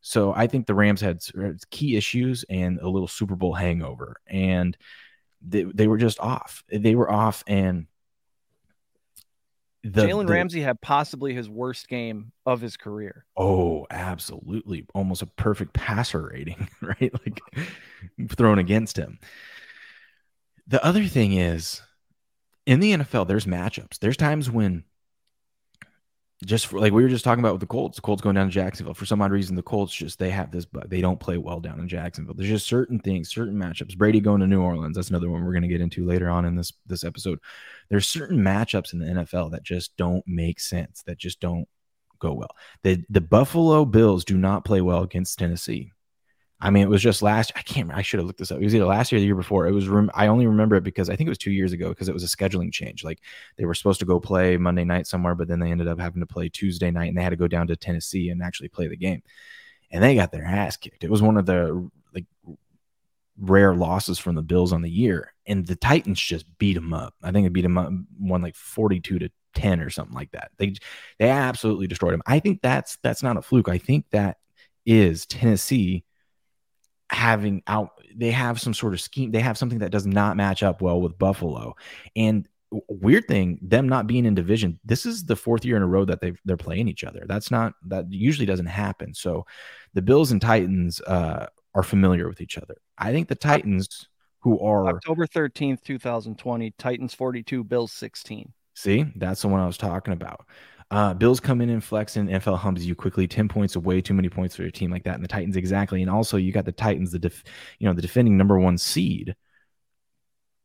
So 0.00 0.32
I 0.32 0.46
think 0.46 0.66
the 0.66 0.74
Rams 0.74 1.00
had 1.00 1.20
key 1.70 1.96
issues 1.96 2.44
and 2.48 2.78
a 2.78 2.88
little 2.88 3.08
Super 3.08 3.34
Bowl 3.34 3.52
hangover, 3.54 4.20
and 4.28 4.76
they, 5.42 5.64
they 5.64 5.88
were 5.88 5.98
just 5.98 6.20
off. 6.20 6.62
They 6.70 6.94
were 6.94 7.10
off, 7.10 7.42
and 7.48 7.88
the, 9.84 10.02
Jalen 10.06 10.26
the- 10.26 10.32
Ramsey 10.32 10.60
had 10.60 10.80
possibly 10.80 11.34
his 11.34 11.48
worst 11.48 11.88
game 11.88 12.32
of 12.46 12.60
his 12.60 12.76
career. 12.76 13.24
Oh, 13.36 13.86
absolutely. 13.90 14.86
Almost 14.94 15.22
a 15.22 15.26
perfect 15.26 15.72
passer 15.72 16.28
rating, 16.32 16.68
right? 16.80 17.12
Like 17.24 17.40
thrown 18.30 18.58
against 18.58 18.96
him. 18.96 19.18
The 20.68 20.84
other 20.84 21.04
thing 21.04 21.32
is 21.32 21.82
in 22.66 22.80
the 22.80 22.92
NFL, 22.92 23.26
there's 23.26 23.46
matchups. 23.46 23.98
There's 23.98 24.16
times 24.16 24.50
when 24.50 24.84
just 26.44 26.68
for, 26.68 26.78
like 26.78 26.92
we 26.92 27.02
were 27.02 27.08
just 27.08 27.24
talking 27.24 27.42
about 27.42 27.54
with 27.54 27.60
the 27.60 27.66
Colts, 27.66 27.96
the 27.96 28.02
Colts 28.02 28.22
going 28.22 28.36
down 28.36 28.46
to 28.46 28.52
Jacksonville. 28.52 28.94
For 28.94 29.06
some 29.06 29.20
odd 29.20 29.32
reason, 29.32 29.56
the 29.56 29.62
Colts 29.62 29.92
just 29.92 30.18
they 30.18 30.30
have 30.30 30.52
this 30.52 30.64
but 30.64 30.88
They 30.88 31.00
don't 31.00 31.18
play 31.18 31.36
well 31.36 31.58
down 31.58 31.80
in 31.80 31.88
Jacksonville. 31.88 32.34
There's 32.34 32.48
just 32.50 32.66
certain 32.66 33.00
things, 33.00 33.30
certain 33.30 33.56
matchups. 33.56 33.96
Brady 33.96 34.20
going 34.20 34.40
to 34.40 34.46
New 34.46 34.62
Orleans. 34.62 34.94
That's 34.94 35.10
another 35.10 35.30
one 35.30 35.44
we're 35.44 35.52
going 35.52 35.62
to 35.62 35.68
get 35.68 35.80
into 35.80 36.06
later 36.06 36.30
on 36.30 36.44
in 36.44 36.54
this 36.54 36.72
this 36.86 37.02
episode. 37.02 37.40
There's 37.88 38.06
certain 38.06 38.38
matchups 38.38 38.92
in 38.92 39.00
the 39.00 39.06
NFL 39.06 39.50
that 39.50 39.64
just 39.64 39.96
don't 39.96 40.22
make 40.28 40.60
sense. 40.60 41.02
That 41.06 41.18
just 41.18 41.40
don't 41.40 41.66
go 42.20 42.34
well. 42.34 42.54
The 42.84 43.02
the 43.10 43.20
Buffalo 43.20 43.84
Bills 43.84 44.24
do 44.24 44.36
not 44.36 44.64
play 44.64 44.80
well 44.80 45.02
against 45.02 45.38
Tennessee. 45.38 45.92
I 46.60 46.70
mean, 46.70 46.82
it 46.82 46.88
was 46.88 47.02
just 47.02 47.22
last. 47.22 47.52
I 47.54 47.62
can't. 47.62 47.92
I 47.92 48.02
should 48.02 48.18
have 48.18 48.26
looked 48.26 48.40
this 48.40 48.50
up. 48.50 48.60
It 48.60 48.64
was 48.64 48.74
either 48.74 48.84
last 48.84 49.12
year 49.12 49.18
or 49.18 49.20
the 49.20 49.26
year 49.26 49.36
before. 49.36 49.68
It 49.68 49.72
was. 49.72 49.88
I 50.14 50.26
only 50.26 50.46
remember 50.46 50.74
it 50.74 50.82
because 50.82 51.08
I 51.08 51.14
think 51.14 51.28
it 51.28 51.30
was 51.30 51.38
two 51.38 51.52
years 51.52 51.72
ago 51.72 51.90
because 51.90 52.08
it 52.08 52.14
was 52.14 52.24
a 52.24 52.36
scheduling 52.36 52.72
change. 52.72 53.04
Like 53.04 53.20
they 53.56 53.64
were 53.64 53.74
supposed 53.74 54.00
to 54.00 54.06
go 54.06 54.18
play 54.18 54.56
Monday 54.56 54.84
night 54.84 55.06
somewhere, 55.06 55.36
but 55.36 55.46
then 55.46 55.60
they 55.60 55.70
ended 55.70 55.86
up 55.86 56.00
having 56.00 56.20
to 56.20 56.26
play 56.26 56.48
Tuesday 56.48 56.90
night, 56.90 57.06
and 57.06 57.16
they 57.16 57.22
had 57.22 57.30
to 57.30 57.36
go 57.36 57.46
down 57.46 57.68
to 57.68 57.76
Tennessee 57.76 58.30
and 58.30 58.42
actually 58.42 58.68
play 58.68 58.88
the 58.88 58.96
game. 58.96 59.22
And 59.92 60.02
they 60.02 60.16
got 60.16 60.32
their 60.32 60.44
ass 60.44 60.76
kicked. 60.76 61.04
It 61.04 61.10
was 61.10 61.22
one 61.22 61.36
of 61.36 61.46
the 61.46 61.88
like 62.12 62.26
rare 63.38 63.74
losses 63.74 64.18
from 64.18 64.34
the 64.34 64.42
Bills 64.42 64.72
on 64.72 64.82
the 64.82 64.90
year, 64.90 65.34
and 65.46 65.64
the 65.64 65.76
Titans 65.76 66.20
just 66.20 66.44
beat 66.58 66.74
them 66.74 66.92
up. 66.92 67.14
I 67.22 67.30
think 67.30 67.44
they 67.44 67.50
beat 67.50 67.62
them 67.62 67.78
up 67.78 67.92
one 68.18 68.42
like 68.42 68.56
forty-two 68.56 69.20
to 69.20 69.30
ten 69.54 69.80
or 69.80 69.90
something 69.90 70.14
like 70.14 70.32
that. 70.32 70.50
They 70.58 70.74
they 71.20 71.30
absolutely 71.30 71.86
destroyed 71.86 72.14
them. 72.14 72.22
I 72.26 72.40
think 72.40 72.62
that's 72.62 72.98
that's 73.04 73.22
not 73.22 73.36
a 73.36 73.42
fluke. 73.42 73.68
I 73.68 73.78
think 73.78 74.06
that 74.10 74.38
is 74.84 75.24
Tennessee 75.24 76.04
having 77.10 77.62
out 77.66 77.90
they 78.14 78.30
have 78.30 78.60
some 78.60 78.74
sort 78.74 78.92
of 78.92 79.00
scheme 79.00 79.30
they 79.30 79.40
have 79.40 79.56
something 79.56 79.78
that 79.78 79.90
does 79.90 80.06
not 80.06 80.36
match 80.36 80.62
up 80.62 80.82
well 80.82 81.00
with 81.00 81.18
buffalo. 81.18 81.74
And 82.16 82.48
weird 82.88 83.26
thing 83.26 83.58
them 83.62 83.88
not 83.88 84.06
being 84.06 84.26
in 84.26 84.34
division 84.34 84.78
this 84.84 85.06
is 85.06 85.24
the 85.24 85.34
fourth 85.36 85.64
year 85.64 85.76
in 85.76 85.82
a 85.82 85.86
row 85.86 86.04
that 86.04 86.20
they 86.20 86.34
they're 86.44 86.56
playing 86.56 86.88
each 86.88 87.04
other. 87.04 87.24
That's 87.26 87.50
not 87.50 87.74
that 87.86 88.10
usually 88.10 88.46
doesn't 88.46 88.66
happen. 88.66 89.14
So 89.14 89.46
the 89.94 90.02
bills 90.02 90.32
and 90.32 90.40
titans 90.40 91.00
uh, 91.02 91.46
are 91.74 91.82
familiar 91.82 92.28
with 92.28 92.40
each 92.40 92.58
other. 92.58 92.76
I 92.98 93.12
think 93.12 93.28
the 93.28 93.34
titans 93.34 94.08
who 94.40 94.60
are 94.60 94.86
October 94.88 95.26
13th, 95.26 95.82
2020, 95.82 96.72
Titans 96.78 97.14
42, 97.14 97.64
Bills 97.64 97.92
16. 97.92 98.52
see 98.74 99.06
that's 99.16 99.42
the 99.42 99.48
one 99.48 99.60
i 99.60 99.66
was 99.66 99.78
talking 99.78 100.12
about 100.12 100.46
uh, 100.90 101.14
Bills 101.14 101.40
come 101.40 101.60
in 101.60 101.68
and 101.68 101.84
flex 101.84 102.16
and 102.16 102.28
NFL 102.28 102.58
humps 102.58 102.82
you 102.82 102.94
quickly. 102.94 103.28
Ten 103.28 103.48
points 103.48 103.76
away, 103.76 104.00
too 104.00 104.14
many 104.14 104.28
points 104.28 104.56
for 104.56 104.62
a 104.62 104.72
team 104.72 104.90
like 104.90 105.04
that. 105.04 105.16
And 105.16 105.24
the 105.24 105.28
Titans 105.28 105.56
exactly. 105.56 106.00
And 106.00 106.10
also 106.10 106.36
you 106.36 106.52
got 106.52 106.64
the 106.64 106.72
Titans, 106.72 107.12
the 107.12 107.18
def, 107.18 107.44
you 107.78 107.86
know 107.86 107.92
the 107.92 108.02
defending 108.02 108.36
number 108.36 108.58
one 108.58 108.78
seed. 108.78 109.36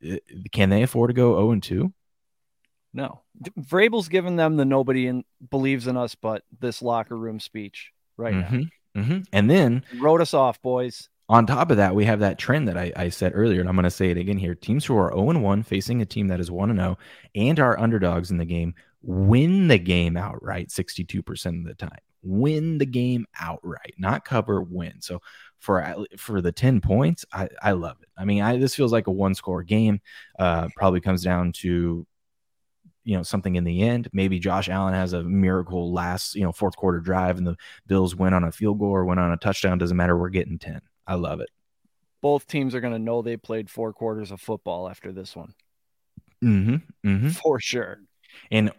Uh, 0.05 0.17
Can 0.51 0.69
they 0.69 0.83
afford 0.83 1.09
to 1.09 1.13
go 1.13 1.33
zero 1.33 1.51
and 1.51 1.61
two? 1.61 1.93
No. 2.93 3.21
Vrabel's 3.59 4.07
given 4.07 4.35
them 4.35 4.55
the 4.55 4.65
nobody 4.65 5.07
in, 5.07 5.23
believes 5.49 5.87
in 5.87 5.97
us 5.97 6.15
but 6.15 6.43
this 6.59 6.81
locker 6.81 7.17
room 7.17 7.39
speech 7.39 7.91
right 8.17 8.35
now. 8.35 8.47
Mm-hmm, 8.47 8.99
mm-hmm. 8.99 9.17
And 9.33 9.49
then 9.49 9.83
Wrote 9.99 10.21
us 10.21 10.33
off, 10.33 10.61
boys. 10.61 11.09
on 11.27 11.47
top 11.47 11.71
of 11.71 11.77
that, 11.77 11.95
we 11.95 12.05
have 12.05 12.19
that 12.19 12.37
trend 12.37 12.67
that 12.67 12.77
I, 12.77 12.93
I 12.95 13.09
said 13.09 13.31
earlier, 13.33 13.59
and 13.61 13.67
I'm 13.67 13.75
going 13.75 13.85
to 13.85 13.91
say 13.91 14.11
it 14.11 14.17
again 14.17 14.37
here. 14.37 14.53
Teams 14.53 14.85
who 14.85 14.95
are 14.95 15.11
0 15.11 15.31
and 15.31 15.43
1 15.43 15.63
facing 15.63 16.01
a 16.01 16.05
team 16.05 16.27
that 16.27 16.39
is 16.39 16.51
1 16.51 16.69
and 16.69 16.79
0 16.79 16.97
and 17.35 17.59
are 17.59 17.79
underdogs 17.79 18.29
in 18.29 18.37
the 18.37 18.45
game 18.45 18.75
win 19.03 19.67
the 19.67 19.77
game 19.77 20.17
outright 20.17 20.69
62% 20.69 21.59
of 21.59 21.65
the 21.65 21.75
time. 21.75 21.99
Win 22.23 22.77
the 22.77 22.85
game 22.85 23.25
outright, 23.39 23.93
not 23.97 24.23
cover, 24.23 24.61
win. 24.61 25.01
So 25.01 25.21
for 25.59 26.05
for 26.17 26.41
the 26.41 26.53
10 26.53 26.79
points, 26.81 27.25
I, 27.33 27.49
I 27.61 27.71
love 27.73 27.97
it. 28.01 28.07
I 28.17 28.23
mean, 28.25 28.41
I, 28.41 28.57
this 28.57 28.75
feels 28.75 28.93
like 28.93 29.07
a 29.07 29.11
one 29.11 29.35
score 29.35 29.61
game. 29.61 29.99
Uh, 30.39 30.69
probably 30.75 31.01
comes 31.01 31.21
down 31.21 31.51
to 31.53 32.07
you 33.03 33.17
know 33.17 33.23
something 33.23 33.57
in 33.57 33.65
the 33.65 33.81
end. 33.81 34.07
Maybe 34.13 34.39
Josh 34.39 34.69
Allen 34.69 34.93
has 34.93 35.11
a 35.11 35.21
miracle 35.21 35.91
last 35.91 36.35
you 36.35 36.43
know 36.43 36.53
fourth 36.53 36.77
quarter 36.77 37.01
drive, 37.01 37.37
and 37.37 37.45
the 37.45 37.57
Bills 37.87 38.15
win 38.15 38.33
on 38.33 38.45
a 38.45 38.51
field 38.53 38.79
goal 38.79 38.91
or 38.91 39.03
win 39.03 39.19
on 39.19 39.33
a 39.33 39.37
touchdown. 39.37 39.77
Doesn't 39.77 39.97
matter. 39.97 40.17
We're 40.17 40.29
getting 40.29 40.57
10. 40.57 40.79
I 41.05 41.15
love 41.15 41.41
it. 41.41 41.49
Both 42.21 42.47
teams 42.47 42.73
are 42.73 42.79
going 42.79 42.93
to 42.93 42.99
know 42.99 43.21
they 43.21 43.35
played 43.35 43.69
four 43.69 43.91
quarters 43.91 44.31
of 44.31 44.39
football 44.39 44.87
after 44.89 45.11
this 45.11 45.35
one 45.35 45.53
Mm-hmm. 46.41 46.75
Mm-hmm. 47.09 47.29
for 47.29 47.59
sure. 47.59 47.99
And 48.49 48.71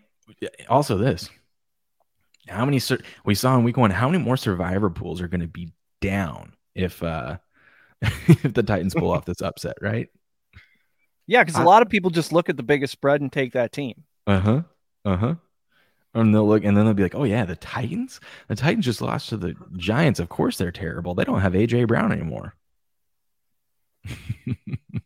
also 0.68 0.96
this, 0.96 1.28
how 2.48 2.64
many 2.64 2.78
sur- 2.78 3.00
we 3.24 3.34
saw 3.34 3.56
in 3.56 3.64
week 3.64 3.76
one? 3.76 3.90
How 3.90 4.08
many 4.08 4.22
more 4.22 4.36
survivor 4.36 4.90
pools 4.90 5.20
are 5.20 5.28
going 5.28 5.40
to 5.40 5.46
be 5.46 5.72
down 6.00 6.54
if 6.74 7.02
uh 7.02 7.38
if 8.02 8.52
the 8.54 8.62
Titans 8.62 8.94
pull 8.94 9.10
off 9.10 9.24
this 9.24 9.42
upset? 9.42 9.76
Right? 9.80 10.08
Yeah, 11.26 11.42
because 11.42 11.60
a 11.60 11.64
lot 11.64 11.82
of 11.82 11.88
people 11.88 12.10
just 12.10 12.32
look 12.32 12.48
at 12.48 12.56
the 12.56 12.62
biggest 12.62 12.92
spread 12.92 13.20
and 13.20 13.32
take 13.32 13.52
that 13.52 13.72
team. 13.72 14.04
Uh 14.26 14.40
huh. 14.40 14.62
Uh 15.04 15.16
huh. 15.16 15.34
And 16.12 16.34
they'll 16.34 16.46
look, 16.46 16.64
and 16.64 16.76
then 16.76 16.84
they'll 16.84 16.94
be 16.94 17.02
like, 17.02 17.14
"Oh 17.14 17.24
yeah, 17.24 17.44
the 17.44 17.56
Titans. 17.56 18.20
The 18.48 18.54
Titans 18.54 18.84
just 18.84 19.00
lost 19.00 19.30
to 19.30 19.36
the 19.36 19.54
Giants. 19.76 20.20
Of 20.20 20.28
course 20.28 20.58
they're 20.58 20.70
terrible. 20.70 21.14
They 21.14 21.24
don't 21.24 21.40
have 21.40 21.54
AJ 21.54 21.88
Brown 21.88 22.12
anymore." 22.12 22.54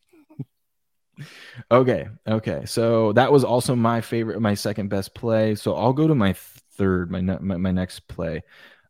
okay, 1.71 2.09
okay. 2.27 2.65
So 2.67 3.13
that 3.13 3.33
was 3.33 3.45
also 3.45 3.75
my 3.75 4.01
favorite, 4.01 4.41
my 4.41 4.55
second 4.55 4.89
best 4.89 5.15
play. 5.15 5.55
So 5.55 5.75
I'll 5.75 5.93
go 5.93 6.07
to 6.07 6.15
my 6.15 6.35
third, 6.77 7.11
my 7.11 7.21
my, 7.21 7.57
my 7.57 7.71
next 7.71 8.07
play. 8.09 8.43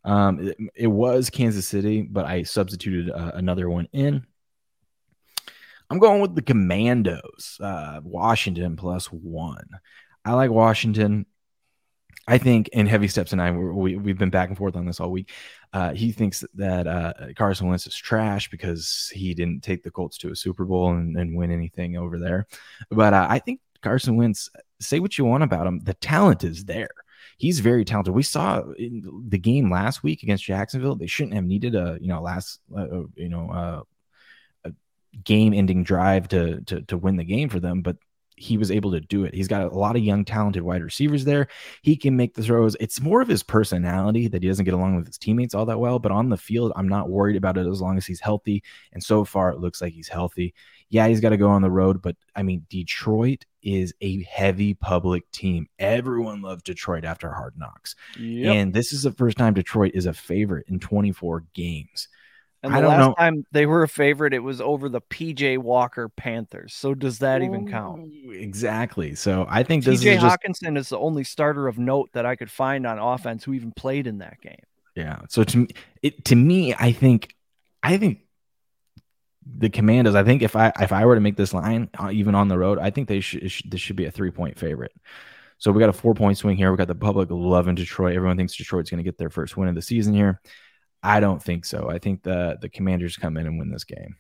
Um, 0.05 0.49
it, 0.49 0.57
it 0.75 0.87
was 0.87 1.31
Kansas 1.31 1.67
City, 1.67 2.03
but 2.03 2.25
I 2.25 2.43
substituted 2.43 3.11
uh, 3.11 3.33
another 3.35 3.69
one 3.69 3.88
in. 3.93 4.27
I'm 5.91 5.99
going 5.99 6.21
with 6.21 6.35
the 6.35 6.43
Commandos, 6.43 7.59
uh, 7.61 8.01
Washington 8.03 8.77
plus 8.77 9.07
one. 9.07 9.69
I 10.25 10.35
like 10.35 10.51
Washington. 10.51 11.27
I 12.29 12.37
think, 12.38 12.69
and 12.75 12.87
Heavy 12.87 13.09
Steps 13.09 13.33
and 13.33 13.41
I, 13.41 13.51
we, 13.51 13.97
we've 13.97 14.19
been 14.19 14.31
back 14.31 14.51
and 14.51 14.59
forth 14.59 14.77
on 14.77 14.85
this 14.85 15.01
all 15.01 15.11
week. 15.11 15.31
Uh, 15.73 15.95
he 15.95 16.12
thinks 16.12 16.45
that 16.55 16.87
uh, 16.87 17.14
Carson 17.37 17.69
Wentz 17.69 17.87
is 17.87 17.97
trash 17.97 18.51
because 18.51 19.11
he 19.14 19.33
didn't 19.33 19.62
take 19.62 19.83
the 19.83 19.91
Colts 19.91 20.19
to 20.19 20.31
a 20.31 20.37
Super 20.37 20.67
Bowl 20.67 20.91
and, 20.91 21.17
and 21.17 21.35
win 21.35 21.51
anything 21.51 21.97
over 21.97 22.19
there. 22.19 22.47
But 22.91 23.14
uh, 23.14 23.27
I 23.31 23.38
think 23.38 23.61
Carson 23.83 24.17
Wentz, 24.17 24.51
say 24.79 25.01
what 25.01 25.17
you 25.17 25.25
want 25.25 25.43
about 25.43 25.67
him, 25.67 25.81
the 25.81 25.95
talent 25.95 26.45
is 26.45 26.67
there. 26.67 26.91
He's 27.38 27.61
very 27.61 27.85
talented. 27.85 28.14
We 28.14 28.23
saw 28.23 28.61
in 28.79 29.25
the 29.29 29.38
game 29.38 29.71
last 29.71 30.03
week 30.03 30.23
against 30.23 30.45
Jacksonville. 30.45 30.97
They 30.97 31.07
shouldn't 31.07 31.35
have 31.35 31.45
needed 31.45 31.75
a 31.75 31.97
you 32.01 32.09
know 32.09 32.21
last 32.21 32.61
uh, 32.77 33.05
you 33.14 33.29
know 33.29 33.51
uh, 33.51 34.71
game-ending 35.25 35.85
drive 35.85 36.29
to, 36.29 36.61
to 36.62 36.83
to 36.83 36.97
win 36.97 37.17
the 37.17 37.25
game 37.25 37.49
for 37.49 37.61
them, 37.61 37.83
but 37.83 37.97
he 38.38 38.57
was 38.57 38.70
able 38.70 38.90
to 38.92 39.01
do 39.01 39.24
it. 39.24 39.35
He's 39.35 39.48
got 39.48 39.62
a 39.62 39.77
lot 39.77 39.96
of 39.96 40.03
young, 40.03 40.24
talented 40.24 40.62
wide 40.62 40.83
receivers 40.83 41.24
there. 41.24 41.48
He 41.83 41.96
can 41.96 42.16
make 42.16 42.35
the 42.35 42.42
throws. 42.42 42.77
It's 42.81 43.01
more 43.01 43.20
of 43.20 43.29
his 43.29 43.42
personality 43.42 44.29
that 44.29 44.42
he 44.42 44.48
doesn't 44.48 44.64
get 44.64 44.74
along 44.74 44.96
with 44.96 45.07
his 45.07 45.18
teammates 45.18 45.55
all 45.55 45.66
that 45.66 45.81
well. 45.81 45.98
But 45.98 46.12
on 46.12 46.29
the 46.29 46.37
field, 46.37 46.72
I'm 46.77 46.88
not 46.88 47.11
worried 47.11 47.37
about 47.37 47.59
it 47.59 47.66
as 47.66 47.81
long 47.81 47.96
as 47.98 48.07
he's 48.07 48.20
healthy. 48.20 48.62
And 48.92 49.03
so 49.03 49.24
far, 49.24 49.51
it 49.51 49.59
looks 49.59 49.83
like 49.83 49.92
he's 49.92 50.09
healthy. 50.09 50.55
Yeah, 50.90 51.07
he's 51.09 51.20
got 51.20 51.31
to 51.31 51.37
go 51.37 51.51
on 51.51 51.61
the 51.62 51.70
road, 51.70 52.01
but 52.01 52.16
I 52.35 52.42
mean, 52.42 52.64
Detroit 52.70 53.44
is 53.62 53.92
a 54.01 54.22
heavy 54.22 54.72
public 54.72 55.31
team. 55.33 55.66
Everyone 55.79 56.40
loved 56.40 56.64
Detroit 56.64 57.05
after 57.05 57.31
Hard 57.31 57.55
Knocks, 57.59 57.94
Yep. 58.18 58.55
and 58.55 58.72
this 58.72 58.92
is 58.94 59.03
the 59.03 59.12
first 59.12 59.37
time 59.37 59.53
Detroit 59.53 59.92
is 59.94 60.07
a 60.07 60.14
favorite 60.14 60.64
in 60.68 60.79
24 60.79 61.44
games. 61.53 62.09
And 62.62 62.75
the 62.75 62.81
last 62.81 62.99
know. 62.99 63.14
time 63.14 63.47
they 63.53 63.66
were 63.66 63.85
a 63.85 63.88
favorite, 63.88 64.35
it 64.35 64.40
was 64.40 64.61
over 64.61 64.88
the 64.88 65.01
PJ 65.01 65.59
Walker 65.59 66.09
Panthers. 66.09 66.75
So 66.75 66.92
does 66.92 67.21
that 67.21 67.42
even 67.42 67.71
count? 67.71 68.11
Exactly. 68.31 69.14
So 69.14 69.47
I 69.49 69.62
think 69.62 69.85
this 69.85 70.03
TJ 70.03 70.16
is 70.16 70.23
just 70.23 70.38
Hockenson 70.40 70.77
is 70.77 70.88
the 70.88 70.99
only 70.99 71.23
starter 71.23 71.68
of 71.68 71.79
note 71.79 72.11
that 72.14 72.27
I 72.27 72.35
could 72.35 72.51
find 72.51 72.85
on 72.85 72.99
offense 72.99 73.44
who 73.44 73.55
even 73.55 73.71
played 73.71 74.09
in 74.09 74.18
that 74.18 74.40
game. 74.40 74.62
Yeah. 74.97 75.21
So 75.29 75.44
to 75.44 75.59
me, 75.59 75.68
it 76.03 76.25
to 76.27 76.35
me, 76.35 76.75
I 76.75 76.90
think, 76.90 77.33
I 77.83 77.97
think 77.97 78.23
the 79.57 79.71
Commandos. 79.71 80.16
I 80.16 80.25
think 80.25 80.42
if 80.42 80.57
I 80.57 80.73
if 80.81 80.92
I 80.92 81.07
were 81.07 81.14
to 81.14 81.21
make 81.21 81.37
this 81.37 81.55
line 81.55 81.88
uh, 81.99 82.11
even 82.11 82.35
on 82.35 82.49
the 82.49 82.59
road, 82.59 82.79
I 82.79 82.90
think 82.90 83.09
they 83.09 83.21
should, 83.21 83.51
should 83.51 83.71
this 83.71 83.81
should 83.81 83.97
be 83.97 84.07
a 84.07 84.11
three 84.11 84.33
point 84.33 84.59
favorite. 84.59 84.92
So 85.59 85.73
we 85.73 85.81
got 85.81 85.88
a 85.88 85.92
four 85.92 86.14
point 86.14 86.38
swing 86.38 86.57
here. 86.57 86.71
We 86.71 86.77
got 86.77 86.88
the 86.88 86.94
public 86.94 87.29
loving 87.31 87.75
Detroit. 87.75 88.16
Everyone 88.16 88.37
thinks 88.37 88.57
Detroit's 88.57 88.90
going 88.90 88.99
to 88.99 89.05
get 89.05 89.18
their 89.18 89.31
first 89.31 89.57
win 89.57 89.68
of 89.68 89.75
the 89.75 89.83
season 89.83 90.14
here. 90.14 90.40
I 91.03 91.21
don't 91.21 91.43
think 91.43 91.65
so. 91.65 91.89
I 91.91 91.99
think 91.99 92.23
the 92.23 92.59
the 92.61 92.69
Commanders 92.69 93.17
come 93.17 93.37
in 93.37 93.47
and 93.47 93.59
win 93.59 93.71
this 93.71 93.85
game. 93.85 94.17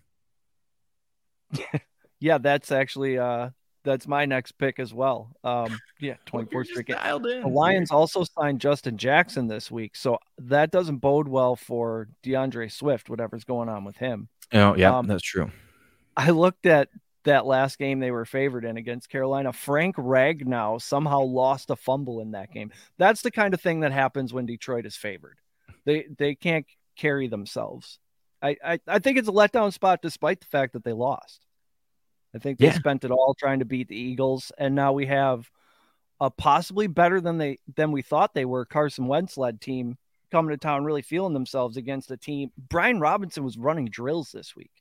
Yeah, 2.20 2.38
that's 2.38 2.72
actually 2.72 3.16
uh 3.16 3.50
that's 3.84 4.08
my 4.08 4.26
next 4.26 4.52
pick 4.58 4.80
as 4.80 4.92
well. 4.92 5.30
Um 5.44 5.78
yeah, 6.00 6.14
24 6.26 6.64
straight 6.64 6.86
game. 6.86 6.96
dialed 6.96 7.26
in. 7.26 7.42
The 7.42 7.48
Lions 7.48 7.92
also 7.92 8.24
signed 8.24 8.60
Justin 8.60 8.96
Jackson 8.98 9.46
this 9.46 9.70
week, 9.70 9.94
so 9.94 10.18
that 10.38 10.72
doesn't 10.72 10.96
bode 10.96 11.28
well 11.28 11.54
for 11.54 12.08
D'Andre 12.24 12.68
Swift, 12.68 13.08
whatever's 13.08 13.44
going 13.44 13.68
on 13.68 13.84
with 13.84 13.96
him. 13.98 14.28
Oh 14.52 14.74
yeah, 14.74 14.98
um, 14.98 15.06
that's 15.06 15.22
true. 15.22 15.52
I 16.16 16.30
looked 16.30 16.66
at 16.66 16.88
that 17.22 17.46
last 17.46 17.78
game 17.78 18.00
they 18.00 18.10
were 18.10 18.24
favored 18.24 18.64
in 18.64 18.76
against 18.76 19.10
Carolina. 19.10 19.52
Frank 19.52 19.94
Ragnow 19.94 20.82
somehow 20.82 21.20
lost 21.20 21.70
a 21.70 21.76
fumble 21.76 22.20
in 22.20 22.32
that 22.32 22.50
game. 22.52 22.72
That's 22.96 23.22
the 23.22 23.30
kind 23.30 23.54
of 23.54 23.60
thing 23.60 23.80
that 23.80 23.92
happens 23.92 24.32
when 24.32 24.46
Detroit 24.46 24.86
is 24.86 24.96
favored. 24.96 25.38
They 25.88 26.06
they 26.18 26.34
can't 26.34 26.66
carry 26.96 27.28
themselves. 27.28 27.98
I 28.42 28.56
I, 28.62 28.80
I 28.86 28.98
think 28.98 29.16
it's 29.16 29.28
a 29.28 29.32
letdown 29.32 29.72
spot 29.72 30.00
despite 30.02 30.40
the 30.40 30.46
fact 30.46 30.74
that 30.74 30.84
they 30.84 30.92
lost. 30.92 31.46
I 32.34 32.38
think 32.38 32.58
they 32.58 32.66
Yeah. 32.66 32.72
spent 32.74 33.04
it 33.04 33.10
all 33.10 33.34
trying 33.34 33.60
to 33.60 33.64
beat 33.64 33.88
the 33.88 33.96
Eagles, 33.96 34.52
and 34.58 34.74
now 34.74 34.92
we 34.92 35.06
have 35.06 35.48
a 36.20 36.30
possibly 36.30 36.88
better 36.88 37.22
than 37.22 37.38
they 37.38 37.56
than 37.74 37.90
we 37.90 38.02
thought 38.02 38.34
they 38.34 38.44
were 38.44 38.66
Carson 38.66 39.06
Wentz 39.06 39.38
led 39.38 39.62
team 39.62 39.96
coming 40.30 40.50
to 40.50 40.58
town, 40.58 40.84
really 40.84 41.00
feeling 41.00 41.32
themselves 41.32 41.78
against 41.78 42.10
a 42.10 42.18
team. 42.18 42.50
Brian 42.58 43.00
Robinson 43.00 43.42
was 43.44 43.56
running 43.56 43.86
drills 43.86 44.30
this 44.30 44.54
week. 44.54 44.72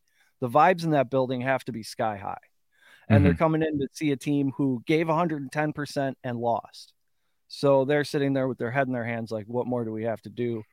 The 0.42 0.50
vibes 0.50 0.84
in 0.84 0.92
that 0.92 1.10
building 1.10 1.40
have 1.40 1.64
to 1.66 1.72
be 1.72 1.84
sky 1.84 2.18
high, 2.18 2.36
and 3.08 3.24
they're 3.24 3.32
mm-hmm. 3.32 3.40
coming 3.40 3.64
in 3.64 3.80
to 3.80 3.88
see 3.94 4.12
a 4.12 4.18
team 4.18 4.52
who 4.58 4.84
gave 4.86 5.08
110 5.08 5.72
percent 5.72 6.18
and 6.22 6.38
lost. 6.38 6.92
So 7.48 7.86
they're 7.86 8.04
sitting 8.04 8.34
there 8.34 8.50
with 8.50 8.58
their 8.58 8.72
head 8.72 8.88
in 8.88 8.94
their 8.94 9.06
hands, 9.06 9.32
like, 9.32 9.46
what 9.48 9.68
more 9.68 9.86
do 9.86 9.92
we 9.94 10.04
have 10.04 10.22
to 10.24 10.30
do? 10.30 10.64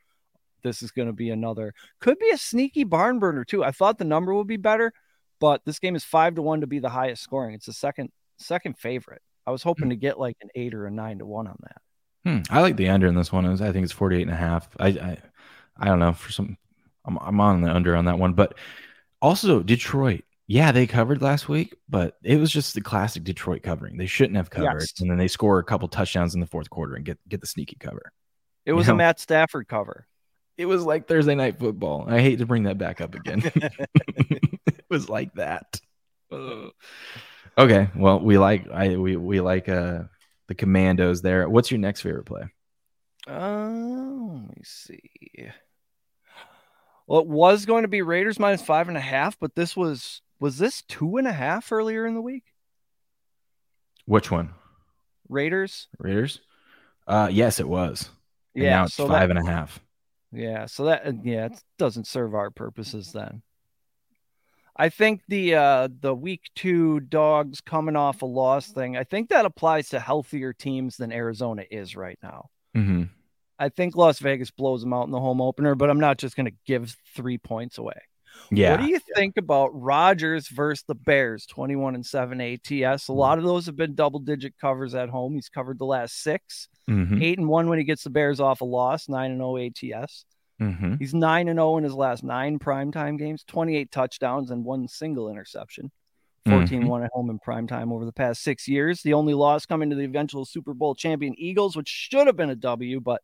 This 0.64 0.82
is 0.82 0.90
going 0.90 1.06
to 1.06 1.12
be 1.12 1.30
another, 1.30 1.72
could 2.00 2.18
be 2.18 2.30
a 2.30 2.38
sneaky 2.38 2.82
barn 2.84 3.20
burner 3.20 3.44
too. 3.44 3.62
I 3.62 3.70
thought 3.70 3.98
the 3.98 4.04
number 4.04 4.34
would 4.34 4.48
be 4.48 4.56
better, 4.56 4.92
but 5.40 5.60
this 5.64 5.78
game 5.78 5.94
is 5.94 6.02
five 6.02 6.34
to 6.34 6.42
one 6.42 6.62
to 6.62 6.66
be 6.66 6.80
the 6.80 6.88
highest 6.88 7.22
scoring. 7.22 7.54
It's 7.54 7.66
the 7.66 7.72
second 7.72 8.10
second 8.38 8.76
favorite. 8.78 9.22
I 9.46 9.50
was 9.52 9.62
hoping 9.62 9.90
to 9.90 9.96
get 9.96 10.18
like 10.18 10.36
an 10.40 10.48
eight 10.54 10.74
or 10.74 10.86
a 10.86 10.90
nine 10.90 11.18
to 11.18 11.26
one 11.26 11.46
on 11.46 11.58
that. 11.62 11.76
Hmm, 12.24 12.38
I 12.50 12.62
like 12.62 12.76
the 12.76 12.88
under 12.88 13.06
in 13.06 13.14
this 13.14 13.30
one. 13.30 13.46
I 13.46 13.70
think 13.72 13.84
it's 13.84 13.92
48 13.92 14.22
and 14.22 14.30
a 14.30 14.34
half. 14.34 14.68
I, 14.80 14.88
I, 14.88 15.18
I 15.76 15.84
don't 15.84 15.98
know 15.98 16.14
for 16.14 16.32
some, 16.32 16.56
I'm, 17.04 17.18
I'm 17.18 17.38
on 17.40 17.60
the 17.60 17.70
under 17.70 17.94
on 17.94 18.06
that 18.06 18.18
one, 18.18 18.32
but 18.32 18.56
also 19.20 19.62
Detroit. 19.62 20.24
Yeah, 20.46 20.72
they 20.72 20.86
covered 20.86 21.20
last 21.22 21.48
week, 21.48 21.74
but 21.88 22.16
it 22.22 22.38
was 22.38 22.50
just 22.50 22.74
the 22.74 22.80
classic 22.80 23.24
Detroit 23.24 23.62
covering. 23.62 23.96
They 23.98 24.06
shouldn't 24.06 24.36
have 24.36 24.50
covered, 24.50 24.80
Yes. 24.80 24.94
and 25.00 25.10
then 25.10 25.16
they 25.18 25.28
score 25.28 25.58
a 25.58 25.64
couple 25.64 25.88
touchdowns 25.88 26.34
in 26.34 26.40
the 26.40 26.46
fourth 26.46 26.68
quarter 26.70 26.94
and 26.94 27.04
get 27.04 27.18
get 27.28 27.40
the 27.42 27.46
sneaky 27.46 27.76
cover. 27.80 28.12
It 28.66 28.72
was 28.72 28.86
You 28.86 28.94
a 28.94 28.96
Matt 28.96 29.20
Stafford 29.20 29.68
cover. 29.68 30.06
It 30.56 30.66
was 30.66 30.84
like 30.84 31.08
Thursday 31.08 31.34
night 31.34 31.58
football. 31.58 32.04
I 32.08 32.20
hate 32.20 32.38
to 32.38 32.46
bring 32.46 32.64
that 32.64 32.78
back 32.78 33.00
up 33.00 33.14
again. 33.14 33.42
it 33.54 34.84
was 34.88 35.08
like 35.08 35.34
that. 35.34 35.80
Ugh. 36.30 36.70
Okay, 37.56 37.88
well, 37.94 38.20
we 38.20 38.38
like 38.38 38.68
I 38.70 38.96
we 38.96 39.16
we 39.16 39.40
like 39.40 39.68
uh 39.68 40.04
the 40.48 40.54
Commandos 40.54 41.22
there. 41.22 41.48
What's 41.48 41.70
your 41.70 41.78
next 41.80 42.02
favorite 42.02 42.24
play? 42.24 42.44
Oh, 43.26 44.42
let 44.46 44.56
me 44.56 44.62
see. 44.64 45.00
Well, 47.06 47.20
it 47.20 47.26
was 47.26 47.66
going 47.66 47.82
to 47.82 47.88
be 47.88 48.02
Raiders 48.02 48.38
minus 48.38 48.62
five 48.62 48.88
and 48.88 48.96
a 48.96 49.00
half, 49.00 49.38
but 49.38 49.54
this 49.54 49.76
was 49.76 50.22
was 50.40 50.58
this 50.58 50.82
two 50.82 51.16
and 51.16 51.26
a 51.26 51.32
half 51.32 51.70
earlier 51.70 52.06
in 52.06 52.14
the 52.14 52.20
week? 52.20 52.44
Which 54.06 54.30
one? 54.30 54.50
Raiders. 55.28 55.88
Raiders? 55.98 56.40
Uh 57.06 57.28
yes, 57.30 57.60
it 57.60 57.68
was. 57.68 58.10
And 58.54 58.64
yeah, 58.64 58.70
now 58.70 58.84
it's 58.84 58.94
so 58.94 59.06
five 59.06 59.28
that, 59.28 59.36
and 59.36 59.48
a 59.48 59.50
half. 59.50 59.80
Yeah, 60.34 60.66
so 60.66 60.86
that 60.86 61.06
uh, 61.06 61.12
yeah, 61.22 61.46
it 61.46 61.62
doesn't 61.78 62.06
serve 62.06 62.34
our 62.34 62.50
purposes 62.50 63.12
then. 63.12 63.42
I 64.76 64.88
think 64.88 65.22
the 65.28 65.54
uh 65.54 65.88
the 66.00 66.14
week 66.14 66.42
two 66.56 67.00
dogs 67.00 67.60
coming 67.60 67.96
off 67.96 68.22
a 68.22 68.26
loss 68.26 68.68
thing, 68.68 68.96
I 68.96 69.04
think 69.04 69.28
that 69.28 69.44
applies 69.46 69.90
to 69.90 70.00
healthier 70.00 70.52
teams 70.52 70.96
than 70.96 71.12
Arizona 71.12 71.64
is 71.70 71.94
right 71.94 72.18
now. 72.22 72.50
Mm-hmm. 72.76 73.04
I 73.58 73.68
think 73.68 73.94
Las 73.94 74.18
Vegas 74.18 74.50
blows 74.50 74.80
them 74.80 74.92
out 74.92 75.04
in 75.04 75.12
the 75.12 75.20
home 75.20 75.40
opener, 75.40 75.76
but 75.76 75.90
I'm 75.90 76.00
not 76.00 76.18
just 76.18 76.34
going 76.34 76.46
to 76.46 76.56
give 76.66 76.96
three 77.14 77.38
points 77.38 77.78
away. 77.78 78.00
Yeah. 78.50 78.72
What 78.72 78.80
do 78.80 78.86
you 78.88 79.00
think 79.16 79.36
about 79.36 79.70
Rodgers 79.72 80.48
versus 80.48 80.84
the 80.86 80.94
Bears, 80.94 81.46
21 81.46 81.94
and 81.94 82.04
7 82.04 82.40
ATS? 82.40 83.08
A 83.08 83.12
lot 83.12 83.38
of 83.38 83.44
those 83.44 83.66
have 83.66 83.76
been 83.76 83.94
double 83.94 84.20
digit 84.20 84.54
covers 84.60 84.94
at 84.94 85.08
home. 85.08 85.34
He's 85.34 85.48
covered 85.48 85.78
the 85.78 85.86
last 85.86 86.22
six, 86.22 86.68
Mhm. 86.88 87.22
eight 87.22 87.38
and 87.38 87.48
one 87.48 87.68
when 87.68 87.78
he 87.78 87.84
gets 87.84 88.04
the 88.04 88.10
Bears 88.10 88.40
off 88.40 88.60
a 88.60 88.64
loss, 88.64 89.08
nine 89.08 89.30
and 89.32 89.40
0 89.40 89.56
ATS. 89.56 90.24
Mhm. 90.60 90.98
He's 90.98 91.14
9 91.14 91.48
and 91.48 91.58
0 91.58 91.78
in 91.78 91.84
his 91.84 91.94
last 91.94 92.22
nine 92.22 92.58
primetime 92.58 93.18
games, 93.18 93.42
28 93.44 93.90
touchdowns 93.90 94.50
and 94.50 94.64
one 94.64 94.86
single 94.88 95.28
interception. 95.28 95.90
14 96.46 96.86
1 96.86 97.02
at 97.02 97.10
home 97.14 97.30
in 97.30 97.38
primetime 97.38 97.90
over 97.90 98.04
the 98.04 98.12
past 98.12 98.42
six 98.42 98.68
years. 98.68 99.02
The 99.02 99.14
only 99.14 99.32
loss 99.32 99.64
coming 99.64 99.88
to 99.88 99.96
the 99.96 100.04
eventual 100.04 100.44
Super 100.44 100.74
Bowl 100.74 100.94
champion 100.94 101.34
Eagles, 101.38 101.74
which 101.74 101.88
should 101.88 102.26
have 102.26 102.36
been 102.36 102.50
a 102.50 102.54
W, 102.54 103.00
but 103.00 103.22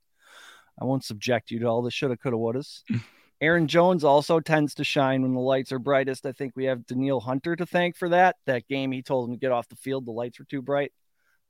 I 0.81 0.87
won't 0.87 1.05
subject 1.05 1.51
you 1.51 1.59
to 1.59 1.67
all 1.67 1.83
the 1.83 1.91
shoulda, 1.91 2.17
coulda, 2.17 2.39
wouldas. 2.39 2.83
Aaron 3.41 3.69
Jones 3.69 4.05
also 4.05 4.39
tends 4.41 4.75
to 4.75 4.85
shine 4.85 5.23
when 5.23 5.35
the 5.35 5.41
lights 5.41 5.73
are 5.73 5.79
brightest. 5.79 6.27
I 6.27 6.33
think 6.33 6.53
we 6.55 6.67
have 6.67 6.87
Danielle 6.87 7.21
Hunter 7.21 7.57
to 7.57 7.65
thank 7.65 7.97
for 7.97 8.11
that. 8.11 8.37
That 8.47 8.69
game, 8.69 8.93
he 8.93 9.03
told 9.03 9.29
him 9.29 9.35
to 9.35 9.41
get 9.41 9.53
off 9.53 9.69
the 9.69 9.77
field. 9.77 10.07
The 10.07 10.11
lights 10.13 10.39
were 10.39 10.45
too 10.45 10.61
bright. 10.61 10.93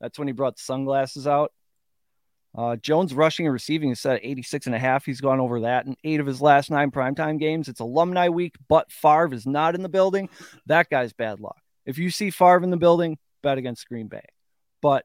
That's 0.00 0.18
when 0.18 0.29
he 0.29 0.33
brought 0.33 0.57
the 0.57 0.62
sunglasses 0.62 1.26
out. 1.26 1.53
Uh, 2.57 2.76
Jones 2.76 3.14
rushing 3.14 3.46
and 3.46 3.53
receiving 3.53 3.90
is 3.90 4.00
set 4.00 4.16
at 4.16 4.24
86 4.24 4.66
and 4.66 4.74
a 4.74 4.79
half. 4.79 5.05
He's 5.05 5.20
gone 5.20 5.40
over 5.40 5.61
that 5.61 5.87
in 5.87 5.96
eight 6.03 6.20
of 6.20 6.26
his 6.26 6.40
last 6.40 6.70
nine 6.70 6.90
primetime 6.90 7.38
games. 7.38 7.68
It's 7.68 7.81
alumni 7.81 8.29
week, 8.29 8.55
but 8.68 8.90
Favre 8.90 9.35
is 9.35 9.46
not 9.46 9.74
in 9.74 9.83
the 9.83 9.88
building. 9.88 10.29
That 10.66 10.90
guy's 10.90 11.12
bad 11.12 11.40
luck. 11.40 11.59
If 11.87 11.98
you 11.98 12.11
see 12.11 12.31
Favre 12.31 12.62
in 12.62 12.70
the 12.70 12.76
building, 12.76 13.18
bet 13.42 13.59
against 13.59 13.88
Green 13.88 14.09
Bay. 14.09 14.24
But 14.83 15.05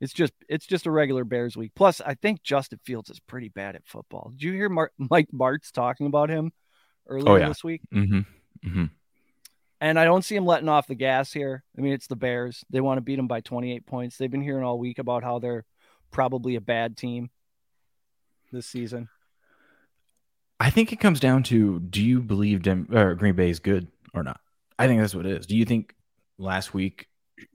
it's 0.00 0.12
just 0.12 0.32
it's 0.48 0.66
just 0.66 0.86
a 0.86 0.90
regular 0.90 1.24
Bears 1.24 1.56
week. 1.56 1.72
Plus, 1.74 2.00
I 2.00 2.14
think 2.14 2.42
Justin 2.42 2.80
Fields 2.84 3.10
is 3.10 3.20
pretty 3.20 3.48
bad 3.48 3.76
at 3.76 3.86
football. 3.86 4.30
Did 4.30 4.42
you 4.42 4.52
hear 4.52 4.68
Mar- 4.68 4.92
Mike 4.98 5.28
Martz 5.32 5.70
talking 5.72 6.06
about 6.06 6.30
him 6.30 6.52
earlier 7.06 7.28
Oh, 7.28 7.36
yeah. 7.36 7.48
this 7.48 7.62
week? 7.64 7.82
Mm-hmm. 7.92 8.20
Mm-hmm. 8.68 8.84
And 9.82 9.98
I 9.98 10.04
don't 10.04 10.24
see 10.24 10.36
him 10.36 10.44
letting 10.44 10.68
off 10.68 10.86
the 10.86 10.94
gas 10.94 11.32
here. 11.32 11.64
I 11.76 11.80
mean, 11.80 11.92
it's 11.94 12.06
the 12.06 12.16
Bears. 12.16 12.64
They 12.70 12.80
want 12.82 12.98
to 12.98 13.02
beat 13.02 13.16
them 13.16 13.28
by 13.28 13.40
28 13.40 13.86
points. 13.86 14.16
They've 14.18 14.30
been 14.30 14.42
hearing 14.42 14.62
all 14.64 14.78
week 14.78 14.98
about 14.98 15.22
how 15.24 15.38
they're 15.38 15.64
probably 16.10 16.56
a 16.56 16.60
bad 16.60 16.96
team 16.98 17.30
this 18.52 18.66
season. 18.66 19.08
I 20.58 20.68
think 20.68 20.92
it 20.92 21.00
comes 21.00 21.20
down 21.20 21.42
to 21.44 21.80
do 21.80 22.02
you 22.02 22.20
believe 22.20 22.62
Dem- 22.62 22.88
or 22.92 23.14
Green 23.14 23.34
Bay 23.34 23.48
is 23.48 23.60
good 23.60 23.88
or 24.12 24.22
not? 24.22 24.40
I 24.78 24.86
think 24.86 25.00
that's 25.00 25.14
what 25.14 25.24
it 25.24 25.32
is. 25.38 25.46
Do 25.46 25.56
you 25.56 25.64
think 25.64 25.94
last 26.36 26.74
week 26.74 27.08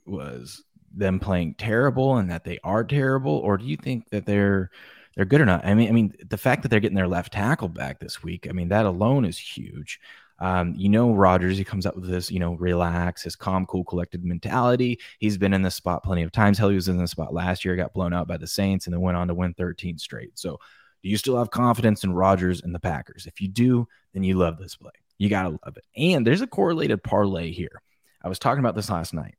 was 0.08 0.64
them 0.96 1.20
playing 1.20 1.56
terrible 1.56 2.18
and 2.18 2.30
that 2.32 2.44
they 2.44 2.60
are 2.64 2.84
terrible, 2.84 3.38
or 3.38 3.58
do 3.58 3.66
you 3.66 3.78
think 3.78 4.10
that 4.10 4.26
they're 4.26 4.72
they're 5.16 5.26
good 5.26 5.42
or 5.42 5.46
not? 5.46 5.66
I 5.66 5.74
mean, 5.74 5.90
I 5.90 5.92
mean, 5.92 6.14
the 6.28 6.38
fact 6.38 6.62
that 6.64 6.70
they're 6.70 6.80
getting 6.80 6.96
their 6.96 7.08
left 7.08 7.34
tackle 7.34 7.70
back 7.70 8.00
this 8.00 8.22
week, 8.22 8.48
I 8.50 8.54
mean, 8.54 8.70
that 8.70 8.86
alone 8.86 9.26
is 9.26 9.38
huge. 9.38 10.00
Um, 10.40 10.74
you 10.76 10.90
know, 10.90 11.14
Rodgers, 11.14 11.58
he 11.58 11.64
comes 11.64 11.86
up 11.86 11.96
with 11.96 12.10
this, 12.10 12.30
you 12.30 12.40
know, 12.40 12.56
relax, 12.56 13.24
his 13.24 13.38
calm, 13.38 13.66
cool, 13.66 13.86
collected 13.86 14.26
mentality. 14.26 15.00
He's 15.20 15.38
been 15.38 15.54
in 15.54 15.62
this 15.62 15.76
spot 15.76 16.04
plenty 16.04 16.24
of 16.24 16.34
times. 16.34 16.58
Hell, 16.58 16.70
he 16.70 16.76
was 16.76 16.90
in 16.90 16.98
this 16.98 17.12
spot 17.12 17.34
last 17.34 17.64
year, 17.64 17.76
got 17.78 17.94
blown 17.94 18.14
out 18.14 18.28
by 18.28 18.38
the 18.38 18.48
Saints, 18.48 18.86
and 18.86 18.94
then 18.94 19.02
went 19.02 19.16
on 19.16 19.30
to 19.30 19.34
win 19.34 19.54
13 19.54 19.98
straight. 19.98 20.38
So, 20.38 20.60
do 21.04 21.10
you 21.10 21.18
still 21.18 21.38
have 21.38 21.52
confidence 21.52 22.04
in 22.04 22.14
Rodgers 22.14 22.64
and 22.64 22.76
the 22.76 22.80
Packers? 22.80 23.28
If 23.28 23.40
you 23.40 23.48
do, 23.48 23.88
then 24.14 24.24
you 24.24 24.36
love 24.36 24.58
this 24.58 24.76
play. 24.76 24.92
You 25.18 25.30
got 25.30 25.44
to 25.44 25.50
love 25.50 25.78
it. 25.78 25.86
And 25.96 26.26
there's 26.26 26.42
a 26.42 26.48
correlated 26.48 27.04
parlay 27.04 27.52
here. 27.52 27.82
I 28.24 28.28
was 28.28 28.40
talking 28.40 28.60
about 28.60 28.76
this 28.76 28.90
last 28.90 29.14
night. 29.14 29.36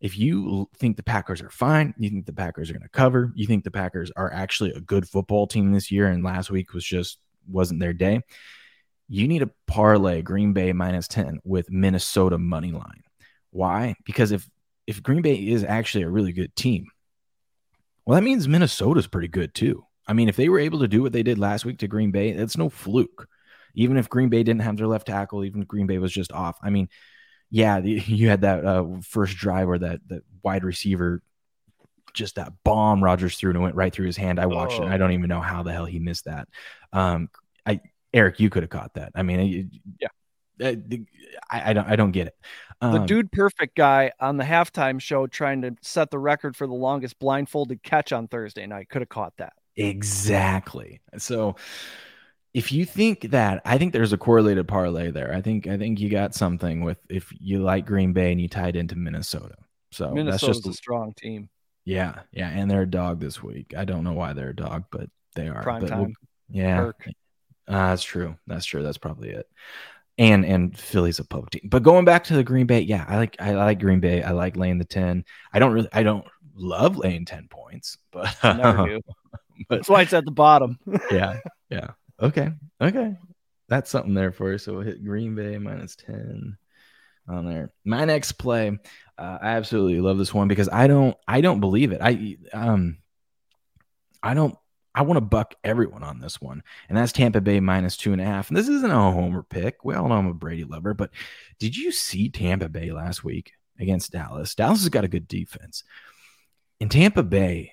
If 0.00 0.18
you 0.18 0.68
think 0.76 0.96
the 0.96 1.02
Packers 1.02 1.40
are 1.40 1.50
fine, 1.50 1.94
you 1.98 2.10
think 2.10 2.26
the 2.26 2.32
Packers 2.32 2.70
are 2.70 2.74
going 2.74 2.82
to 2.82 2.88
cover, 2.88 3.32
you 3.34 3.46
think 3.46 3.64
the 3.64 3.70
Packers 3.70 4.10
are 4.14 4.32
actually 4.32 4.72
a 4.72 4.80
good 4.80 5.08
football 5.08 5.46
team 5.46 5.72
this 5.72 5.90
year, 5.90 6.08
and 6.08 6.22
last 6.22 6.50
week 6.50 6.74
was 6.74 6.84
just 6.84 7.18
wasn't 7.48 7.80
their 7.80 7.92
day, 7.92 8.20
you 9.08 9.28
need 9.28 9.42
a 9.42 9.50
parlay 9.66 10.22
Green 10.22 10.52
Bay 10.52 10.72
minus 10.72 11.08
10 11.08 11.40
with 11.44 11.70
Minnesota 11.70 12.38
money 12.38 12.72
line. 12.72 13.02
Why? 13.50 13.94
Because 14.04 14.32
if 14.32 14.48
if 14.86 15.02
Green 15.02 15.22
Bay 15.22 15.34
is 15.34 15.64
actually 15.64 16.04
a 16.04 16.10
really 16.10 16.32
good 16.32 16.54
team, 16.54 16.86
well, 18.04 18.14
that 18.14 18.22
means 18.22 18.46
Minnesota's 18.46 19.06
pretty 19.06 19.28
good 19.28 19.54
too. 19.54 19.84
I 20.06 20.12
mean, 20.12 20.28
if 20.28 20.36
they 20.36 20.48
were 20.48 20.60
able 20.60 20.80
to 20.80 20.88
do 20.88 21.02
what 21.02 21.12
they 21.12 21.24
did 21.24 21.38
last 21.38 21.64
week 21.64 21.78
to 21.78 21.88
Green 21.88 22.12
Bay, 22.12 22.32
that's 22.32 22.56
no 22.56 22.68
fluke. 22.68 23.28
Even 23.74 23.96
if 23.96 24.08
Green 24.08 24.28
Bay 24.28 24.42
didn't 24.42 24.62
have 24.62 24.76
their 24.76 24.86
left 24.86 25.08
tackle, 25.08 25.44
even 25.44 25.62
if 25.62 25.68
Green 25.68 25.86
Bay 25.86 25.98
was 25.98 26.12
just 26.12 26.32
off. 26.32 26.56
I 26.62 26.70
mean, 26.70 26.88
yeah, 27.50 27.80
the- 27.80 27.90
you 28.06 28.28
had 28.28 28.42
that 28.42 28.64
uh, 28.64 28.84
first 29.02 29.36
drive 29.36 29.68
where 29.68 29.78
that 29.78 30.00
that 30.08 30.22
wide 30.42 30.64
receiver 30.64 31.22
just 32.12 32.36
that 32.36 32.52
bomb 32.64 33.04
Rodgers 33.04 33.36
threw 33.36 33.50
and 33.50 33.58
it 33.58 33.60
went 33.60 33.74
right 33.74 33.92
through 33.92 34.06
his 34.06 34.16
hand. 34.16 34.40
I 34.40 34.46
watched 34.46 34.78
it. 34.78 34.82
And 34.84 34.92
I 34.92 34.96
don't 34.96 35.12
even 35.12 35.28
know 35.28 35.40
how 35.42 35.62
the 35.62 35.72
hell 35.72 35.84
he 35.84 35.98
missed 35.98 36.24
that. 36.24 36.48
Um, 36.92 37.28
I 37.66 37.80
Eric, 38.14 38.40
you 38.40 38.48
could 38.48 38.62
have 38.62 38.70
caught 38.70 38.94
that. 38.94 39.12
I 39.14 39.22
mean, 39.22 39.70
Yeah. 40.00 40.08
I, 40.58 40.80
I, 41.50 41.70
I 41.70 41.72
don't 41.74 41.86
I 41.88 41.96
don't 41.96 42.12
get 42.12 42.28
it. 42.28 42.36
The 42.80 42.86
Um, 43.00 43.06
dude 43.06 43.30
perfect 43.32 43.76
guy 43.76 44.12
on 44.18 44.38
the 44.38 44.44
halftime 44.44 44.98
show 45.00 45.26
trying 45.26 45.60
to 45.62 45.76
set 45.82 46.10
the 46.10 46.18
record 46.18 46.56
for 46.56 46.66
the 46.66 46.72
longest 46.74 47.18
blindfolded 47.18 47.82
catch 47.82 48.12
on 48.12 48.28
Thursday 48.28 48.66
night 48.66 48.88
could 48.88 49.02
have 49.02 49.10
caught 49.10 49.34
that. 49.36 49.52
Exactly. 49.76 51.02
So 51.18 51.56
if 52.56 52.72
you 52.72 52.86
think 52.86 53.20
that, 53.32 53.60
I 53.66 53.76
think 53.76 53.92
there's 53.92 54.14
a 54.14 54.18
correlated 54.18 54.66
parlay 54.66 55.10
there. 55.10 55.32
I 55.34 55.42
think 55.42 55.66
I 55.66 55.76
think 55.76 56.00
you 56.00 56.08
got 56.08 56.34
something 56.34 56.82
with 56.82 56.96
if 57.10 57.30
you 57.38 57.58
like 57.58 57.84
Green 57.84 58.14
Bay 58.14 58.32
and 58.32 58.40
you 58.40 58.48
tied 58.48 58.76
into 58.76 58.96
Minnesota. 58.96 59.56
So 59.92 60.10
Minnesota's 60.12 60.40
that's 60.40 60.64
just 60.64 60.66
a 60.66 60.72
strong 60.72 61.12
team. 61.14 61.50
yeah, 61.84 62.20
yeah, 62.32 62.48
and 62.48 62.70
they're 62.70 62.82
a 62.82 62.90
dog 62.90 63.20
this 63.20 63.42
week. 63.42 63.74
I 63.76 63.84
don't 63.84 64.04
know 64.04 64.14
why 64.14 64.32
they're 64.32 64.48
a 64.50 64.56
dog, 64.56 64.84
but 64.90 65.10
they 65.34 65.48
are. 65.48 65.62
Prime 65.62 65.82
But 65.82 65.88
time. 65.90 66.00
we'll- 66.00 66.12
yeah, 66.48 66.80
uh, 66.86 66.92
that's 67.90 68.02
true. 68.04 68.36
That's 68.46 68.64
true. 68.64 68.82
That's 68.82 68.98
probably 68.98 69.30
it. 69.30 69.46
And 70.16 70.46
and 70.46 70.78
Philly's 70.78 71.18
a 71.18 71.24
poke 71.24 71.50
team. 71.50 71.68
But 71.70 71.82
going 71.82 72.06
back 72.06 72.24
to 72.24 72.34
the 72.36 72.42
Green 72.44 72.66
Bay, 72.66 72.80
yeah, 72.80 73.04
I 73.06 73.16
like 73.18 73.36
I 73.38 73.52
like 73.52 73.80
Green 73.80 74.00
Bay. 74.00 74.22
I 74.22 74.30
like 74.30 74.56
laying 74.56 74.78
the 74.78 74.84
ten. 74.86 75.24
I 75.52 75.58
don't 75.58 75.72
really 75.72 75.88
I 75.92 76.02
don't 76.04 76.24
love 76.54 76.96
laying 76.96 77.26
ten 77.26 77.48
points, 77.48 77.98
but 78.12 78.34
I 78.42 78.54
never 78.54 78.86
do. 78.88 79.00
but 79.68 79.76
That's 79.76 79.88
why 79.90 80.00
it's 80.02 80.14
at 80.14 80.24
the 80.24 80.30
bottom. 80.30 80.78
yeah, 81.10 81.40
yeah. 81.68 81.88
Okay, 82.20 82.50
okay. 82.80 83.16
That's 83.68 83.90
something 83.90 84.14
there 84.14 84.32
for 84.32 84.52
you. 84.52 84.58
So 84.58 84.74
we'll 84.74 84.82
hit 84.82 85.04
Green 85.04 85.34
Bay 85.34 85.58
minus 85.58 85.96
10 85.96 86.56
on 87.28 87.46
there. 87.46 87.72
My 87.84 88.04
next 88.04 88.32
play, 88.32 88.78
uh, 89.18 89.38
I 89.40 89.48
absolutely 89.50 90.00
love 90.00 90.18
this 90.18 90.32
one 90.32 90.48
because 90.48 90.68
I 90.68 90.86
don't 90.86 91.16
I 91.26 91.40
don't 91.40 91.60
believe 91.60 91.92
it. 91.92 92.00
I 92.02 92.36
um 92.52 92.98
I 94.22 94.34
don't 94.34 94.56
I 94.94 95.02
want 95.02 95.18
to 95.18 95.22
buck 95.22 95.54
everyone 95.62 96.02
on 96.02 96.20
this 96.20 96.40
one, 96.40 96.62
and 96.88 96.96
that's 96.96 97.12
Tampa 97.12 97.42
Bay 97.42 97.60
minus 97.60 97.98
two 97.98 98.12
and 98.12 98.20
a 98.20 98.24
half. 98.24 98.48
And 98.48 98.56
this 98.56 98.68
isn't 98.68 98.90
a 98.90 98.94
homer 98.94 99.42
pick. 99.42 99.84
We 99.84 99.94
all 99.94 100.08
know 100.08 100.14
I'm 100.14 100.26
a 100.26 100.34
Brady 100.34 100.64
lover, 100.64 100.94
but 100.94 101.10
did 101.58 101.76
you 101.76 101.92
see 101.92 102.30
Tampa 102.30 102.70
Bay 102.70 102.92
last 102.92 103.22
week 103.22 103.52
against 103.78 104.12
Dallas? 104.12 104.54
Dallas 104.54 104.80
has 104.80 104.88
got 104.88 105.04
a 105.04 105.08
good 105.08 105.28
defense. 105.28 105.84
In 106.80 106.88
Tampa 106.88 107.22
Bay, 107.22 107.72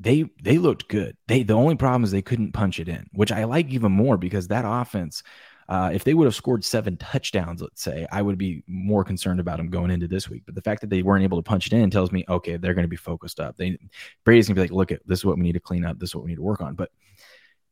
they 0.00 0.24
they 0.42 0.58
looked 0.58 0.88
good. 0.88 1.16
They 1.28 1.42
the 1.42 1.54
only 1.54 1.76
problem 1.76 2.04
is 2.04 2.10
they 2.10 2.22
couldn't 2.22 2.52
punch 2.52 2.80
it 2.80 2.88
in, 2.88 3.06
which 3.12 3.30
I 3.30 3.44
like 3.44 3.68
even 3.68 3.92
more 3.92 4.16
because 4.16 4.48
that 4.48 4.64
offense, 4.66 5.22
uh, 5.68 5.90
if 5.92 6.04
they 6.04 6.14
would 6.14 6.24
have 6.24 6.34
scored 6.34 6.64
seven 6.64 6.96
touchdowns, 6.96 7.60
let's 7.60 7.82
say, 7.82 8.06
I 8.10 8.22
would 8.22 8.38
be 8.38 8.64
more 8.66 9.04
concerned 9.04 9.40
about 9.40 9.58
them 9.58 9.68
going 9.68 9.90
into 9.90 10.08
this 10.08 10.28
week. 10.28 10.44
But 10.46 10.54
the 10.54 10.62
fact 10.62 10.80
that 10.80 10.90
they 10.90 11.02
weren't 11.02 11.22
able 11.22 11.38
to 11.38 11.48
punch 11.48 11.66
it 11.66 11.74
in 11.74 11.90
tells 11.90 12.12
me, 12.12 12.24
okay, 12.28 12.56
they're 12.56 12.74
going 12.74 12.84
to 12.84 12.88
be 12.88 12.96
focused 12.96 13.40
up. 13.40 13.58
They 13.58 13.78
Brady's 14.24 14.48
gonna 14.48 14.56
be 14.56 14.62
like, 14.62 14.72
look 14.72 14.90
at 14.90 15.06
this 15.06 15.20
is 15.20 15.24
what 15.24 15.36
we 15.36 15.42
need 15.42 15.52
to 15.52 15.60
clean 15.60 15.84
up. 15.84 15.98
This 15.98 16.10
is 16.10 16.14
what 16.14 16.24
we 16.24 16.30
need 16.30 16.36
to 16.36 16.42
work 16.42 16.62
on. 16.62 16.74
But 16.74 16.90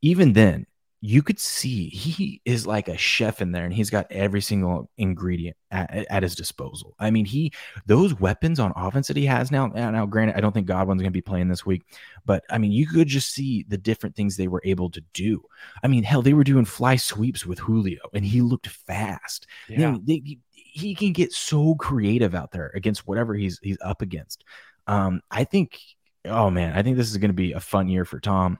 even 0.02 0.34
then, 0.34 0.66
you 1.00 1.22
could 1.22 1.38
see 1.38 1.88
he 1.88 2.40
is 2.44 2.66
like 2.66 2.88
a 2.88 2.96
chef 2.96 3.40
in 3.40 3.52
there 3.52 3.64
and 3.64 3.72
he's 3.72 3.90
got 3.90 4.10
every 4.10 4.40
single 4.40 4.90
ingredient 4.98 5.56
at, 5.70 6.06
at, 6.10 6.22
his 6.24 6.34
disposal. 6.34 6.96
I 6.98 7.12
mean, 7.12 7.24
he 7.24 7.52
those 7.86 8.18
weapons 8.18 8.58
on 8.58 8.72
offense 8.74 9.06
that 9.06 9.16
he 9.16 9.26
has 9.26 9.52
now. 9.52 9.68
Now, 9.68 10.06
granted, 10.06 10.36
I 10.36 10.40
don't 10.40 10.52
think 10.52 10.66
Godwin's 10.66 11.00
going 11.00 11.12
to 11.12 11.16
be 11.16 11.22
playing 11.22 11.48
this 11.48 11.64
week, 11.64 11.82
but 12.26 12.42
I 12.50 12.58
mean, 12.58 12.72
you 12.72 12.86
could 12.86 13.06
just 13.06 13.32
see 13.32 13.64
the 13.68 13.78
different 13.78 14.16
things 14.16 14.36
they 14.36 14.48
were 14.48 14.62
able 14.64 14.90
to 14.90 15.02
do. 15.12 15.44
I 15.84 15.86
mean, 15.86 16.02
hell, 16.02 16.22
they 16.22 16.34
were 16.34 16.44
doing 16.44 16.64
fly 16.64 16.96
sweeps 16.96 17.46
with 17.46 17.60
Julio 17.60 18.00
and 18.12 18.24
he 18.24 18.42
looked 18.42 18.66
fast. 18.66 19.46
Yeah. 19.68 19.96
they, 20.02 20.38
he 20.50 20.94
can 20.96 21.12
get 21.12 21.32
so 21.32 21.76
creative 21.76 22.34
out 22.34 22.50
there 22.50 22.72
against 22.74 23.06
whatever 23.06 23.34
he's 23.34 23.60
he's 23.62 23.78
up 23.84 24.02
against. 24.02 24.42
Um, 24.88 25.20
I 25.30 25.44
think, 25.44 25.78
oh 26.24 26.50
man, 26.50 26.76
I 26.76 26.82
think 26.82 26.96
this 26.96 27.10
is 27.10 27.18
going 27.18 27.30
to 27.30 27.34
be 27.34 27.52
a 27.52 27.60
fun 27.60 27.88
year 27.88 28.04
for 28.04 28.18
Tom 28.18 28.58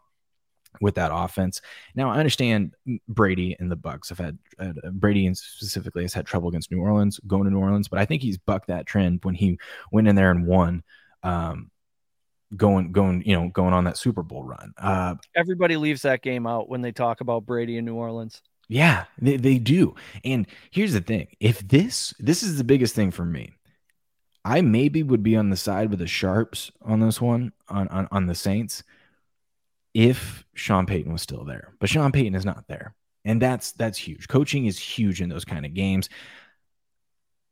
with 0.80 0.94
that 0.96 1.10
offense. 1.12 1.60
Now 1.94 2.10
I 2.10 2.18
understand 2.18 2.74
Brady 3.08 3.56
and 3.58 3.70
the 3.70 3.76
Bucs 3.76 4.08
have 4.08 4.18
had 4.18 4.38
uh, 4.58 4.72
Brady 4.92 5.26
and 5.26 5.36
specifically 5.36 6.02
has 6.02 6.14
had 6.14 6.26
trouble 6.26 6.48
against 6.48 6.70
New 6.70 6.80
Orleans, 6.80 7.20
going 7.26 7.44
to 7.44 7.50
New 7.50 7.60
Orleans, 7.60 7.88
but 7.88 7.98
I 7.98 8.04
think 8.04 8.22
he's 8.22 8.38
bucked 8.38 8.68
that 8.68 8.86
trend 8.86 9.20
when 9.22 9.34
he 9.34 9.58
went 9.92 10.08
in 10.08 10.16
there 10.16 10.30
and 10.30 10.46
won. 10.46 10.82
Um, 11.22 11.70
going 12.56 12.92
going 12.92 13.22
you 13.26 13.34
know 13.34 13.48
going 13.48 13.74
on 13.74 13.84
that 13.84 13.98
Super 13.98 14.22
Bowl 14.22 14.42
run. 14.42 14.72
Uh, 14.78 15.14
Everybody 15.34 15.76
leaves 15.76 16.02
that 16.02 16.22
game 16.22 16.46
out 16.46 16.68
when 16.68 16.82
they 16.82 16.92
talk 16.92 17.20
about 17.20 17.46
Brady 17.46 17.76
in 17.76 17.84
New 17.84 17.94
Orleans. 17.94 18.42
Yeah, 18.68 19.04
they, 19.18 19.36
they 19.36 19.58
do. 19.58 19.94
And 20.24 20.46
here's 20.70 20.92
the 20.92 21.00
thing: 21.00 21.28
if 21.40 21.66
this 21.66 22.14
this 22.18 22.42
is 22.42 22.58
the 22.58 22.64
biggest 22.64 22.94
thing 22.94 23.10
for 23.10 23.24
me, 23.24 23.52
I 24.44 24.60
maybe 24.60 25.02
would 25.02 25.22
be 25.22 25.36
on 25.36 25.50
the 25.50 25.56
side 25.56 25.90
with 25.90 25.98
the 25.98 26.06
sharps 26.06 26.70
on 26.82 27.00
this 27.00 27.20
one 27.20 27.52
on 27.68 27.88
on, 27.88 28.08
on 28.10 28.26
the 28.26 28.34
Saints 28.34 28.82
if 29.95 30.45
Sean 30.55 30.86
Payton 30.86 31.12
was 31.12 31.22
still 31.22 31.45
there. 31.45 31.72
But 31.80 31.89
Sean 31.89 32.12
Payton 32.12 32.34
is 32.34 32.45
not 32.45 32.64
there. 32.68 32.95
And 33.24 33.43
that's 33.43 33.72
that's 33.72 33.99
huge. 33.99 34.28
Coaching 34.28 34.66
is 34.66 34.78
huge 34.78 35.20
in 35.20 35.28
those 35.28 35.45
kind 35.45 35.66
of 35.66 35.74
games. 35.74 36.09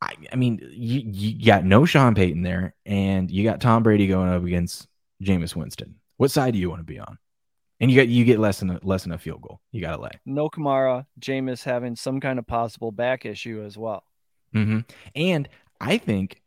I, 0.01 0.15
I 0.33 0.37
mean, 0.37 0.61
you, 0.73 1.03
you 1.05 1.47
got 1.47 1.65
no 1.65 1.85
Sean 1.85 2.15
Payton 2.15 2.43
there, 2.43 2.75
and 2.85 3.31
you 3.31 3.45
got 3.45 3.61
Tom 3.61 3.83
Brady 3.83 4.07
going 4.07 4.29
up 4.29 4.45
against 4.45 4.87
Jameis 5.23 5.57
Winston. 5.57 5.97
What 6.19 6.31
side 6.31 6.53
do 6.53 6.59
you 6.59 6.71
want 6.71 6.81
to 6.81 6.85
be 6.85 6.99
on? 6.99 7.19
And 7.81 7.91
you 7.91 7.95
get 7.95 8.09
you 8.09 8.25
get 8.25 8.39
less 8.39 8.61
than 8.61 8.71
a, 8.71 8.81
less 8.83 9.03
than 9.03 9.13
a 9.13 9.19
field 9.19 9.43
goal. 9.43 9.61
You 9.73 9.81
got 9.81 9.97
to 9.97 10.03
lay. 10.03 10.11
No 10.25 10.49
Kamara, 10.49 11.07
Jameis 11.21 11.63
having 11.63 11.97
some 11.97 12.21
kind 12.21 12.39
of 12.39 12.47
possible 12.47 12.93
back 12.93 13.27
issue 13.27 13.63
as 13.67 13.77
well. 13.77 14.05
Mm-hmm. 14.55 14.81
And 15.15 15.49
I 15.81 15.99
think, 15.99 16.41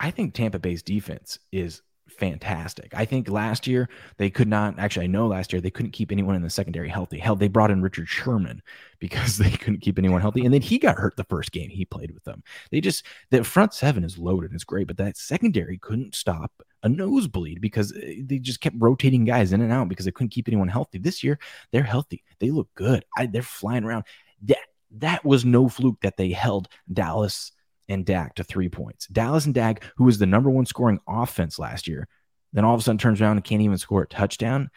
I 0.00 0.10
think 0.10 0.34
Tampa 0.34 0.58
Bay's 0.58 0.82
defense 0.82 1.38
is 1.52 1.82
fantastic. 2.10 2.92
I 2.94 3.04
think 3.04 3.28
last 3.28 3.66
year 3.66 3.88
they 4.16 4.30
could 4.30 4.48
not 4.48 4.78
actually 4.78 5.04
I 5.04 5.08
know 5.08 5.26
last 5.26 5.52
year 5.52 5.60
they 5.60 5.70
couldn't 5.70 5.92
keep 5.92 6.12
anyone 6.12 6.34
in 6.34 6.42
the 6.42 6.50
secondary 6.50 6.88
healthy. 6.88 7.18
Hell, 7.18 7.36
they 7.36 7.48
brought 7.48 7.70
in 7.70 7.82
Richard 7.82 8.08
Sherman 8.08 8.62
because 8.98 9.38
they 9.38 9.50
couldn't 9.50 9.80
keep 9.80 9.98
anyone 9.98 10.20
healthy. 10.20 10.44
And 10.44 10.52
then 10.52 10.62
he 10.62 10.78
got 10.78 10.98
hurt 10.98 11.16
the 11.16 11.24
first 11.24 11.52
game 11.52 11.70
he 11.70 11.84
played 11.84 12.10
with 12.10 12.24
them. 12.24 12.42
They 12.70 12.80
just 12.80 13.04
the 13.30 13.44
front 13.44 13.74
seven 13.74 14.04
is 14.04 14.18
loaded, 14.18 14.52
it's 14.52 14.64
great, 14.64 14.86
but 14.86 14.96
that 14.98 15.16
secondary 15.16 15.78
couldn't 15.78 16.14
stop 16.14 16.52
a 16.82 16.88
nosebleed 16.88 17.60
because 17.60 17.92
eh, 17.96 18.22
they 18.24 18.38
just 18.38 18.60
kept 18.60 18.76
rotating 18.78 19.24
guys 19.24 19.52
in 19.52 19.60
and 19.60 19.72
out 19.72 19.88
because 19.88 20.04
they 20.04 20.12
couldn't 20.12 20.30
keep 20.30 20.48
anyone 20.48 20.68
healthy. 20.68 20.98
This 20.98 21.22
year 21.22 21.38
they're 21.72 21.82
healthy. 21.82 22.22
They 22.38 22.50
look 22.50 22.68
good. 22.74 23.04
I, 23.16 23.26
they're 23.26 23.42
flying 23.42 23.84
around. 23.84 24.04
That 24.42 24.58
that 24.92 25.24
was 25.24 25.44
no 25.44 25.68
fluke 25.68 26.00
that 26.00 26.16
they 26.16 26.30
held 26.30 26.68
Dallas 26.92 27.52
and 27.90 28.06
Dak 28.06 28.36
to 28.36 28.44
three 28.44 28.68
points. 28.68 29.06
Dallas 29.08 29.44
and 29.44 29.54
Dak, 29.54 29.84
who 29.96 30.04
was 30.04 30.18
the 30.18 30.26
number 30.26 30.48
one 30.48 30.64
scoring 30.64 31.00
offense 31.06 31.58
last 31.58 31.86
year, 31.86 32.08
then 32.52 32.64
all 32.64 32.74
of 32.74 32.80
a 32.80 32.82
sudden 32.82 32.98
turns 32.98 33.20
around 33.20 33.36
and 33.36 33.44
can't 33.44 33.62
even 33.62 33.78
score 33.78 34.02
a 34.02 34.06
touchdown. 34.06 34.70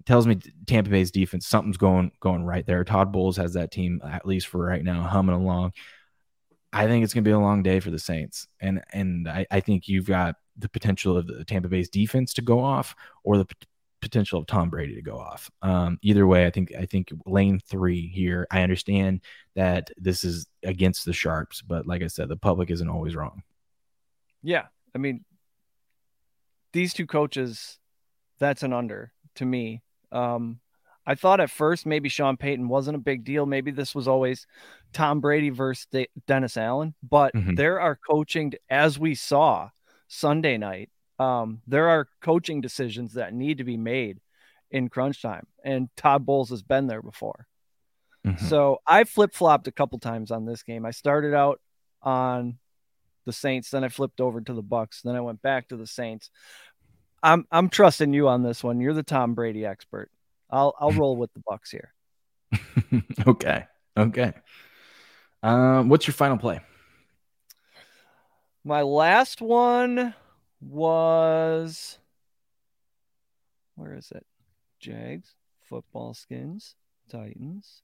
It 0.00 0.06
tells 0.06 0.26
me 0.26 0.38
Tampa 0.66 0.90
Bay's 0.90 1.10
defense, 1.10 1.46
something's 1.46 1.76
going 1.76 2.12
going 2.20 2.44
right 2.44 2.66
there. 2.66 2.84
Todd 2.84 3.12
Bowles 3.12 3.36
has 3.36 3.54
that 3.54 3.70
team 3.70 4.00
at 4.04 4.26
least 4.26 4.48
for 4.48 4.60
right 4.64 4.84
now 4.84 5.02
humming 5.02 5.36
along. 5.36 5.72
I 6.72 6.86
think 6.86 7.02
it's 7.02 7.14
going 7.14 7.24
to 7.24 7.28
be 7.28 7.32
a 7.32 7.38
long 7.38 7.62
day 7.62 7.80
for 7.80 7.90
the 7.90 7.98
Saints, 7.98 8.46
and 8.60 8.82
and 8.92 9.26
I, 9.26 9.46
I 9.50 9.60
think 9.60 9.88
you've 9.88 10.06
got 10.06 10.34
the 10.58 10.68
potential 10.68 11.16
of 11.16 11.26
the 11.26 11.44
Tampa 11.44 11.68
Bay's 11.68 11.88
defense 11.88 12.34
to 12.34 12.42
go 12.42 12.60
off, 12.60 12.94
or 13.24 13.38
the 13.38 13.46
potential 14.00 14.38
of 14.38 14.46
Tom 14.46 14.70
Brady 14.70 14.94
to 14.94 15.02
go 15.02 15.18
off. 15.18 15.50
Um, 15.62 15.98
either 16.02 16.26
way, 16.26 16.46
I 16.46 16.50
think 16.50 16.72
I 16.78 16.86
think 16.86 17.12
lane 17.26 17.58
three 17.58 18.08
here. 18.08 18.46
I 18.50 18.62
understand 18.62 19.20
that 19.54 19.90
this 19.96 20.24
is 20.24 20.46
against 20.62 21.04
the 21.04 21.12
sharps, 21.12 21.62
but 21.62 21.86
like 21.86 22.02
I 22.02 22.06
said, 22.06 22.28
the 22.28 22.36
public 22.36 22.70
isn't 22.70 22.88
always 22.88 23.16
wrong. 23.16 23.42
Yeah, 24.42 24.66
I 24.94 24.98
mean, 24.98 25.24
these 26.72 26.94
two 26.94 27.06
coaches, 27.06 27.78
that's 28.38 28.62
an 28.62 28.72
under 28.72 29.12
to 29.36 29.44
me. 29.44 29.82
Um, 30.12 30.60
I 31.06 31.14
thought 31.14 31.40
at 31.40 31.50
first 31.50 31.86
maybe 31.86 32.08
Sean 32.08 32.36
Payton 32.36 32.68
wasn't 32.68 32.96
a 32.96 33.00
big 33.00 33.24
deal. 33.24 33.46
Maybe 33.46 33.70
this 33.70 33.94
was 33.94 34.06
always 34.06 34.46
Tom 34.92 35.20
Brady 35.20 35.50
versus 35.50 35.86
De- 35.90 36.08
Dennis 36.26 36.56
Allen, 36.56 36.94
but 37.02 37.34
mm-hmm. 37.34 37.54
there 37.54 37.80
are 37.80 37.98
coaching 38.08 38.52
as 38.68 38.98
we 38.98 39.14
saw 39.14 39.70
Sunday 40.06 40.58
night 40.58 40.90
um, 41.18 41.60
there 41.66 41.88
are 41.88 42.08
coaching 42.20 42.60
decisions 42.60 43.14
that 43.14 43.34
need 43.34 43.58
to 43.58 43.64
be 43.64 43.76
made 43.76 44.18
in 44.70 44.88
crunch 44.88 45.22
time, 45.22 45.46
and 45.64 45.88
Todd 45.96 46.26
Bowles 46.26 46.50
has 46.50 46.62
been 46.62 46.86
there 46.86 47.02
before. 47.02 47.46
Mm-hmm. 48.26 48.46
So 48.46 48.78
I 48.86 49.04
flip 49.04 49.34
flopped 49.34 49.68
a 49.68 49.72
couple 49.72 49.98
times 49.98 50.30
on 50.30 50.44
this 50.44 50.62
game. 50.62 50.84
I 50.84 50.90
started 50.90 51.34
out 51.34 51.60
on 52.02 52.58
the 53.24 53.32
Saints, 53.32 53.70
then 53.70 53.84
I 53.84 53.88
flipped 53.88 54.20
over 54.20 54.40
to 54.40 54.52
the 54.52 54.62
Bucs, 54.62 55.02
then 55.02 55.16
I 55.16 55.20
went 55.20 55.42
back 55.42 55.68
to 55.68 55.76
the 55.76 55.86
Saints. 55.86 56.30
I'm 57.22 57.46
I'm 57.50 57.68
trusting 57.68 58.12
you 58.12 58.28
on 58.28 58.42
this 58.42 58.62
one. 58.62 58.80
You're 58.80 58.94
the 58.94 59.02
Tom 59.02 59.34
Brady 59.34 59.64
expert. 59.64 60.10
I'll 60.50 60.74
I'll 60.78 60.92
roll 60.92 61.16
with 61.16 61.30
the 61.32 61.40
Bucs 61.40 61.70
here. 61.70 61.92
okay. 63.26 63.66
Okay. 63.96 64.32
Um, 65.42 65.88
what's 65.88 66.06
your 66.06 66.14
final 66.14 66.38
play? 66.38 66.60
My 68.64 68.82
last 68.82 69.40
one 69.40 70.14
was 70.60 71.98
where 73.76 73.94
is 73.94 74.10
it? 74.10 74.26
Jags, 74.80 75.34
football 75.68 76.14
skins, 76.14 76.74
Titans, 77.10 77.82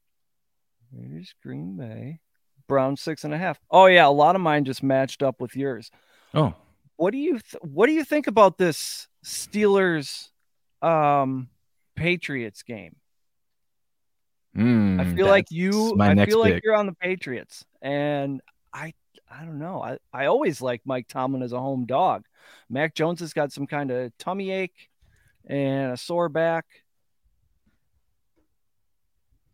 Raiders, 0.91 1.33
Green 1.41 1.77
Bay, 1.77 2.19
Brown 2.67 2.97
six 2.97 3.23
and 3.23 3.33
a 3.33 3.37
half. 3.37 3.59
Oh 3.71 3.85
yeah, 3.85 4.07
a 4.07 4.09
lot 4.09 4.35
of 4.35 4.41
mine 4.41 4.65
just 4.65 4.83
matched 4.83 5.23
up 5.23 5.39
with 5.39 5.55
yours. 5.55 5.91
Oh, 6.33 6.53
what 6.97 7.11
do 7.11 7.17
you 7.17 7.33
th- 7.39 7.61
what 7.61 7.87
do 7.87 7.93
you 7.93 8.03
think 8.03 8.27
about 8.27 8.57
this 8.57 9.07
Steelers 9.23 10.29
um 10.81 11.49
Patriots 11.95 12.63
game? 12.63 12.95
Mm, 14.55 15.01
I 15.01 15.15
feel 15.15 15.27
like 15.27 15.51
you 15.51 15.97
I 15.99 16.15
feel 16.25 16.41
pick. 16.43 16.53
like 16.53 16.61
you're 16.63 16.75
on 16.75 16.85
the 16.85 16.93
Patriots 16.93 17.65
and 17.81 18.41
I 18.73 18.93
I 19.37 19.43
don't 19.43 19.59
know. 19.59 19.81
I, 19.81 19.97
I 20.13 20.25
always 20.27 20.61
like 20.61 20.81
Mike 20.85 21.07
Tomlin 21.07 21.43
as 21.43 21.51
a 21.51 21.59
home 21.59 21.85
dog. 21.85 22.25
Mac 22.69 22.95
Jones 22.95 23.19
has 23.19 23.33
got 23.33 23.51
some 23.51 23.67
kind 23.67 23.91
of 23.91 24.17
tummy 24.17 24.51
ache 24.51 24.89
and 25.45 25.91
a 25.91 25.97
sore 25.97 26.29
back. 26.29 26.65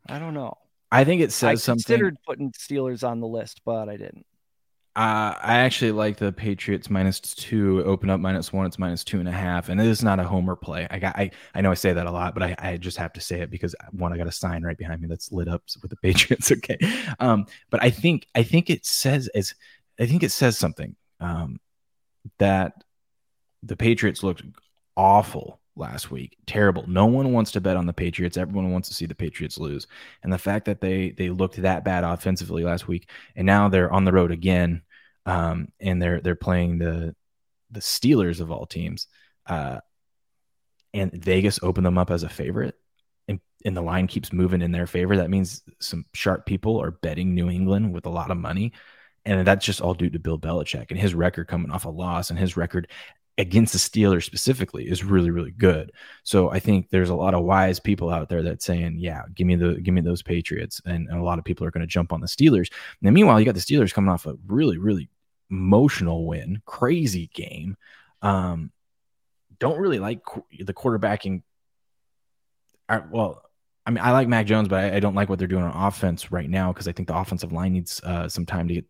I 0.07 0.19
don't 0.19 0.34
know. 0.34 0.57
I 0.91 1.03
think 1.03 1.21
it 1.21 1.32
says 1.32 1.47
I 1.47 1.55
something. 1.55 1.84
considered 1.84 2.17
putting 2.25 2.51
Steelers 2.51 3.07
on 3.07 3.21
the 3.21 3.27
list, 3.27 3.61
but 3.65 3.88
I 3.89 3.97
didn't. 3.97 4.25
Uh, 4.94 5.39
I 5.42 5.60
actually 5.60 5.94
like 5.94 6.18
the 6.18 6.34
Patriots 6.34 6.89
minus 6.89 7.22
two, 7.22 7.82
open 7.86 8.10
up 8.10 8.20
minus 8.20 8.52
one. 8.52 8.66
It's 8.66 8.78
minus 8.78 9.06
two 9.06 9.22
and 9.22 9.30
a 9.30 9.32
half, 9.32 9.70
and 9.70 9.80
it 9.80 9.88
is 9.88 10.04
not 10.04 10.20
a 10.20 10.24
homer 10.26 10.58
play. 10.58 10.86
I 10.92 11.00
got, 11.00 11.16
I, 11.16 11.32
I 11.56 11.62
know 11.62 11.72
I 11.72 11.76
say 11.76 11.94
that 11.94 12.08
a 12.08 12.12
lot, 12.12 12.34
but 12.34 12.44
I, 12.44 12.56
I 12.60 12.76
just 12.76 12.98
have 12.98 13.14
to 13.14 13.22
say 13.22 13.39
it 13.39 13.50
because 13.50 13.74
one, 13.92 14.12
I 14.12 14.18
got 14.18 14.28
a 14.28 14.34
sign 14.34 14.64
right 14.64 14.78
behind 14.78 15.02
me 15.02 15.08
that's 15.08 15.32
lit 15.32 15.48
up 15.48 15.64
with 15.82 15.92
the 15.92 15.98
Patriots. 15.98 16.52
Okay, 16.62 16.78
um, 17.22 17.46
but 17.70 17.82
I 17.82 17.89
think, 17.89 18.28
I 18.36 18.44
think 18.44 18.70
it 18.70 18.86
says 18.86 19.30
as, 19.30 19.56
I 19.98 20.08
think 20.08 20.24
it 20.24 20.32
says 20.34 20.58
something, 20.58 20.98
um, 21.22 21.62
that 22.39 22.74
the 23.64 23.78
Patriots 23.78 24.24
looked 24.24 24.44
awful 24.98 25.61
last 25.76 26.11
week. 26.11 26.38
Terrible. 26.45 26.86
No 26.88 27.05
one 27.05 27.32
wants 27.34 27.51
to 27.51 27.61
bet 27.61 27.78
on 27.78 27.86
the 27.86 27.93
Patriots. 27.93 28.38
Everyone 28.38 28.72
wants 28.72 28.89
to 28.89 28.95
see 28.95 29.05
the 29.05 29.15
Patriots 29.15 29.57
lose. 29.57 29.88
And 30.24 30.32
the 30.32 30.38
fact 30.38 30.65
that 30.65 30.82
they 30.82 31.11
they 31.11 31.30
looked 31.30 31.61
that 31.61 31.86
bad 31.86 32.03
offensively 32.03 32.63
last 32.63 32.88
week, 32.88 33.09
and 33.36 33.45
now 33.45 33.69
they're 33.69 33.91
on 33.91 34.05
the 34.05 34.11
road 34.11 34.32
again, 34.32 34.82
um, 35.26 35.69
and 35.80 36.01
they're 36.01 36.22
they're 36.22 36.36
playing 36.36 36.78
the 36.78 37.15
the 37.72 37.80
Steelers 37.80 38.41
of 38.41 38.51
all 38.51 38.65
teams, 38.65 39.07
uh, 39.47 39.80
and 40.93 41.11
Vegas 41.13 41.59
opened 41.63 41.86
them 41.86 41.97
up 41.97 42.11
as 42.11 42.24
a 42.24 42.30
favorite. 42.30 42.76
And, 43.28 43.39
and 43.63 43.78
the 43.78 43.82
line 43.82 44.07
keeps 44.07 44.34
moving 44.34 44.61
in 44.61 44.72
their 44.72 44.88
favor. 44.88 45.17
That 45.17 45.30
means 45.30 45.61
some 45.80 46.05
sharp 46.13 46.45
people 46.45 46.82
are 46.82 46.91
betting 46.91 47.34
New 47.34 47.49
England 47.49 47.93
with 47.93 48.05
a 48.05 48.09
lot 48.09 48.32
of 48.32 48.38
money. 48.38 48.74
And 49.24 49.45
that's 49.47 49.65
just 49.65 49.82
all 49.82 49.93
due 49.93 50.09
to 50.09 50.19
Bill 50.19 50.39
Belichick 50.39 50.89
and 50.89 50.99
his 50.99 51.13
record 51.13 51.47
coming 51.47 51.72
off 51.72 51.86
a 51.86 51.89
loss 51.89 52.32
and 52.32 52.39
his 52.39 52.57
record 52.57 52.88
against 53.38 53.73
the 53.73 53.79
Steelers 53.79 54.23
specifically 54.23 54.88
is 54.89 55.03
really 55.03 55.32
really 55.32 55.51
good. 55.51 55.91
So 56.23 56.49
I 56.49 56.59
think 56.59 56.89
there's 56.89 57.09
a 57.09 57.15
lot 57.15 57.34
of 57.34 57.43
wise 57.43 57.79
people 57.79 58.09
out 58.09 58.29
there 58.29 58.43
that 58.43 58.61
saying, 58.61 58.97
yeah, 58.99 59.23
give 59.34 59.47
me 59.47 59.55
the 59.55 59.75
give 59.75 59.93
me 59.93 60.01
those 60.01 60.21
Patriots, 60.21 60.82
and, 60.86 61.07
and 61.09 61.19
a 61.19 61.23
lot 61.23 61.39
of 61.39 61.45
people 61.45 61.65
are 61.65 61.71
going 61.71 61.82
to 61.82 61.88
jump 61.88 62.13
on 62.13 62.21
the 62.21 62.27
Steelers. 62.27 62.71
And 63.03 63.13
meanwhile, 63.13 63.39
you 63.39 63.45
got 63.45 63.55
the 63.55 63.61
Steelers 63.61 63.93
coming 63.93 64.09
off 64.09 64.25
a 64.25 64.36
really 64.47 64.77
really 64.77 65.09
emotional 65.49 66.25
win, 66.25 66.61
crazy 66.65 67.29
game. 67.34 67.77
Um, 68.21 68.71
don't 69.59 69.79
really 69.79 69.99
like 69.99 70.21
the 70.59 70.73
quarterbacking. 70.73 71.43
Uh, 72.89 73.01
well, 73.11 73.43
I 73.43 73.49
I 73.49 73.51
mean, 73.92 74.04
I 74.04 74.12
like 74.12 74.28
Mac 74.28 74.46
Jones, 74.46 74.68
but 74.68 74.84
I, 74.84 74.96
I 74.96 75.00
don't 75.00 75.16
like 75.16 75.30
what 75.30 75.39
they're 75.39 75.48
doing 75.48 75.64
on 75.64 75.88
offense 75.88 76.32
right 76.32 76.50
now 76.50 76.74
because 76.74 76.88
I 76.88 76.92
think 76.92 77.08
the 77.08 77.18
offensive 77.18 77.52
line 77.52 77.74
needs 77.74 78.02
uh, 78.04 78.28
some 78.28 78.46
time 78.46 78.68
to 78.68 78.76
get, 78.76 78.86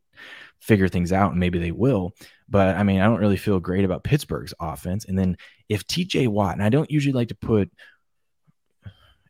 figure 0.59 0.87
things 0.87 1.11
out, 1.11 1.31
and 1.31 1.39
maybe 1.39 1.59
they 1.59 1.71
will. 1.71 2.15
But 2.47 2.75
I 2.75 2.83
mean, 2.83 2.99
I 3.01 3.05
don't 3.05 3.19
really 3.19 3.37
feel 3.37 3.59
great 3.59 3.85
about 3.85 4.03
Pittsburgh's 4.03 4.53
offense. 4.59 5.05
And 5.05 5.17
then 5.17 5.37
if 5.69 5.85
TJ 5.87 6.27
Watt, 6.27 6.53
and 6.53 6.63
I 6.63 6.69
don't 6.69 6.91
usually 6.91 7.13
like 7.13 7.29
to 7.29 7.35
put 7.35 7.71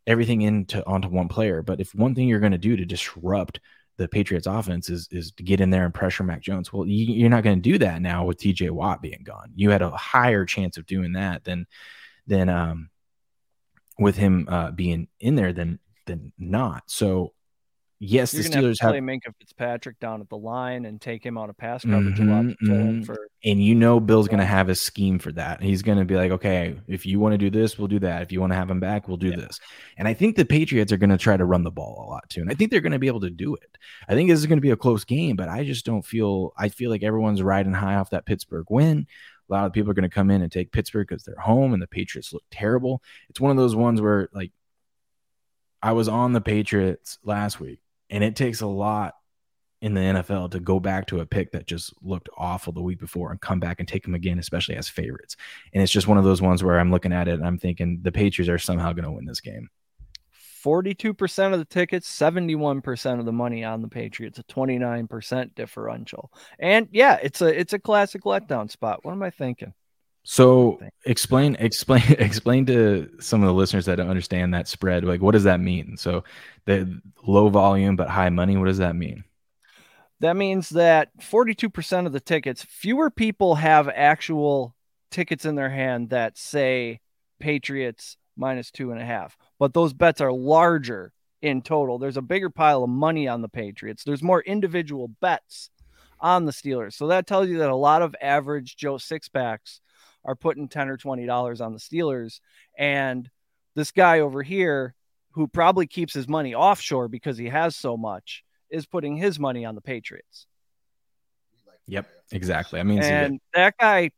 everything 0.06 0.42
into 0.42 0.86
onto 0.86 1.08
one 1.08 1.28
player, 1.28 1.62
but 1.62 1.80
if 1.80 1.96
one 1.96 2.16
thing 2.16 2.28
you're 2.28 2.40
going 2.40 2.52
to 2.52 2.58
do 2.58 2.76
to 2.76 2.86
disrupt 2.86 3.60
the 3.98 4.08
Patriots 4.08 4.48
offense 4.48 4.90
is 4.90 5.08
is 5.12 5.32
to 5.34 5.44
get 5.44 5.62
in 5.62 5.70
there 5.70 5.86
and 5.86 5.94
pressure 5.94 6.24
Mac 6.24 6.42
Jones. 6.42 6.74
Well, 6.74 6.88
you, 6.88 7.26
are 7.26 7.30
not 7.30 7.44
going 7.44 7.62
to 7.62 7.70
do 7.72 7.78
that 7.80 8.02
now 8.02 8.26
with 8.26 8.40
TJ 8.40 8.72
Watt 8.72 9.02
being 9.02 9.22
gone. 9.24 9.52
You 9.56 9.70
had 9.70 9.82
a 9.82 9.92
higher 9.92 10.46
chance 10.46 10.78
of 10.78 10.86
doing 10.86 11.14
that 11.14 11.44
than 11.44 11.68
than 12.28 12.50
um 12.50 12.90
with 14.02 14.18
him 14.18 14.48
uh, 14.50 14.72
being 14.72 15.08
in 15.20 15.36
there 15.36 15.54
than 15.54 15.80
than 16.08 16.34
not. 16.38 16.84
So 16.88 17.34
yes, 18.00 18.34
You're 18.34 18.44
the 18.44 18.50
Steelers 18.50 18.82
have, 18.82 18.94
have, 18.94 19.04
play 19.04 19.16
Minkah 19.16 19.34
Fitzpatrick 19.40 20.00
down 20.00 20.22
at 20.22 20.30
the 20.30 20.38
line 20.38 20.86
and 20.86 21.00
take 21.00 21.26
him 21.26 21.38
on 21.38 21.50
a 21.50 21.54
pass 21.54 21.84
coverage 21.84 22.16
mm-hmm, 22.16 22.30
a 22.30 22.36
lot 22.36 22.46
mm-hmm. 22.46 23.04
for 23.04 23.30
and 23.44 23.64
you 23.64 23.74
know 23.74 24.00
Bill's 24.00 24.28
going 24.28 24.40
to 24.40 24.46
have 24.46 24.70
a 24.70 24.76
scheme 24.76 25.18
for 25.18 25.32
that. 25.32 25.64
He's 25.64 25.82
going 25.82 25.98
to 25.98 26.06
be 26.06 26.16
like, 26.16 26.32
okay, 26.32 26.76
if 26.88 27.06
you 27.06 27.20
want 27.20 27.34
to 27.34 27.38
do 27.38 27.50
this, 27.50 27.78
we'll 27.78 27.88
do 27.88 28.00
that. 28.00 28.22
If 28.22 28.32
you 28.32 28.40
want 28.40 28.54
to 28.54 28.58
have 28.58 28.70
him 28.70 28.80
back, 28.80 29.08
we'll 29.08 29.18
do 29.18 29.30
yeah. 29.30 29.38
this. 29.38 29.60
And 29.98 30.08
I 30.08 30.14
think 30.14 30.36
the 30.36 30.46
Patriots 30.46 30.92
are 30.92 30.98
going 30.98 31.10
to 31.10 31.18
try 31.18 31.38
to 31.38 31.46
run 31.46 31.64
the 31.64 31.72
ball 31.72 32.06
a 32.06 32.10
lot 32.10 32.30
too. 32.30 32.42
And 32.42 32.52
I 32.52 32.54
think 32.54 32.70
they're 32.70 32.82
going 32.82 32.92
to 32.92 33.00
be 33.00 33.08
able 33.08 33.22
to 33.22 33.32
do 33.32 33.56
it. 33.56 33.78
I 34.08 34.14
think 34.14 34.30
this 34.30 34.40
is 34.40 34.46
going 34.46 34.58
to 34.58 34.62
be 34.62 34.72
a 34.72 34.78
close 34.78 35.04
game, 35.04 35.36
but 35.36 35.50
I 35.50 35.64
just 35.64 35.86
don't 35.86 36.06
feel. 36.06 36.54
I 36.58 36.70
feel 36.70 36.92
like 36.92 37.04
everyone's 37.04 37.42
riding 37.42 37.74
high 37.74 37.96
off 37.96 38.12
that 38.12 38.26
Pittsburgh 38.26 38.68
win. 38.70 39.08
A 39.52 39.54
lot 39.54 39.66
of 39.66 39.74
people 39.74 39.92
are 39.92 39.96
going 39.96 40.10
to 40.10 40.10
come 40.10 40.32
in 40.32 40.42
and 40.42 40.52
take 40.52 40.72
Pittsburgh 40.72 41.08
because 41.08 41.24
they're 41.24 41.36
home 41.36 41.74
and 41.74 41.82
the 41.82 41.88
Patriots 41.88 42.34
look 42.34 42.44
terrible. 42.52 43.04
It's 43.30 43.40
one 43.40 43.52
of 43.52 43.58
those 43.58 43.76
ones 43.76 44.02
where 44.02 44.30
like 44.34 44.52
I 45.82 45.92
was 45.94 46.08
on 46.08 46.34
the 46.34 46.42
Patriots 46.42 47.18
last 47.24 47.60
week, 47.60 47.80
and 48.10 48.24
it 48.24 48.36
takes 48.36 48.62
a 48.62 48.68
lot 48.68 49.16
in 49.82 49.96
the 49.96 50.02
NFL 50.02 50.52
to 50.52 50.60
go 50.60 50.80
back 50.80 51.08
to 51.08 51.22
a 51.22 51.26
pick 51.26 51.52
that 51.52 51.66
just 51.66 51.92
looked 52.04 52.30
awful 52.38 52.72
the 52.72 52.82
week 52.82 53.00
before 53.00 53.32
and 53.32 53.42
come 53.42 53.60
back 53.60 53.80
and 53.80 53.88
take 53.88 54.04
them 54.04 54.14
again, 54.14 54.38
especially 54.38 54.76
as 54.76 54.88
favorites. 54.88 55.36
And 55.74 55.82
it's 55.82 55.92
just 55.92 56.08
one 56.08 56.20
of 56.20 56.24
those 56.24 56.42
ones 56.42 56.64
where 56.64 56.80
I'm 56.80 56.92
looking 56.92 57.14
at 57.14 57.28
it 57.28 57.34
and 57.34 57.46
I'm 57.46 57.58
thinking 57.58 58.00
the 58.04 58.12
Patriots 58.12 58.50
are 58.50 58.60
somehow 58.60 58.94
going 58.94 59.06
to 59.06 59.12
win 59.12 59.26
this 59.26 59.42
game. 59.42 59.70
42% 60.64 61.54
of 61.54 61.60
the 61.60 61.66
tickets, 61.66 62.10
71% 62.10 63.20
of 63.20 63.26
the 63.26 63.32
money 63.32 63.64
on 63.64 63.82
the 63.82 63.88
Patriots, 63.88 64.40
a 64.40 64.44
29% 64.44 65.56
differential. 65.56 66.32
And 66.60 66.88
yeah, 66.92 67.18
it's 67.22 67.42
a 67.42 67.48
it's 67.48 67.74
a 67.74 67.80
classic 67.80 68.24
letdown 68.24 68.70
spot. 68.70 69.04
What 69.04 69.12
am 69.12 69.24
I 69.24 69.30
thinking? 69.30 69.74
So 70.24 70.80
explain 71.06 71.56
explain 71.60 72.04
explain 72.20 72.66
to 72.68 73.10
some 73.20 73.42
of 73.42 73.48
the 73.48 73.54
listeners 73.54 73.86
that 73.86 73.96
don't 73.96 74.10
understand 74.10 74.54
that 74.54 74.68
spread. 74.68 75.04
Like 75.04 75.22
what 75.22 75.32
does 75.32 75.46
that 75.46 75.60
mean? 75.60 75.98
So 75.98 76.24
the 76.66 77.02
low 77.26 77.50
volume 77.50 77.96
but 77.96 78.10
high 78.10 78.30
money, 78.30 78.58
what 78.58 78.66
does 78.66 78.78
that 78.78 78.96
mean? 78.96 79.24
That 80.20 80.36
means 80.36 80.70
that 80.70 81.10
42% 81.20 82.06
of 82.06 82.14
the 82.14 82.20
tickets, 82.20 82.64
fewer 82.64 83.10
people 83.10 83.56
have 83.56 83.90
actual 83.90 84.76
tickets 85.10 85.46
in 85.46 85.56
their 85.56 85.72
hand 85.72 86.12
that 86.12 86.38
say 86.38 87.00
Patriots 87.40 88.18
minus 88.36 88.72
two 88.72 88.92
and 88.92 89.02
a 89.02 89.06
half, 89.06 89.38
but 89.60 89.74
those 89.74 89.94
bets 89.94 90.22
are 90.22 90.32
larger 90.32 91.14
in 91.42 91.62
total. 91.62 91.98
There's 91.98 92.18
a 92.18 92.22
bigger 92.22 92.50
pile 92.50 92.84
of 92.84 92.90
money 92.90 93.28
on 93.28 93.42
the 93.42 93.50
Patriots. 93.50 94.04
There's 94.04 94.24
more 94.24 94.42
individual 94.42 95.08
bets 95.22 95.70
on 96.20 96.46
the 96.46 96.52
Steelers. 96.52 96.94
So 96.94 97.08
that 97.08 97.28
tells 97.28 97.48
you 97.48 97.60
that 97.60 97.70
a 97.70 97.76
lot 97.76 98.02
of 98.02 98.16
average 98.22 98.76
Joe 98.78 98.98
six 98.98 99.28
packs 99.28 99.82
are 100.24 100.36
putting 100.36 100.68
10 100.68 100.90
or 100.90 100.98
20 100.98 101.26
dollars 101.26 101.62
on 101.62 101.74
the 101.74 101.80
Steelers. 101.80 102.40
And 102.78 103.30
this 103.76 103.92
guy 103.92 104.20
over 104.20 104.44
here, 104.44 104.94
who 105.32 105.48
probably 105.48 105.88
keeps 105.88 106.14
his 106.14 106.28
money 106.28 106.54
offshore 106.54 107.08
because 107.08 107.38
he 107.38 107.48
has 107.48 107.76
so 107.76 107.98
much, 107.98 108.44
is 108.70 108.86
putting 108.86 109.16
his 109.16 109.40
money 109.40 109.66
on 109.66 109.76
the 109.76 109.82
Patriots. 109.82 110.46
Yep, 111.88 112.08
exactly. 112.32 112.80
I 112.80 112.84
mean, 112.84 113.02
and 113.02 113.40
that 113.54 113.76
guy, 113.78 114.12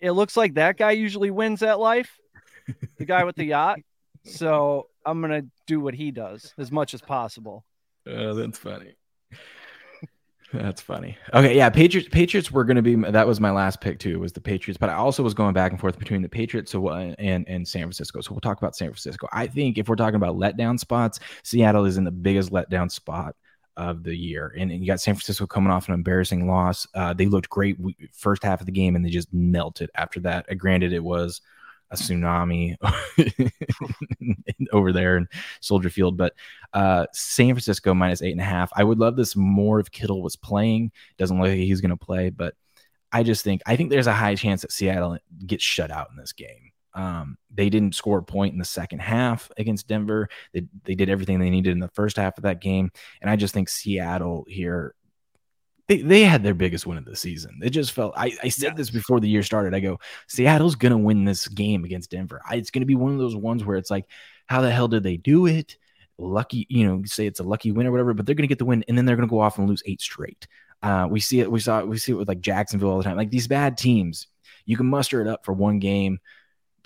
it 0.00 0.12
looks 0.12 0.36
like 0.36 0.54
that 0.54 0.76
guy 0.76 0.92
usually 0.92 1.30
wins 1.30 1.62
at 1.62 1.80
life, 1.80 2.18
the 2.98 3.04
guy 3.04 3.24
with 3.24 3.36
the 3.36 3.44
yacht. 3.44 3.78
So 4.24 4.88
I'm 5.04 5.20
gonna 5.20 5.42
do 5.66 5.80
what 5.80 5.94
he 5.94 6.10
does 6.10 6.52
as 6.58 6.72
much 6.72 6.94
as 6.94 7.00
possible. 7.00 7.64
Oh, 8.06 8.34
that's 8.34 8.58
funny. 8.58 8.94
That's 10.52 10.80
funny. 10.80 11.18
Okay, 11.34 11.56
yeah, 11.56 11.70
Patriots. 11.70 12.08
Patriots 12.10 12.52
were 12.52 12.64
going 12.64 12.76
to 12.76 12.82
be. 12.82 12.94
That 12.94 13.26
was 13.26 13.40
my 13.40 13.50
last 13.50 13.80
pick 13.80 13.98
too. 13.98 14.20
Was 14.20 14.32
the 14.32 14.40
Patriots, 14.40 14.78
but 14.78 14.88
I 14.88 14.94
also 14.94 15.22
was 15.22 15.34
going 15.34 15.54
back 15.54 15.72
and 15.72 15.80
forth 15.80 15.98
between 15.98 16.22
the 16.22 16.28
Patriots 16.28 16.72
and 16.74 17.48
and 17.48 17.66
San 17.66 17.82
Francisco. 17.82 18.20
So 18.20 18.32
we'll 18.32 18.40
talk 18.40 18.58
about 18.58 18.76
San 18.76 18.88
Francisco. 18.88 19.26
I 19.32 19.48
think 19.48 19.76
if 19.76 19.88
we're 19.88 19.96
talking 19.96 20.16
about 20.16 20.36
letdown 20.36 20.78
spots, 20.78 21.18
Seattle 21.42 21.84
is 21.84 21.96
in 21.96 22.04
the 22.04 22.12
biggest 22.12 22.52
letdown 22.52 22.90
spot 22.90 23.34
of 23.76 24.04
the 24.04 24.16
year. 24.16 24.54
And, 24.58 24.70
and, 24.70 24.80
you 24.80 24.86
got 24.86 25.00
San 25.00 25.14
Francisco 25.14 25.46
coming 25.46 25.70
off 25.70 25.88
an 25.88 25.94
embarrassing 25.94 26.48
loss. 26.48 26.86
Uh, 26.94 27.12
they 27.12 27.26
looked 27.26 27.50
great 27.50 27.76
first 28.12 28.42
half 28.42 28.60
of 28.60 28.66
the 28.66 28.72
game 28.72 28.96
and 28.96 29.04
they 29.04 29.10
just 29.10 29.32
melted 29.34 29.90
after 29.94 30.18
that. 30.20 30.46
Uh, 30.50 30.54
granted, 30.54 30.94
it 30.94 31.04
was 31.04 31.42
a 31.90 31.96
tsunami 31.96 32.76
over 34.72 34.92
there 34.92 35.16
in 35.16 35.28
Soldier 35.60 35.90
Field, 35.90 36.16
but 36.16 36.34
uh, 36.72 37.06
San 37.12 37.48
Francisco 37.48 37.94
minus 37.94 38.22
eight 38.22 38.32
and 38.32 38.40
a 38.40 38.44
half. 38.44 38.70
I 38.74 38.84
would 38.84 38.98
love 38.98 39.16
this 39.16 39.36
more 39.36 39.80
if 39.80 39.90
Kittle 39.90 40.22
was 40.22 40.36
playing. 40.36 40.92
Doesn't 41.18 41.38
look 41.38 41.48
like 41.48 41.58
he's 41.58 41.80
going 41.80 41.90
to 41.90 41.96
play, 41.96 42.30
but 42.30 42.54
I 43.12 43.22
just 43.22 43.44
think 43.44 43.62
I 43.66 43.76
think 43.76 43.90
there's 43.90 44.06
a 44.08 44.12
high 44.12 44.34
chance 44.34 44.62
that 44.62 44.72
Seattle 44.72 45.18
gets 45.46 45.64
shut 45.64 45.90
out 45.90 46.08
in 46.10 46.16
this 46.16 46.32
game. 46.32 46.72
Um, 46.96 47.36
they 47.52 47.68
didn't 47.68 47.94
score 47.94 48.18
a 48.18 48.22
point 48.22 48.54
in 48.54 48.58
the 48.58 48.64
second 48.64 49.00
half 49.00 49.50
against 49.58 49.86
Denver. 49.86 50.28
They, 50.54 50.62
they 50.84 50.94
did 50.94 51.10
everything 51.10 51.38
they 51.38 51.50
needed 51.50 51.72
in 51.72 51.78
the 51.78 51.88
first 51.88 52.16
half 52.16 52.38
of 52.38 52.44
that 52.44 52.62
game. 52.62 52.90
And 53.20 53.30
I 53.30 53.36
just 53.36 53.52
think 53.52 53.68
Seattle 53.68 54.46
here, 54.48 54.94
they, 55.88 56.02
they 56.02 56.22
had 56.22 56.42
their 56.42 56.54
biggest 56.54 56.86
win 56.86 56.98
of 56.98 57.04
the 57.04 57.16
season. 57.16 57.60
It 57.62 57.70
just 57.70 57.92
felt, 57.92 58.14
I, 58.16 58.36
I 58.42 58.48
said 58.48 58.76
this 58.76 58.90
before 58.90 59.20
the 59.20 59.28
year 59.28 59.42
started. 59.42 59.74
I 59.74 59.80
go, 59.80 59.98
Seattle's 60.26 60.74
going 60.74 60.92
to 60.92 60.98
win 60.98 61.24
this 61.24 61.48
game 61.48 61.84
against 61.84 62.10
Denver. 62.10 62.40
I, 62.48 62.56
it's 62.56 62.70
going 62.70 62.82
to 62.82 62.86
be 62.86 62.94
one 62.94 63.12
of 63.12 63.18
those 63.18 63.36
ones 63.36 63.64
where 63.64 63.76
it's 63.76 63.90
like, 63.90 64.06
how 64.46 64.60
the 64.60 64.70
hell 64.70 64.88
did 64.88 65.02
they 65.02 65.16
do 65.16 65.46
it? 65.46 65.76
Lucky, 66.18 66.66
you 66.68 66.86
know, 66.86 67.02
say 67.04 67.26
it's 67.26 67.40
a 67.40 67.44
lucky 67.44 67.72
win 67.72 67.86
or 67.86 67.90
whatever, 67.90 68.14
but 68.14 68.26
they're 68.26 68.34
going 68.34 68.44
to 68.44 68.48
get 68.48 68.58
the 68.58 68.64
win 68.64 68.84
and 68.88 68.96
then 68.96 69.04
they're 69.04 69.16
going 69.16 69.28
to 69.28 69.32
go 69.32 69.40
off 69.40 69.58
and 69.58 69.68
lose 69.68 69.82
eight 69.86 70.00
straight. 70.00 70.46
Uh, 70.82 71.06
we 71.10 71.20
see 71.20 71.40
it. 71.40 71.50
We 71.50 71.60
saw. 71.60 71.80
it, 71.80 71.88
We 71.88 71.98
see 71.98 72.12
it 72.12 72.16
with 72.16 72.28
like 72.28 72.40
Jacksonville 72.40 72.90
all 72.90 72.98
the 72.98 73.04
time. 73.04 73.16
Like 73.16 73.30
these 73.30 73.48
bad 73.48 73.76
teams, 73.76 74.26
you 74.64 74.76
can 74.76 74.86
muster 74.86 75.20
it 75.20 75.28
up 75.28 75.44
for 75.44 75.52
one 75.52 75.78
game 75.78 76.20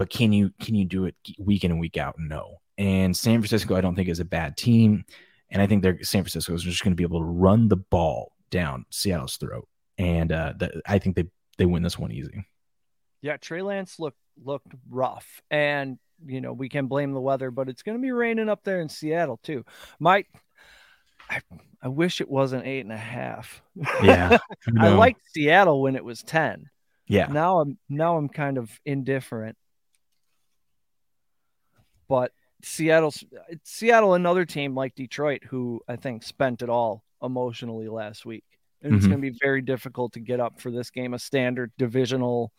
but 0.00 0.08
can 0.08 0.32
you 0.32 0.50
can 0.58 0.74
you 0.74 0.86
do 0.86 1.04
it 1.04 1.14
week 1.38 1.62
in 1.62 1.72
and 1.72 1.78
week 1.78 1.98
out? 1.98 2.14
No. 2.18 2.62
And 2.78 3.14
San 3.14 3.38
Francisco, 3.38 3.76
I 3.76 3.82
don't 3.82 3.94
think 3.94 4.08
is 4.08 4.18
a 4.18 4.24
bad 4.24 4.56
team, 4.56 5.04
and 5.50 5.60
I 5.60 5.66
think 5.66 5.82
they're 5.82 6.02
San 6.02 6.22
Francisco 6.22 6.54
is 6.54 6.62
just 6.62 6.82
going 6.82 6.92
to 6.92 6.96
be 6.96 7.04
able 7.04 7.20
to 7.20 7.26
run 7.26 7.68
the 7.68 7.76
ball 7.76 8.32
down 8.50 8.86
Seattle's 8.90 9.36
throat, 9.36 9.68
and 9.98 10.32
uh, 10.32 10.54
I 10.86 10.98
think 10.98 11.16
they 11.16 11.24
they 11.58 11.66
win 11.66 11.82
this 11.82 11.98
one 11.98 12.12
easy. 12.12 12.46
Yeah, 13.22 13.36
Trey 13.36 13.62
Lance 13.62 13.98
looked 13.98 14.18
looked 14.42 14.72
rough, 14.88 15.40
and 15.50 15.98
you 16.26 16.40
know 16.40 16.52
we 16.52 16.68
can 16.68 16.86
blame 16.86 17.12
the 17.12 17.20
weather, 17.20 17.50
but 17.50 17.68
it's 17.68 17.82
going 17.82 17.98
to 17.98 18.02
be 18.02 18.12
raining 18.12 18.48
up 18.48 18.64
there 18.64 18.80
in 18.80 18.88
Seattle 18.88 19.40
too. 19.42 19.64
My, 19.98 20.24
I, 21.28 21.40
I 21.82 21.88
wish 21.88 22.20
it 22.20 22.30
wasn't 22.30 22.66
eight 22.66 22.80
and 22.80 22.92
a 22.92 22.96
half. 22.96 23.62
Yeah, 24.02 24.38
I 24.78 24.88
liked 24.88 25.20
Seattle 25.32 25.82
when 25.82 25.96
it 25.96 26.04
was 26.04 26.22
ten. 26.22 26.70
Yeah. 27.06 27.26
Now 27.26 27.60
I'm 27.60 27.78
now 27.88 28.16
I'm 28.16 28.28
kind 28.28 28.56
of 28.58 28.70
indifferent 28.84 29.56
but 32.10 32.32
Seattle, 32.64 33.14
Seattle, 33.62 34.14
another 34.14 34.44
team 34.44 34.74
like 34.74 34.96
Detroit, 34.96 35.44
who 35.44 35.80
I 35.86 35.94
think 35.94 36.24
spent 36.24 36.60
it 36.60 36.68
all 36.68 37.04
emotionally 37.22 37.88
last 37.88 38.24
week, 38.24 38.44
and 38.82 38.90
mm-hmm. 38.90 38.98
it's 38.98 39.06
going 39.06 39.20
to 39.20 39.30
be 39.30 39.38
very 39.40 39.62
difficult 39.62 40.12
to 40.14 40.20
get 40.20 40.40
up 40.40 40.60
for 40.60 40.70
this 40.70 40.90
game, 40.90 41.14
a 41.14 41.18
standard 41.18 41.72
divisional 41.78 42.52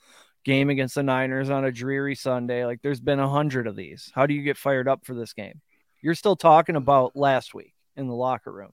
game 0.43 0.69
against 0.69 0.95
the 0.95 1.03
Niners 1.03 1.49
on 1.49 1.65
a 1.65 1.71
dreary 1.71 2.15
Sunday. 2.15 2.65
Like 2.65 2.81
there's 2.81 3.01
been 3.01 3.19
a 3.19 3.29
hundred 3.29 3.67
of 3.67 3.75
these. 3.75 4.11
How 4.13 4.25
do 4.25 4.33
you 4.33 4.41
get 4.41 4.57
fired 4.57 4.87
up 4.87 5.05
for 5.05 5.13
this 5.13 5.33
game? 5.33 5.61
You're 6.01 6.15
still 6.15 6.35
talking 6.35 6.75
about 6.75 7.15
last 7.15 7.53
week 7.53 7.73
in 7.95 8.07
the 8.07 8.15
locker 8.15 8.51
room. 8.51 8.71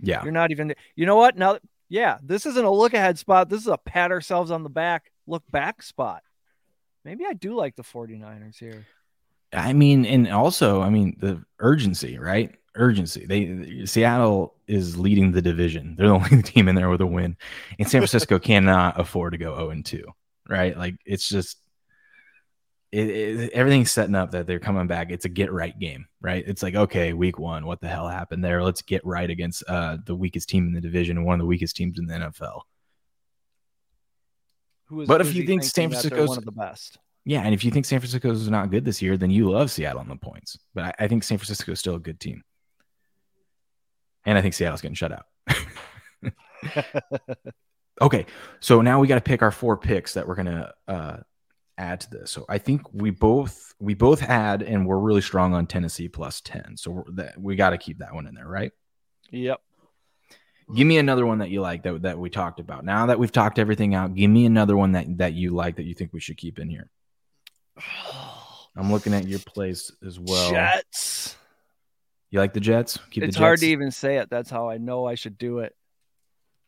Yeah, 0.00 0.22
you're 0.22 0.32
not 0.32 0.50
even. 0.50 0.74
You 0.96 1.06
know 1.06 1.16
what? 1.16 1.36
Now, 1.36 1.58
yeah, 1.88 2.18
this 2.22 2.46
isn't 2.46 2.64
a 2.64 2.70
look 2.70 2.94
ahead 2.94 3.18
spot. 3.18 3.48
This 3.48 3.60
is 3.60 3.68
a 3.68 3.78
pat 3.78 4.10
ourselves 4.10 4.50
on 4.50 4.62
the 4.62 4.70
back, 4.70 5.12
look 5.26 5.42
back 5.50 5.82
spot. 5.82 6.22
Maybe 7.04 7.24
I 7.26 7.34
do 7.34 7.54
like 7.54 7.76
the 7.76 7.82
49ers 7.82 8.58
here. 8.58 8.86
I 9.54 9.72
mean, 9.72 10.04
and 10.04 10.28
also, 10.28 10.82
I 10.82 10.90
mean, 10.90 11.16
the 11.20 11.42
urgency, 11.58 12.18
right? 12.18 12.54
Urgency. 12.74 13.26
They 13.26 13.86
Seattle 13.86 14.54
is 14.66 14.98
leading 14.98 15.32
the 15.32 15.42
division. 15.42 15.94
They're 15.96 16.08
the 16.08 16.14
only 16.32 16.42
team 16.42 16.68
in 16.68 16.74
there 16.74 16.90
with 16.90 17.00
a 17.00 17.06
win, 17.06 17.36
and 17.78 17.88
San 17.88 18.00
Francisco 18.00 18.38
cannot 18.40 19.00
afford 19.00 19.32
to 19.32 19.38
go 19.38 19.54
zero 19.56 19.70
and 19.70 19.84
two. 19.84 20.04
Right? 20.48 20.76
Like 20.76 20.96
it's 21.06 21.28
just 21.28 21.58
it, 22.94 23.10
it, 23.10 23.52
everything's 23.52 23.90
setting 23.90 24.14
up 24.14 24.32
that 24.32 24.46
they're 24.46 24.60
coming 24.60 24.86
back. 24.86 25.10
It's 25.10 25.24
a 25.24 25.28
get 25.28 25.52
right 25.52 25.76
game, 25.78 26.06
right? 26.20 26.44
It's 26.46 26.62
like 26.62 26.74
okay, 26.74 27.12
week 27.12 27.38
one, 27.38 27.66
what 27.66 27.80
the 27.80 27.88
hell 27.88 28.08
happened 28.08 28.44
there? 28.44 28.62
Let's 28.62 28.82
get 28.82 29.04
right 29.04 29.28
against 29.28 29.64
uh, 29.68 29.98
the 30.04 30.14
weakest 30.14 30.48
team 30.48 30.66
in 30.66 30.74
the 30.74 30.80
division 30.80 31.16
and 31.16 31.26
one 31.26 31.34
of 31.34 31.40
the 31.40 31.46
weakest 31.46 31.76
teams 31.76 31.98
in 31.98 32.06
the 32.06 32.14
NFL. 32.14 32.60
Who 34.86 35.00
is, 35.00 35.08
but 35.08 35.20
if 35.20 35.34
you 35.34 35.46
think 35.46 35.64
San 35.64 35.90
Francisco's 35.90 36.28
one 36.28 36.38
of 36.38 36.44
the 36.44 36.52
best, 36.52 36.98
Yeah, 37.26 37.40
and 37.40 37.54
if 37.54 37.64
you 37.64 37.70
think 37.70 37.86
San 37.86 38.00
Francisco 38.00 38.30
is 38.30 38.50
not 38.50 38.70
good 38.70 38.84
this 38.84 39.00
year, 39.00 39.16
then 39.16 39.30
you 39.30 39.50
love 39.50 39.70
Seattle 39.70 40.00
on 40.00 40.08
the 40.08 40.16
points. 40.16 40.58
But 40.74 40.84
I, 40.84 41.04
I 41.04 41.08
think 41.08 41.24
San 41.24 41.38
Francisco 41.38 41.72
is 41.72 41.78
still 41.78 41.94
a 41.94 42.00
good 42.00 42.20
team, 42.20 42.42
and 44.26 44.36
I 44.36 44.42
think 44.42 44.54
Seattle's 44.54 44.82
getting 44.82 44.94
shut 44.94 45.12
out. 45.12 45.24
okay, 48.02 48.26
so 48.60 48.82
now 48.82 49.00
we 49.00 49.08
got 49.08 49.14
to 49.14 49.20
pick 49.22 49.40
our 49.40 49.50
four 49.50 49.78
picks 49.78 50.14
that 50.14 50.28
we're 50.28 50.34
gonna 50.34 50.74
uh, 50.86 51.16
add 51.78 52.02
to 52.02 52.10
this. 52.10 52.30
So 52.30 52.44
I 52.48 52.58
think 52.58 52.82
we 52.92 53.10
both 53.10 53.74
we 53.80 53.94
both 53.94 54.20
had, 54.20 54.62
and 54.62 54.86
we're 54.86 54.98
really 54.98 55.22
strong 55.22 55.54
on 55.54 55.66
Tennessee 55.66 56.08
plus 56.08 56.42
ten. 56.42 56.76
So 56.76 57.04
that 57.12 57.40
we 57.40 57.56
got 57.56 57.70
to 57.70 57.78
keep 57.78 57.98
that 57.98 58.14
one 58.14 58.26
in 58.26 58.34
there, 58.34 58.48
right? 58.48 58.72
Yep. 59.30 59.60
Give 60.74 60.86
me 60.86 60.96
another 60.96 61.26
one 61.26 61.38
that 61.38 61.50
you 61.50 61.60
like 61.60 61.82
that 61.82 62.02
that 62.02 62.18
we 62.18 62.30
talked 62.30 62.60
about. 62.60 62.84
Now 62.84 63.06
that 63.06 63.18
we've 63.18 63.32
talked 63.32 63.58
everything 63.58 63.94
out, 63.94 64.14
give 64.14 64.30
me 64.30 64.46
another 64.46 64.76
one 64.76 64.92
that 64.92 65.18
that 65.18 65.34
you 65.34 65.50
like 65.50 65.76
that 65.76 65.84
you 65.84 65.94
think 65.94 66.12
we 66.12 66.20
should 66.20 66.36
keep 66.36 66.58
in 66.58 66.68
here. 66.68 66.90
I'm 68.76 68.90
looking 68.90 69.14
at 69.14 69.26
your 69.26 69.38
place 69.40 69.92
as 70.06 70.18
well. 70.18 70.50
Jets. 70.50 71.36
You 72.30 72.40
like 72.40 72.52
the 72.52 72.60
Jets? 72.60 72.98
Keep 73.10 73.24
it's 73.24 73.36
hard 73.36 73.60
to 73.60 73.66
even 73.66 73.90
say 73.90 74.16
it. 74.16 74.28
That's 74.28 74.50
how 74.50 74.68
I 74.68 74.78
know 74.78 75.06
I 75.06 75.14
should 75.14 75.38
do 75.38 75.60
it. 75.60 75.74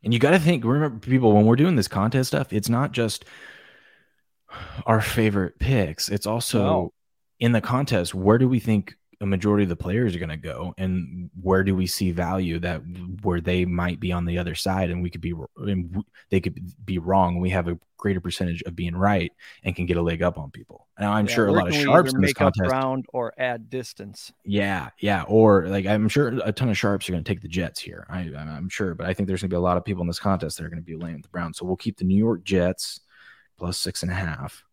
And 0.04 0.12
you 0.12 0.20
got 0.20 0.30
to 0.30 0.38
think, 0.38 0.64
remember, 0.64 1.00
people, 1.00 1.32
when 1.32 1.46
we're 1.46 1.56
doing 1.56 1.74
this 1.74 1.88
contest 1.88 2.28
stuff, 2.28 2.52
it's 2.52 2.68
not 2.68 2.92
just 2.92 3.24
our 4.86 5.00
favorite 5.00 5.58
picks. 5.58 6.08
It's 6.08 6.26
also 6.26 6.62
no. 6.62 6.92
in 7.40 7.50
the 7.50 7.60
contest, 7.60 8.14
where 8.14 8.38
do 8.38 8.48
we 8.48 8.60
think 8.60 8.94
a 9.20 9.26
majority 9.26 9.62
of 9.62 9.68
the 9.68 9.76
players 9.76 10.14
are 10.14 10.18
going 10.18 10.28
to 10.28 10.36
go 10.36 10.74
and 10.78 11.30
where 11.40 11.64
do 11.64 11.74
we 11.74 11.86
see 11.86 12.10
value 12.10 12.58
that 12.58 12.82
where 13.22 13.40
they 13.40 13.64
might 13.64 13.98
be 13.98 14.12
on 14.12 14.24
the 14.24 14.38
other 14.38 14.54
side 14.54 14.90
and 14.90 15.02
we 15.02 15.10
could 15.10 15.20
be 15.20 15.34
and 15.56 16.04
they 16.30 16.40
could 16.40 16.58
be 16.84 16.98
wrong 16.98 17.40
we 17.40 17.50
have 17.50 17.68
a 17.68 17.78
greater 17.96 18.20
percentage 18.20 18.62
of 18.64 18.76
being 18.76 18.94
right 18.94 19.32
and 19.64 19.74
can 19.74 19.86
get 19.86 19.96
a 19.96 20.02
leg 20.02 20.22
up 20.22 20.38
on 20.38 20.50
people. 20.50 20.86
Now 21.00 21.12
i'm 21.12 21.26
yeah, 21.26 21.34
sure 21.34 21.46
a 21.48 21.52
lot 21.52 21.68
of 21.68 21.74
sharps 21.74 22.12
in 22.12 22.20
this 22.20 22.34
contest 22.34 22.68
ground 22.68 23.06
or 23.12 23.32
add 23.38 23.70
distance? 23.70 24.32
Yeah 24.44 24.90
yeah 25.00 25.24
or 25.28 25.66
like 25.68 25.86
i'm 25.86 26.08
sure 26.08 26.28
a 26.44 26.52
ton 26.52 26.68
of 26.68 26.76
sharps 26.76 27.08
are 27.08 27.12
going 27.12 27.24
to 27.24 27.28
take 27.28 27.40
the 27.40 27.48
jets 27.48 27.80
here. 27.80 28.06
I, 28.10 28.20
i'm 28.36 28.68
sure 28.68 28.94
but 28.94 29.06
i 29.06 29.14
think 29.14 29.26
there's 29.26 29.40
going 29.40 29.50
to 29.50 29.54
be 29.54 29.58
a 29.58 29.60
lot 29.60 29.76
of 29.76 29.84
people 29.84 30.02
in 30.02 30.06
this 30.06 30.18
contest 30.18 30.58
that 30.58 30.64
are 30.64 30.68
going 30.68 30.82
to 30.82 30.86
be 30.86 30.96
laying 30.96 31.16
with 31.16 31.24
the 31.24 31.30
browns 31.30 31.58
so 31.58 31.64
we'll 31.64 31.76
keep 31.76 31.96
the 31.96 32.04
new 32.04 32.18
york 32.18 32.44
jets 32.44 33.00
plus 33.56 33.78
six 33.78 34.02
and 34.02 34.12
a 34.12 34.14
half. 34.14 34.64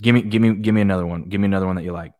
Give 0.00 0.14
me 0.14 0.22
give 0.22 0.40
me 0.40 0.54
give 0.54 0.74
me 0.74 0.80
another 0.80 1.06
one 1.06 1.24
give 1.24 1.40
me 1.40 1.46
another 1.46 1.66
one 1.66 1.74
that 1.74 1.82
you 1.82 1.92
like 1.92 2.12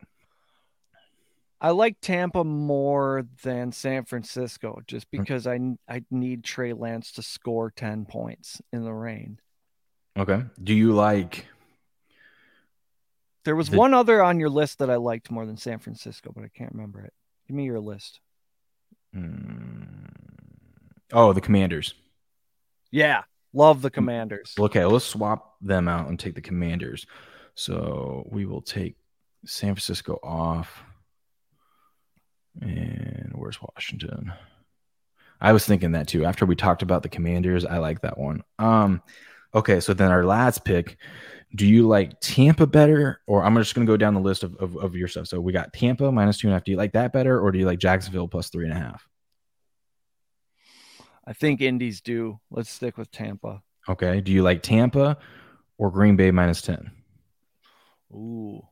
I 1.61 1.71
like 1.71 1.97
Tampa 2.01 2.45
more 2.45 3.27
than 3.43 3.73
San 3.73 4.05
Francisco 4.05 4.81
just 4.87 5.11
mm. 5.11 5.19
because 5.19 5.47
I 5.47 5.59
I 5.89 6.03
need 6.11 6.45
Trey 6.45 6.73
Lance 6.73 7.13
to 7.13 7.23
score 7.23 7.71
10 7.71 8.07
points 8.07 8.61
in 8.73 8.85
the 8.85 8.93
rain. 8.93 9.41
Okay. 10.17 10.43
Do 10.63 10.75
you 10.75 10.93
like 10.93 11.47
There 13.45 13.57
was 13.57 13.71
the... 13.71 13.79
one 13.79 13.95
other 13.95 14.23
on 14.23 14.41
your 14.41 14.51
list 14.51 14.79
that 14.79 14.91
I 14.91 14.97
liked 14.97 15.31
more 15.31 15.47
than 15.47 15.57
San 15.57 15.79
Francisco, 15.79 16.33
but 16.35 16.45
I 16.45 16.49
can't 16.49 16.73
remember 16.73 17.03
it. 17.03 17.13
Give 17.47 17.57
me 17.57 17.65
your 17.65 17.81
list. 17.81 18.21
Mm. 19.15 20.11
Oh, 21.13 21.33
the 21.33 21.41
Commanders. 21.41 21.95
Yeah, 22.91 23.23
love 23.53 23.83
the 23.83 23.91
Commanders. 23.91 24.55
Okay, 24.59 24.85
let's 24.85 25.05
swap 25.05 25.57
them 25.61 25.89
out 25.89 26.09
and 26.09 26.19
take 26.19 26.35
the 26.35 26.41
Commanders. 26.41 27.07
So 27.55 28.27
we 28.31 28.45
will 28.47 28.63
take 28.63 28.97
San 29.45 29.75
Francisco 29.75 30.19
off. 30.23 30.85
And 32.61 33.33
where's 33.35 33.61
Washington? 33.63 34.33
I 35.41 35.53
was 35.53 35.65
thinking 35.65 35.93
that 35.93 36.09
too. 36.09 36.25
After 36.25 36.47
we 36.47 36.57
talked 36.57 36.83
about 36.83 37.03
the 37.03 37.09
Commanders, 37.09 37.65
I 37.65 37.79
like 37.79 38.01
that 38.01 38.19
one. 38.19 38.43
Um, 38.59 39.03
okay, 39.55 39.81
so 39.81 39.95
then 39.95 40.11
our 40.11 40.25
last 40.25 40.65
pick. 40.65 40.97
Do 41.55 41.67
you 41.67 41.89
like 41.89 42.21
Tampa 42.21 42.67
better, 42.67 43.21
or 43.27 43.43
I'm 43.43 43.55
just 43.57 43.75
going 43.75 43.87
to 43.87 43.91
go 43.91 43.97
down 43.97 44.15
the 44.15 44.21
list 44.21 44.43
of, 44.43 44.55
of, 44.57 44.77
of 44.77 44.95
your 44.95 45.09
stuff. 45.09 45.29
So 45.29 45.41
we 45.41 45.53
got 45.53 45.73
Tampa 45.73 46.13
minus 46.13 46.39
two 46.39 46.49
and 46.49 46.53
a 46.53 46.57
half. 46.57 46.65
Do 46.65 46.73
you 46.73 46.77
like 46.77 46.93
that 46.93 47.13
better, 47.13 47.41
or 47.41 47.51
do 47.53 47.59
you 47.59 47.65
like 47.65 47.79
Jacksonville 47.79 48.29
plus 48.29 48.51
three 48.51 48.65
and 48.65 48.75
a 48.75 48.79
half? 48.79 49.09
I 51.25 51.33
think 51.33 51.61
Indies 51.61 52.01
do. 52.01 52.41
Let's 52.51 52.71
stick 52.71 52.99
with 52.99 53.11
Tampa. 53.11 53.63
Okay. 53.89 54.21
Do 54.21 54.33
you 54.33 54.43
like 54.43 54.63
Tampa 54.63 55.17
or 55.79 55.91
Green 55.91 56.17
Bay 56.17 56.31
minus 56.31 56.61
ten? 56.61 56.91
Ooh, 58.13 58.67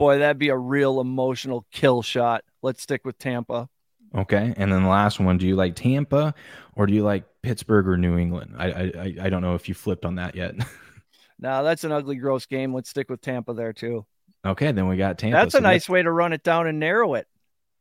Boy, 0.00 0.16
that'd 0.16 0.38
be 0.38 0.48
a 0.48 0.56
real 0.56 0.98
emotional 0.98 1.66
kill 1.70 2.00
shot. 2.00 2.42
Let's 2.62 2.82
stick 2.82 3.04
with 3.04 3.18
Tampa. 3.18 3.68
Okay, 4.14 4.54
and 4.56 4.72
then 4.72 4.82
the 4.82 4.88
last 4.88 5.20
one: 5.20 5.36
Do 5.36 5.46
you 5.46 5.56
like 5.56 5.76
Tampa 5.76 6.34
or 6.74 6.86
do 6.86 6.94
you 6.94 7.02
like 7.02 7.24
Pittsburgh 7.42 7.86
or 7.86 7.98
New 7.98 8.16
England? 8.16 8.54
I 8.56 8.70
I 8.70 9.14
I 9.26 9.28
don't 9.28 9.42
know 9.42 9.56
if 9.56 9.68
you 9.68 9.74
flipped 9.74 10.06
on 10.06 10.14
that 10.14 10.34
yet. 10.34 10.54
no, 11.38 11.62
that's 11.62 11.84
an 11.84 11.92
ugly, 11.92 12.16
gross 12.16 12.46
game. 12.46 12.72
Let's 12.72 12.88
stick 12.88 13.10
with 13.10 13.20
Tampa 13.20 13.52
there 13.52 13.74
too. 13.74 14.06
Okay, 14.42 14.72
then 14.72 14.88
we 14.88 14.96
got 14.96 15.18
Tampa. 15.18 15.36
That's 15.36 15.52
so 15.52 15.58
a 15.58 15.60
nice 15.60 15.86
way 15.86 16.02
to 16.02 16.10
run 16.10 16.32
it 16.32 16.42
down 16.42 16.66
and 16.66 16.80
narrow 16.80 17.12
it. 17.12 17.26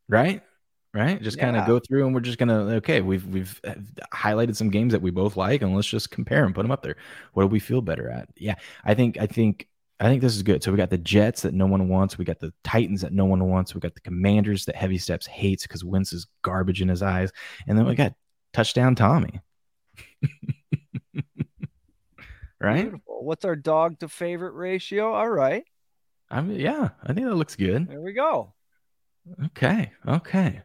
Right, 0.10 0.44
right. 0.94 1.22
Just 1.22 1.38
yeah. 1.38 1.46
kind 1.46 1.56
of 1.56 1.66
go 1.66 1.80
through, 1.80 2.06
and 2.06 2.14
we're 2.14 2.20
just 2.20 2.38
gonna 2.38 2.76
okay. 2.76 3.00
We've 3.00 3.26
we've 3.26 3.62
highlighted 4.14 4.58
some 4.58 4.72
games 4.72 4.92
that 4.92 5.02
we 5.02 5.10
both 5.10 5.38
like, 5.38 5.62
and 5.62 5.74
let's 5.74 5.88
just 5.88 6.12
compare 6.12 6.44
and 6.44 6.54
put 6.54 6.64
them 6.64 6.72
up 6.72 6.84
there. 6.84 6.98
What 7.32 7.44
do 7.44 7.48
we 7.48 7.60
feel 7.60 7.82
better 7.82 8.10
at? 8.10 8.28
Yeah, 8.36 8.56
I 8.84 8.94
think 8.94 9.18
I 9.18 9.26
think 9.26 9.70
I 10.00 10.06
think 10.06 10.22
this 10.22 10.36
is 10.36 10.44
good. 10.44 10.64
So 10.64 10.72
we 10.72 10.78
got 10.78 10.90
the 10.90 10.98
Jets 10.98 11.42
that 11.42 11.54
no 11.54 11.66
one 11.66 11.90
wants. 11.90 12.18
We 12.18 12.24
got 12.24 12.40
the 12.40 12.54
Titans 12.64 13.02
that 13.02 13.12
no 13.12 13.26
one 13.26 13.50
wants. 13.50 13.76
We 13.76 13.82
got 13.82 13.96
the 13.96 14.02
Commanders 14.02 14.64
that 14.66 14.76
Heavy 14.76 14.98
Steps 14.98 15.28
hates 15.28 15.64
because 15.64 15.84
Wentz 15.84 16.14
is 16.14 16.28
garbage 16.42 16.82
in 16.82 16.88
his 16.88 17.02
eyes. 17.02 17.32
And 17.68 17.78
then 17.78 17.86
we 17.86 17.96
got 17.96 18.14
touchdown 18.54 18.96
Tommy. 18.96 19.42
right? 22.62 22.84
Beautiful. 22.84 23.26
What's 23.26 23.44
our 23.44 23.58
dog 23.58 24.00
to 24.00 24.08
favorite 24.08 24.54
ratio? 24.54 25.14
All 25.14 25.30
right. 25.30 25.66
I 26.32 26.42
mean, 26.42 26.60
yeah, 26.60 26.90
I 27.04 27.14
think 27.14 27.28
that 27.28 27.36
looks 27.36 27.58
good. 27.58 27.90
There 27.90 28.02
we 28.02 28.14
go. 28.14 28.54
Okay. 29.48 29.92
Okay. 30.08 30.62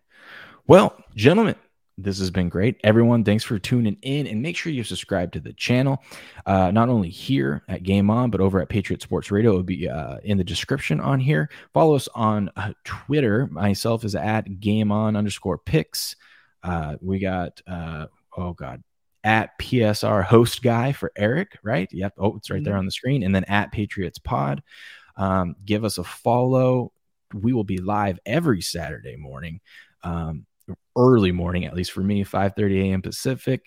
Well, 0.67 0.97
gentlemen, 1.17 1.57
this 1.97 2.19
has 2.19 2.31
been 2.31 2.49
great. 2.49 2.81
Everyone, 2.83 3.23
thanks 3.23 3.45
for 3.45 3.59
tuning 3.59 3.97
in 4.03 4.27
and 4.27 4.43
make 4.43 4.57
sure 4.57 4.73
you 4.73 4.83
subscribe 4.83 5.33
to 5.33 5.41
the 5.41 5.53
channel. 5.53 6.03
Uh, 6.45 6.71
not 6.71 6.89
only 6.89 7.09
here 7.09 7.63
at 7.69 7.85
Game 7.85 8.11
On, 8.11 8.31
but 8.31 8.41
over 8.41 8.61
at 8.61 8.69
Patriot 8.69 9.01
Sports 9.01 9.31
Radio. 9.31 9.53
It 9.53 9.57
will 9.57 9.63
be 9.63 9.89
uh, 9.89 10.17
in 10.25 10.37
the 10.37 10.45
description 10.45 11.01
on 11.01 11.21
here. 11.21 11.49
Follow 11.73 11.95
us 11.95 12.09
on 12.15 12.51
uh, 12.57 12.73
Twitter. 12.83 13.47
Myself 13.47 14.05
is 14.05 14.15
at 14.15 14.61
Game 14.61 14.91
On 14.91 15.15
underscore 15.15 15.59
picks. 15.59 16.17
Uh, 16.63 16.97
we 17.01 17.21
got, 17.21 17.61
uh, 17.67 18.07
oh 18.37 18.55
God, 18.55 18.83
at 19.23 19.57
PSR 19.59 20.25
host 20.25 20.63
guy 20.63 20.93
for 20.93 21.13
Eric, 21.17 21.59
right? 21.63 21.89
Yep. 21.93 22.15
Oh, 22.19 22.37
it's 22.37 22.51
right 22.51 22.57
mm-hmm. 22.57 22.65
there 22.65 22.77
on 22.77 22.87
the 22.87 22.91
screen. 22.91 23.23
And 23.23 23.35
then 23.35 23.45
at 23.45 23.73
Patriots 23.73 24.19
Pod. 24.19 24.63
Um, 25.17 25.55
give 25.65 25.85
us 25.85 25.99
a 25.99 26.05
follow. 26.05 26.93
We 27.33 27.53
will 27.53 27.65
be 27.65 27.79
live 27.79 28.19
every 28.27 28.63
Saturday 28.63 29.17
morning. 29.17 29.61
Um, 30.03 30.47
early 30.97 31.33
morning, 31.33 31.65
at 31.65 31.75
least 31.75 31.93
for 31.93 32.03
me, 32.03 32.25
5:30 32.25 32.91
a.m. 32.91 33.03
Pacific. 33.03 33.63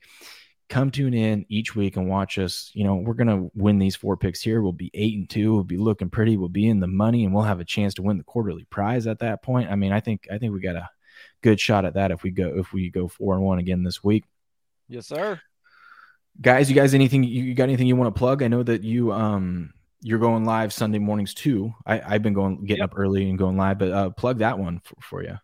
Come 0.69 0.91
tune 0.91 1.13
in 1.13 1.45
each 1.47 1.75
week 1.75 1.95
and 1.95 2.09
watch 2.09 2.37
us. 2.37 2.71
You 2.73 2.83
know, 2.83 2.95
we're 2.95 3.13
gonna 3.13 3.47
win 3.55 3.79
these 3.79 3.95
four 3.95 4.17
picks 4.17 4.41
here. 4.41 4.61
We'll 4.61 4.73
be 4.73 4.91
eight 4.93 5.17
and 5.17 5.29
two. 5.29 5.53
We'll 5.53 5.63
be 5.63 5.77
looking 5.77 6.09
pretty. 6.09 6.35
We'll 6.35 6.49
be 6.49 6.67
in 6.67 6.79
the 6.79 6.87
money, 6.87 7.23
and 7.23 7.33
we'll 7.33 7.43
have 7.43 7.59
a 7.59 7.65
chance 7.65 7.93
to 7.95 8.01
win 8.01 8.17
the 8.17 8.23
quarterly 8.23 8.65
prize 8.65 9.07
at 9.07 9.19
that 9.19 9.41
point. 9.41 9.71
I 9.71 9.75
mean, 9.75 9.91
I 9.91 10.01
think 10.01 10.27
I 10.31 10.37
think 10.37 10.53
we 10.53 10.59
got 10.59 10.75
a 10.75 10.89
good 11.41 11.59
shot 11.59 11.85
at 11.85 11.93
that 11.93 12.11
if 12.11 12.23
we 12.23 12.31
go 12.31 12.53
if 12.57 12.73
we 12.73 12.89
go 12.89 13.07
four 13.07 13.33
and 13.33 13.43
one 13.43 13.59
again 13.59 13.83
this 13.83 14.03
week. 14.03 14.25
Yes, 14.89 15.07
sir. 15.07 15.39
Guys, 16.39 16.69
you 16.69 16.75
guys 16.75 16.93
anything 16.93 17.23
you 17.23 17.53
got 17.53 17.63
anything 17.63 17.87
you 17.87 17.95
want 17.95 18.13
to 18.13 18.19
plug? 18.19 18.43
I 18.43 18.47
know 18.47 18.63
that 18.63 18.83
you 18.83 19.13
um 19.13 19.73
you're 20.01 20.19
going 20.19 20.45
live 20.45 20.73
Sunday 20.73 20.99
mornings 20.99 21.33
too. 21.33 21.73
I, 21.85 22.01
I've 22.01 22.21
been 22.21 22.33
going 22.33 22.65
getting 22.65 22.81
yep. 22.81 22.91
up 22.91 22.99
early 22.99 23.27
and 23.27 23.39
going 23.39 23.57
live, 23.57 23.79
but 23.79 23.91
uh, 23.91 24.09
plug 24.11 24.39
that 24.39 24.59
one 24.59 24.81
for, 24.83 24.95
for 25.01 25.23
you 25.23 25.37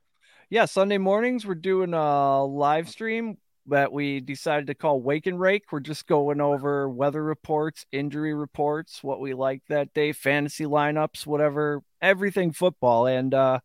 yeah, 0.53 0.65
Sunday 0.65 0.99
mornings 0.99 1.47
we're 1.47 1.55
doing 1.55 1.95
a 1.95 2.45
live 2.45 2.87
stream 2.87 3.39
that 3.65 3.91
we 3.91 4.19
decided 4.19 4.67
to 4.67 4.75
call 4.75 5.01
Wake 5.01 5.25
and 5.25 5.39
Rake. 5.39 5.63
We're 5.71 5.79
just 5.79 6.05
going 6.05 6.39
over 6.41 6.87
weather 6.87 7.23
reports, 7.23 7.87
injury 7.91 8.35
reports, 8.35 9.03
what 9.03 9.19
we 9.19 9.33
like 9.33 9.63
that 9.69 9.95
day, 9.95 10.11
fantasy 10.11 10.65
lineups, 10.65 11.25
whatever, 11.25 11.81
everything 12.03 12.51
football. 12.51 13.07
And 13.07 13.33
uh, 13.33 13.61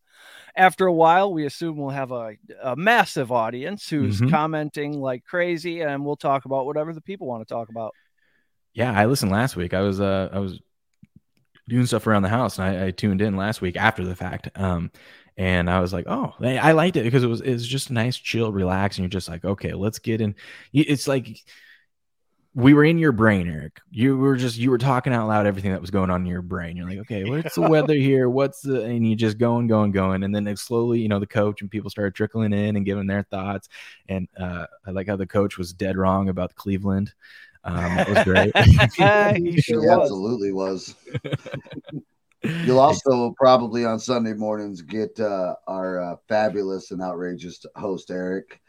after 0.57 0.86
a 0.86 0.93
while, 0.93 1.30
we 1.30 1.45
assume 1.45 1.76
we'll 1.76 1.91
have 1.91 2.11
a, 2.11 2.36
a 2.62 2.74
massive 2.74 3.30
audience 3.30 3.86
who's 3.86 4.18
mm-hmm. 4.18 4.30
commenting 4.30 4.99
like 4.99 5.26
crazy, 5.26 5.82
and 5.82 6.07
we'll 6.07 6.16
talk 6.16 6.47
about 6.47 6.64
whatever 6.64 6.95
the 6.95 7.03
people 7.03 7.26
want 7.26 7.47
to 7.47 7.55
talk 7.55 7.68
about. 7.68 7.93
Yeah, 8.72 8.99
I 8.99 9.05
listened 9.05 9.30
last 9.30 9.57
week. 9.57 9.74
I 9.74 9.82
was 9.82 10.01
uh, 10.01 10.30
I 10.32 10.39
was 10.39 10.59
doing 11.68 11.84
stuff 11.84 12.07
around 12.07 12.22
the 12.22 12.30
house, 12.30 12.59
and 12.59 12.66
I, 12.66 12.86
I 12.86 12.91
tuned 12.93 13.20
in 13.20 13.36
last 13.36 13.61
week 13.61 13.76
after 13.76 14.07
the 14.07 14.16
fact. 14.16 14.49
Um, 14.55 14.91
and 15.39 15.70
I 15.70 15.78
was 15.78 15.93
like, 15.93 16.07
oh, 16.09 16.34
I 16.41 16.72
liked 16.72 16.97
it 16.97 17.05
because 17.05 17.22
it 17.22 17.28
was 17.28 17.41
it 17.41 17.53
was 17.53 17.66
just 17.66 17.93
nice, 17.93 18.16
chill, 18.16 18.51
relax, 18.51 18.99
and 18.99 19.05
you're 19.05 19.09
just 19.09 19.28
like, 19.28 19.45
okay, 19.45 19.72
let's 19.72 20.01
get 20.01 20.20
in. 20.20 20.34
It's 20.72 21.07
like 21.07 21.39
we 22.55 22.74
were 22.74 22.84
in 22.84 22.99
your 22.99 23.12
brain, 23.12 23.49
Eric. 23.49 23.80
You 23.89 24.16
were 24.16 24.34
just 24.34 24.59
you 24.59 24.68
were 24.68 24.78
talking 24.78 25.12
out 25.12 25.28
loud 25.28 25.47
everything 25.47 25.70
that 25.70 25.80
was 25.80 25.93
going 25.93 26.11
on 26.11 26.22
in 26.22 26.26
your 26.26 26.43
brain. 26.43 26.76
You're 26.76 26.89
like, 26.89 26.99
okay, 26.99 27.22
what's 27.22 27.55
the 27.55 27.62
weather 27.62 27.95
here? 27.95 28.28
What's 28.28 28.62
the 28.62 28.82
and 28.82 29.09
you 29.09 29.14
just 29.14 29.39
going, 29.39 29.68
going, 29.68 29.93
going, 29.93 30.24
and 30.24 30.34
then 30.34 30.57
slowly, 30.57 30.99
you 30.99 31.09
know, 31.09 31.20
the 31.20 31.26
coach 31.26 31.62
and 31.62 31.70
people 31.70 31.89
started 31.89 32.16
trickling 32.16 32.53
in 32.53 32.74
and 32.74 32.84
giving 32.84 33.07
their 33.07 33.22
thoughts. 33.22 33.68
And 34.09 34.26
uh, 34.36 34.66
I 34.84 34.91
like 34.91 35.07
how 35.07 35.14
the 35.14 35.26
coach 35.26 35.57
was 35.57 35.72
dead 35.72 35.97
wrong 35.97 36.30
about 36.30 36.57
Cleveland. 36.57 37.14
Um, 37.62 37.97
it 37.99 38.09
was 38.09 38.24
great. 38.24 38.57
he 39.36 39.61
sure 39.61 39.82
he 39.82 39.86
was. 39.86 40.01
absolutely 40.01 40.51
was. 40.51 40.97
You'll 42.43 42.78
also 42.78 43.34
probably 43.36 43.84
on 43.84 43.99
Sunday 43.99 44.32
mornings 44.34 44.80
get 44.82 45.18
uh, 45.20 45.55
our 45.66 46.01
uh, 46.01 46.14
fabulous 46.28 46.91
and 46.93 47.03
outrageous 47.03 47.64
host 47.76 48.11
Eric 48.11 48.61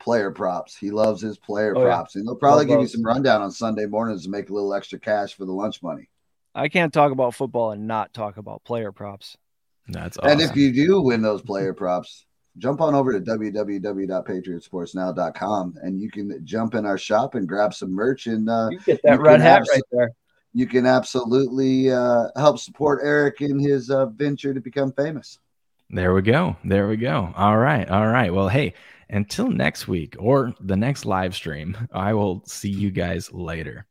player 0.00 0.30
props. 0.30 0.76
He 0.76 0.90
loves 0.90 1.20
his 1.22 1.38
player 1.38 1.74
Oh, 1.76 1.80
yeah. 1.80 1.86
props, 1.96 2.16
and 2.16 2.24
he'll 2.26 2.36
probably 2.36 2.66
Love 2.66 2.68
give 2.68 2.80
you 2.80 2.88
some 2.88 3.02
rundown 3.04 3.40
on 3.42 3.50
Sunday 3.50 3.86
mornings 3.86 4.24
to 4.24 4.30
make 4.30 4.50
a 4.50 4.52
little 4.52 4.74
extra 4.74 4.98
cash 4.98 5.34
for 5.34 5.44
the 5.44 5.52
lunch 5.52 5.82
money. 5.82 6.08
I 6.54 6.68
can't 6.68 6.92
talk 6.92 7.12
about 7.12 7.34
football 7.34 7.70
and 7.72 7.86
not 7.86 8.12
talk 8.12 8.36
about 8.36 8.62
player 8.64 8.92
props. 8.92 9.36
That's 9.88 10.18
awesome. 10.18 10.30
And 10.32 10.40
if 10.40 10.54
you 10.56 10.72
do 10.72 11.00
win 11.00 11.22
those 11.22 11.42
player 11.42 11.72
props, 11.74 12.24
jump 12.58 12.80
on 12.80 12.94
over 12.94 13.12
to 13.12 13.20
www.patriotsportsnow.com 13.20 15.74
and 15.82 16.00
you 16.00 16.10
can 16.10 16.40
jump 16.44 16.74
in 16.74 16.84
our 16.86 16.98
shop 16.98 17.34
and 17.34 17.48
grab 17.48 17.74
some 17.74 17.92
merch 17.92 18.26
and 18.26 18.48
uh, 18.48 18.68
You 18.70 18.78
get 18.80 19.00
You 19.04 19.10
that 19.10 19.20
red 19.20 19.40
hat 19.40 19.60
abs- 19.60 19.70
right 19.70 19.82
there. 19.90 20.10
You 20.54 20.66
can 20.66 20.86
absolutely 20.86 21.90
uh, 21.90 22.28
help 22.36 22.58
support 22.58 23.00
Eric 23.02 23.40
in 23.40 23.58
his 23.58 23.90
uh, 23.90 24.06
venture 24.06 24.54
to 24.54 24.60
become 24.60 24.92
famous. 24.92 25.38
There 25.90 26.14
we 26.14 26.22
go. 26.22 26.56
There 26.64 26.88
we 26.88 26.96
go. 26.96 27.32
All 27.36 27.58
right. 27.58 27.88
All 27.88 28.06
right. 28.06 28.32
Well, 28.32 28.48
hey, 28.48 28.74
until 29.10 29.48
next 29.48 29.88
week 29.88 30.14
or 30.18 30.54
the 30.60 30.76
next 30.76 31.04
live 31.04 31.34
stream, 31.34 31.76
I 31.92 32.14
will 32.14 32.42
see 32.46 32.70
you 32.70 32.90
guys 32.90 33.32
later. 33.32 33.86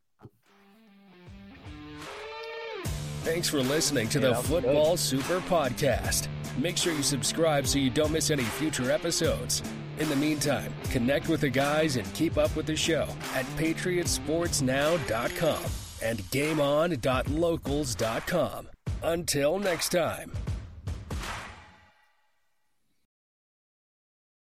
Thanks 3.24 3.48
for 3.48 3.62
listening 3.62 4.10
to 4.10 4.20
the 4.20 4.30
Yeah, 4.30 4.34
that 4.34 4.40
was 4.40 4.50
good. 4.50 4.64
Football 4.64 4.98
Super 4.98 5.40
Podcast. 5.42 6.28
Make 6.58 6.76
sure 6.76 6.92
you 6.92 7.04
subscribe 7.04 7.68
so 7.68 7.78
you 7.78 7.92
don't 7.92 8.12
miss 8.12 8.32
any 8.32 8.44
future 8.44 8.92
episodes. 8.92 9.62
In 10.00 10.10
the 10.10 10.16
meantime, 10.16 10.74
connect 10.90 11.30
with 11.30 11.42
the 11.42 11.50
guys 11.50 11.98
and 11.98 12.14
keep 12.16 12.36
up 12.38 12.56
with 12.56 12.66
the 12.66 12.76
show 12.76 13.08
at 13.36 13.46
patriotsportsnow.com 13.58 15.62
and 16.02 16.20
gameon.locals.com. 16.32 18.68
Until 19.04 19.60
next 19.60 19.90
time. 19.90 20.32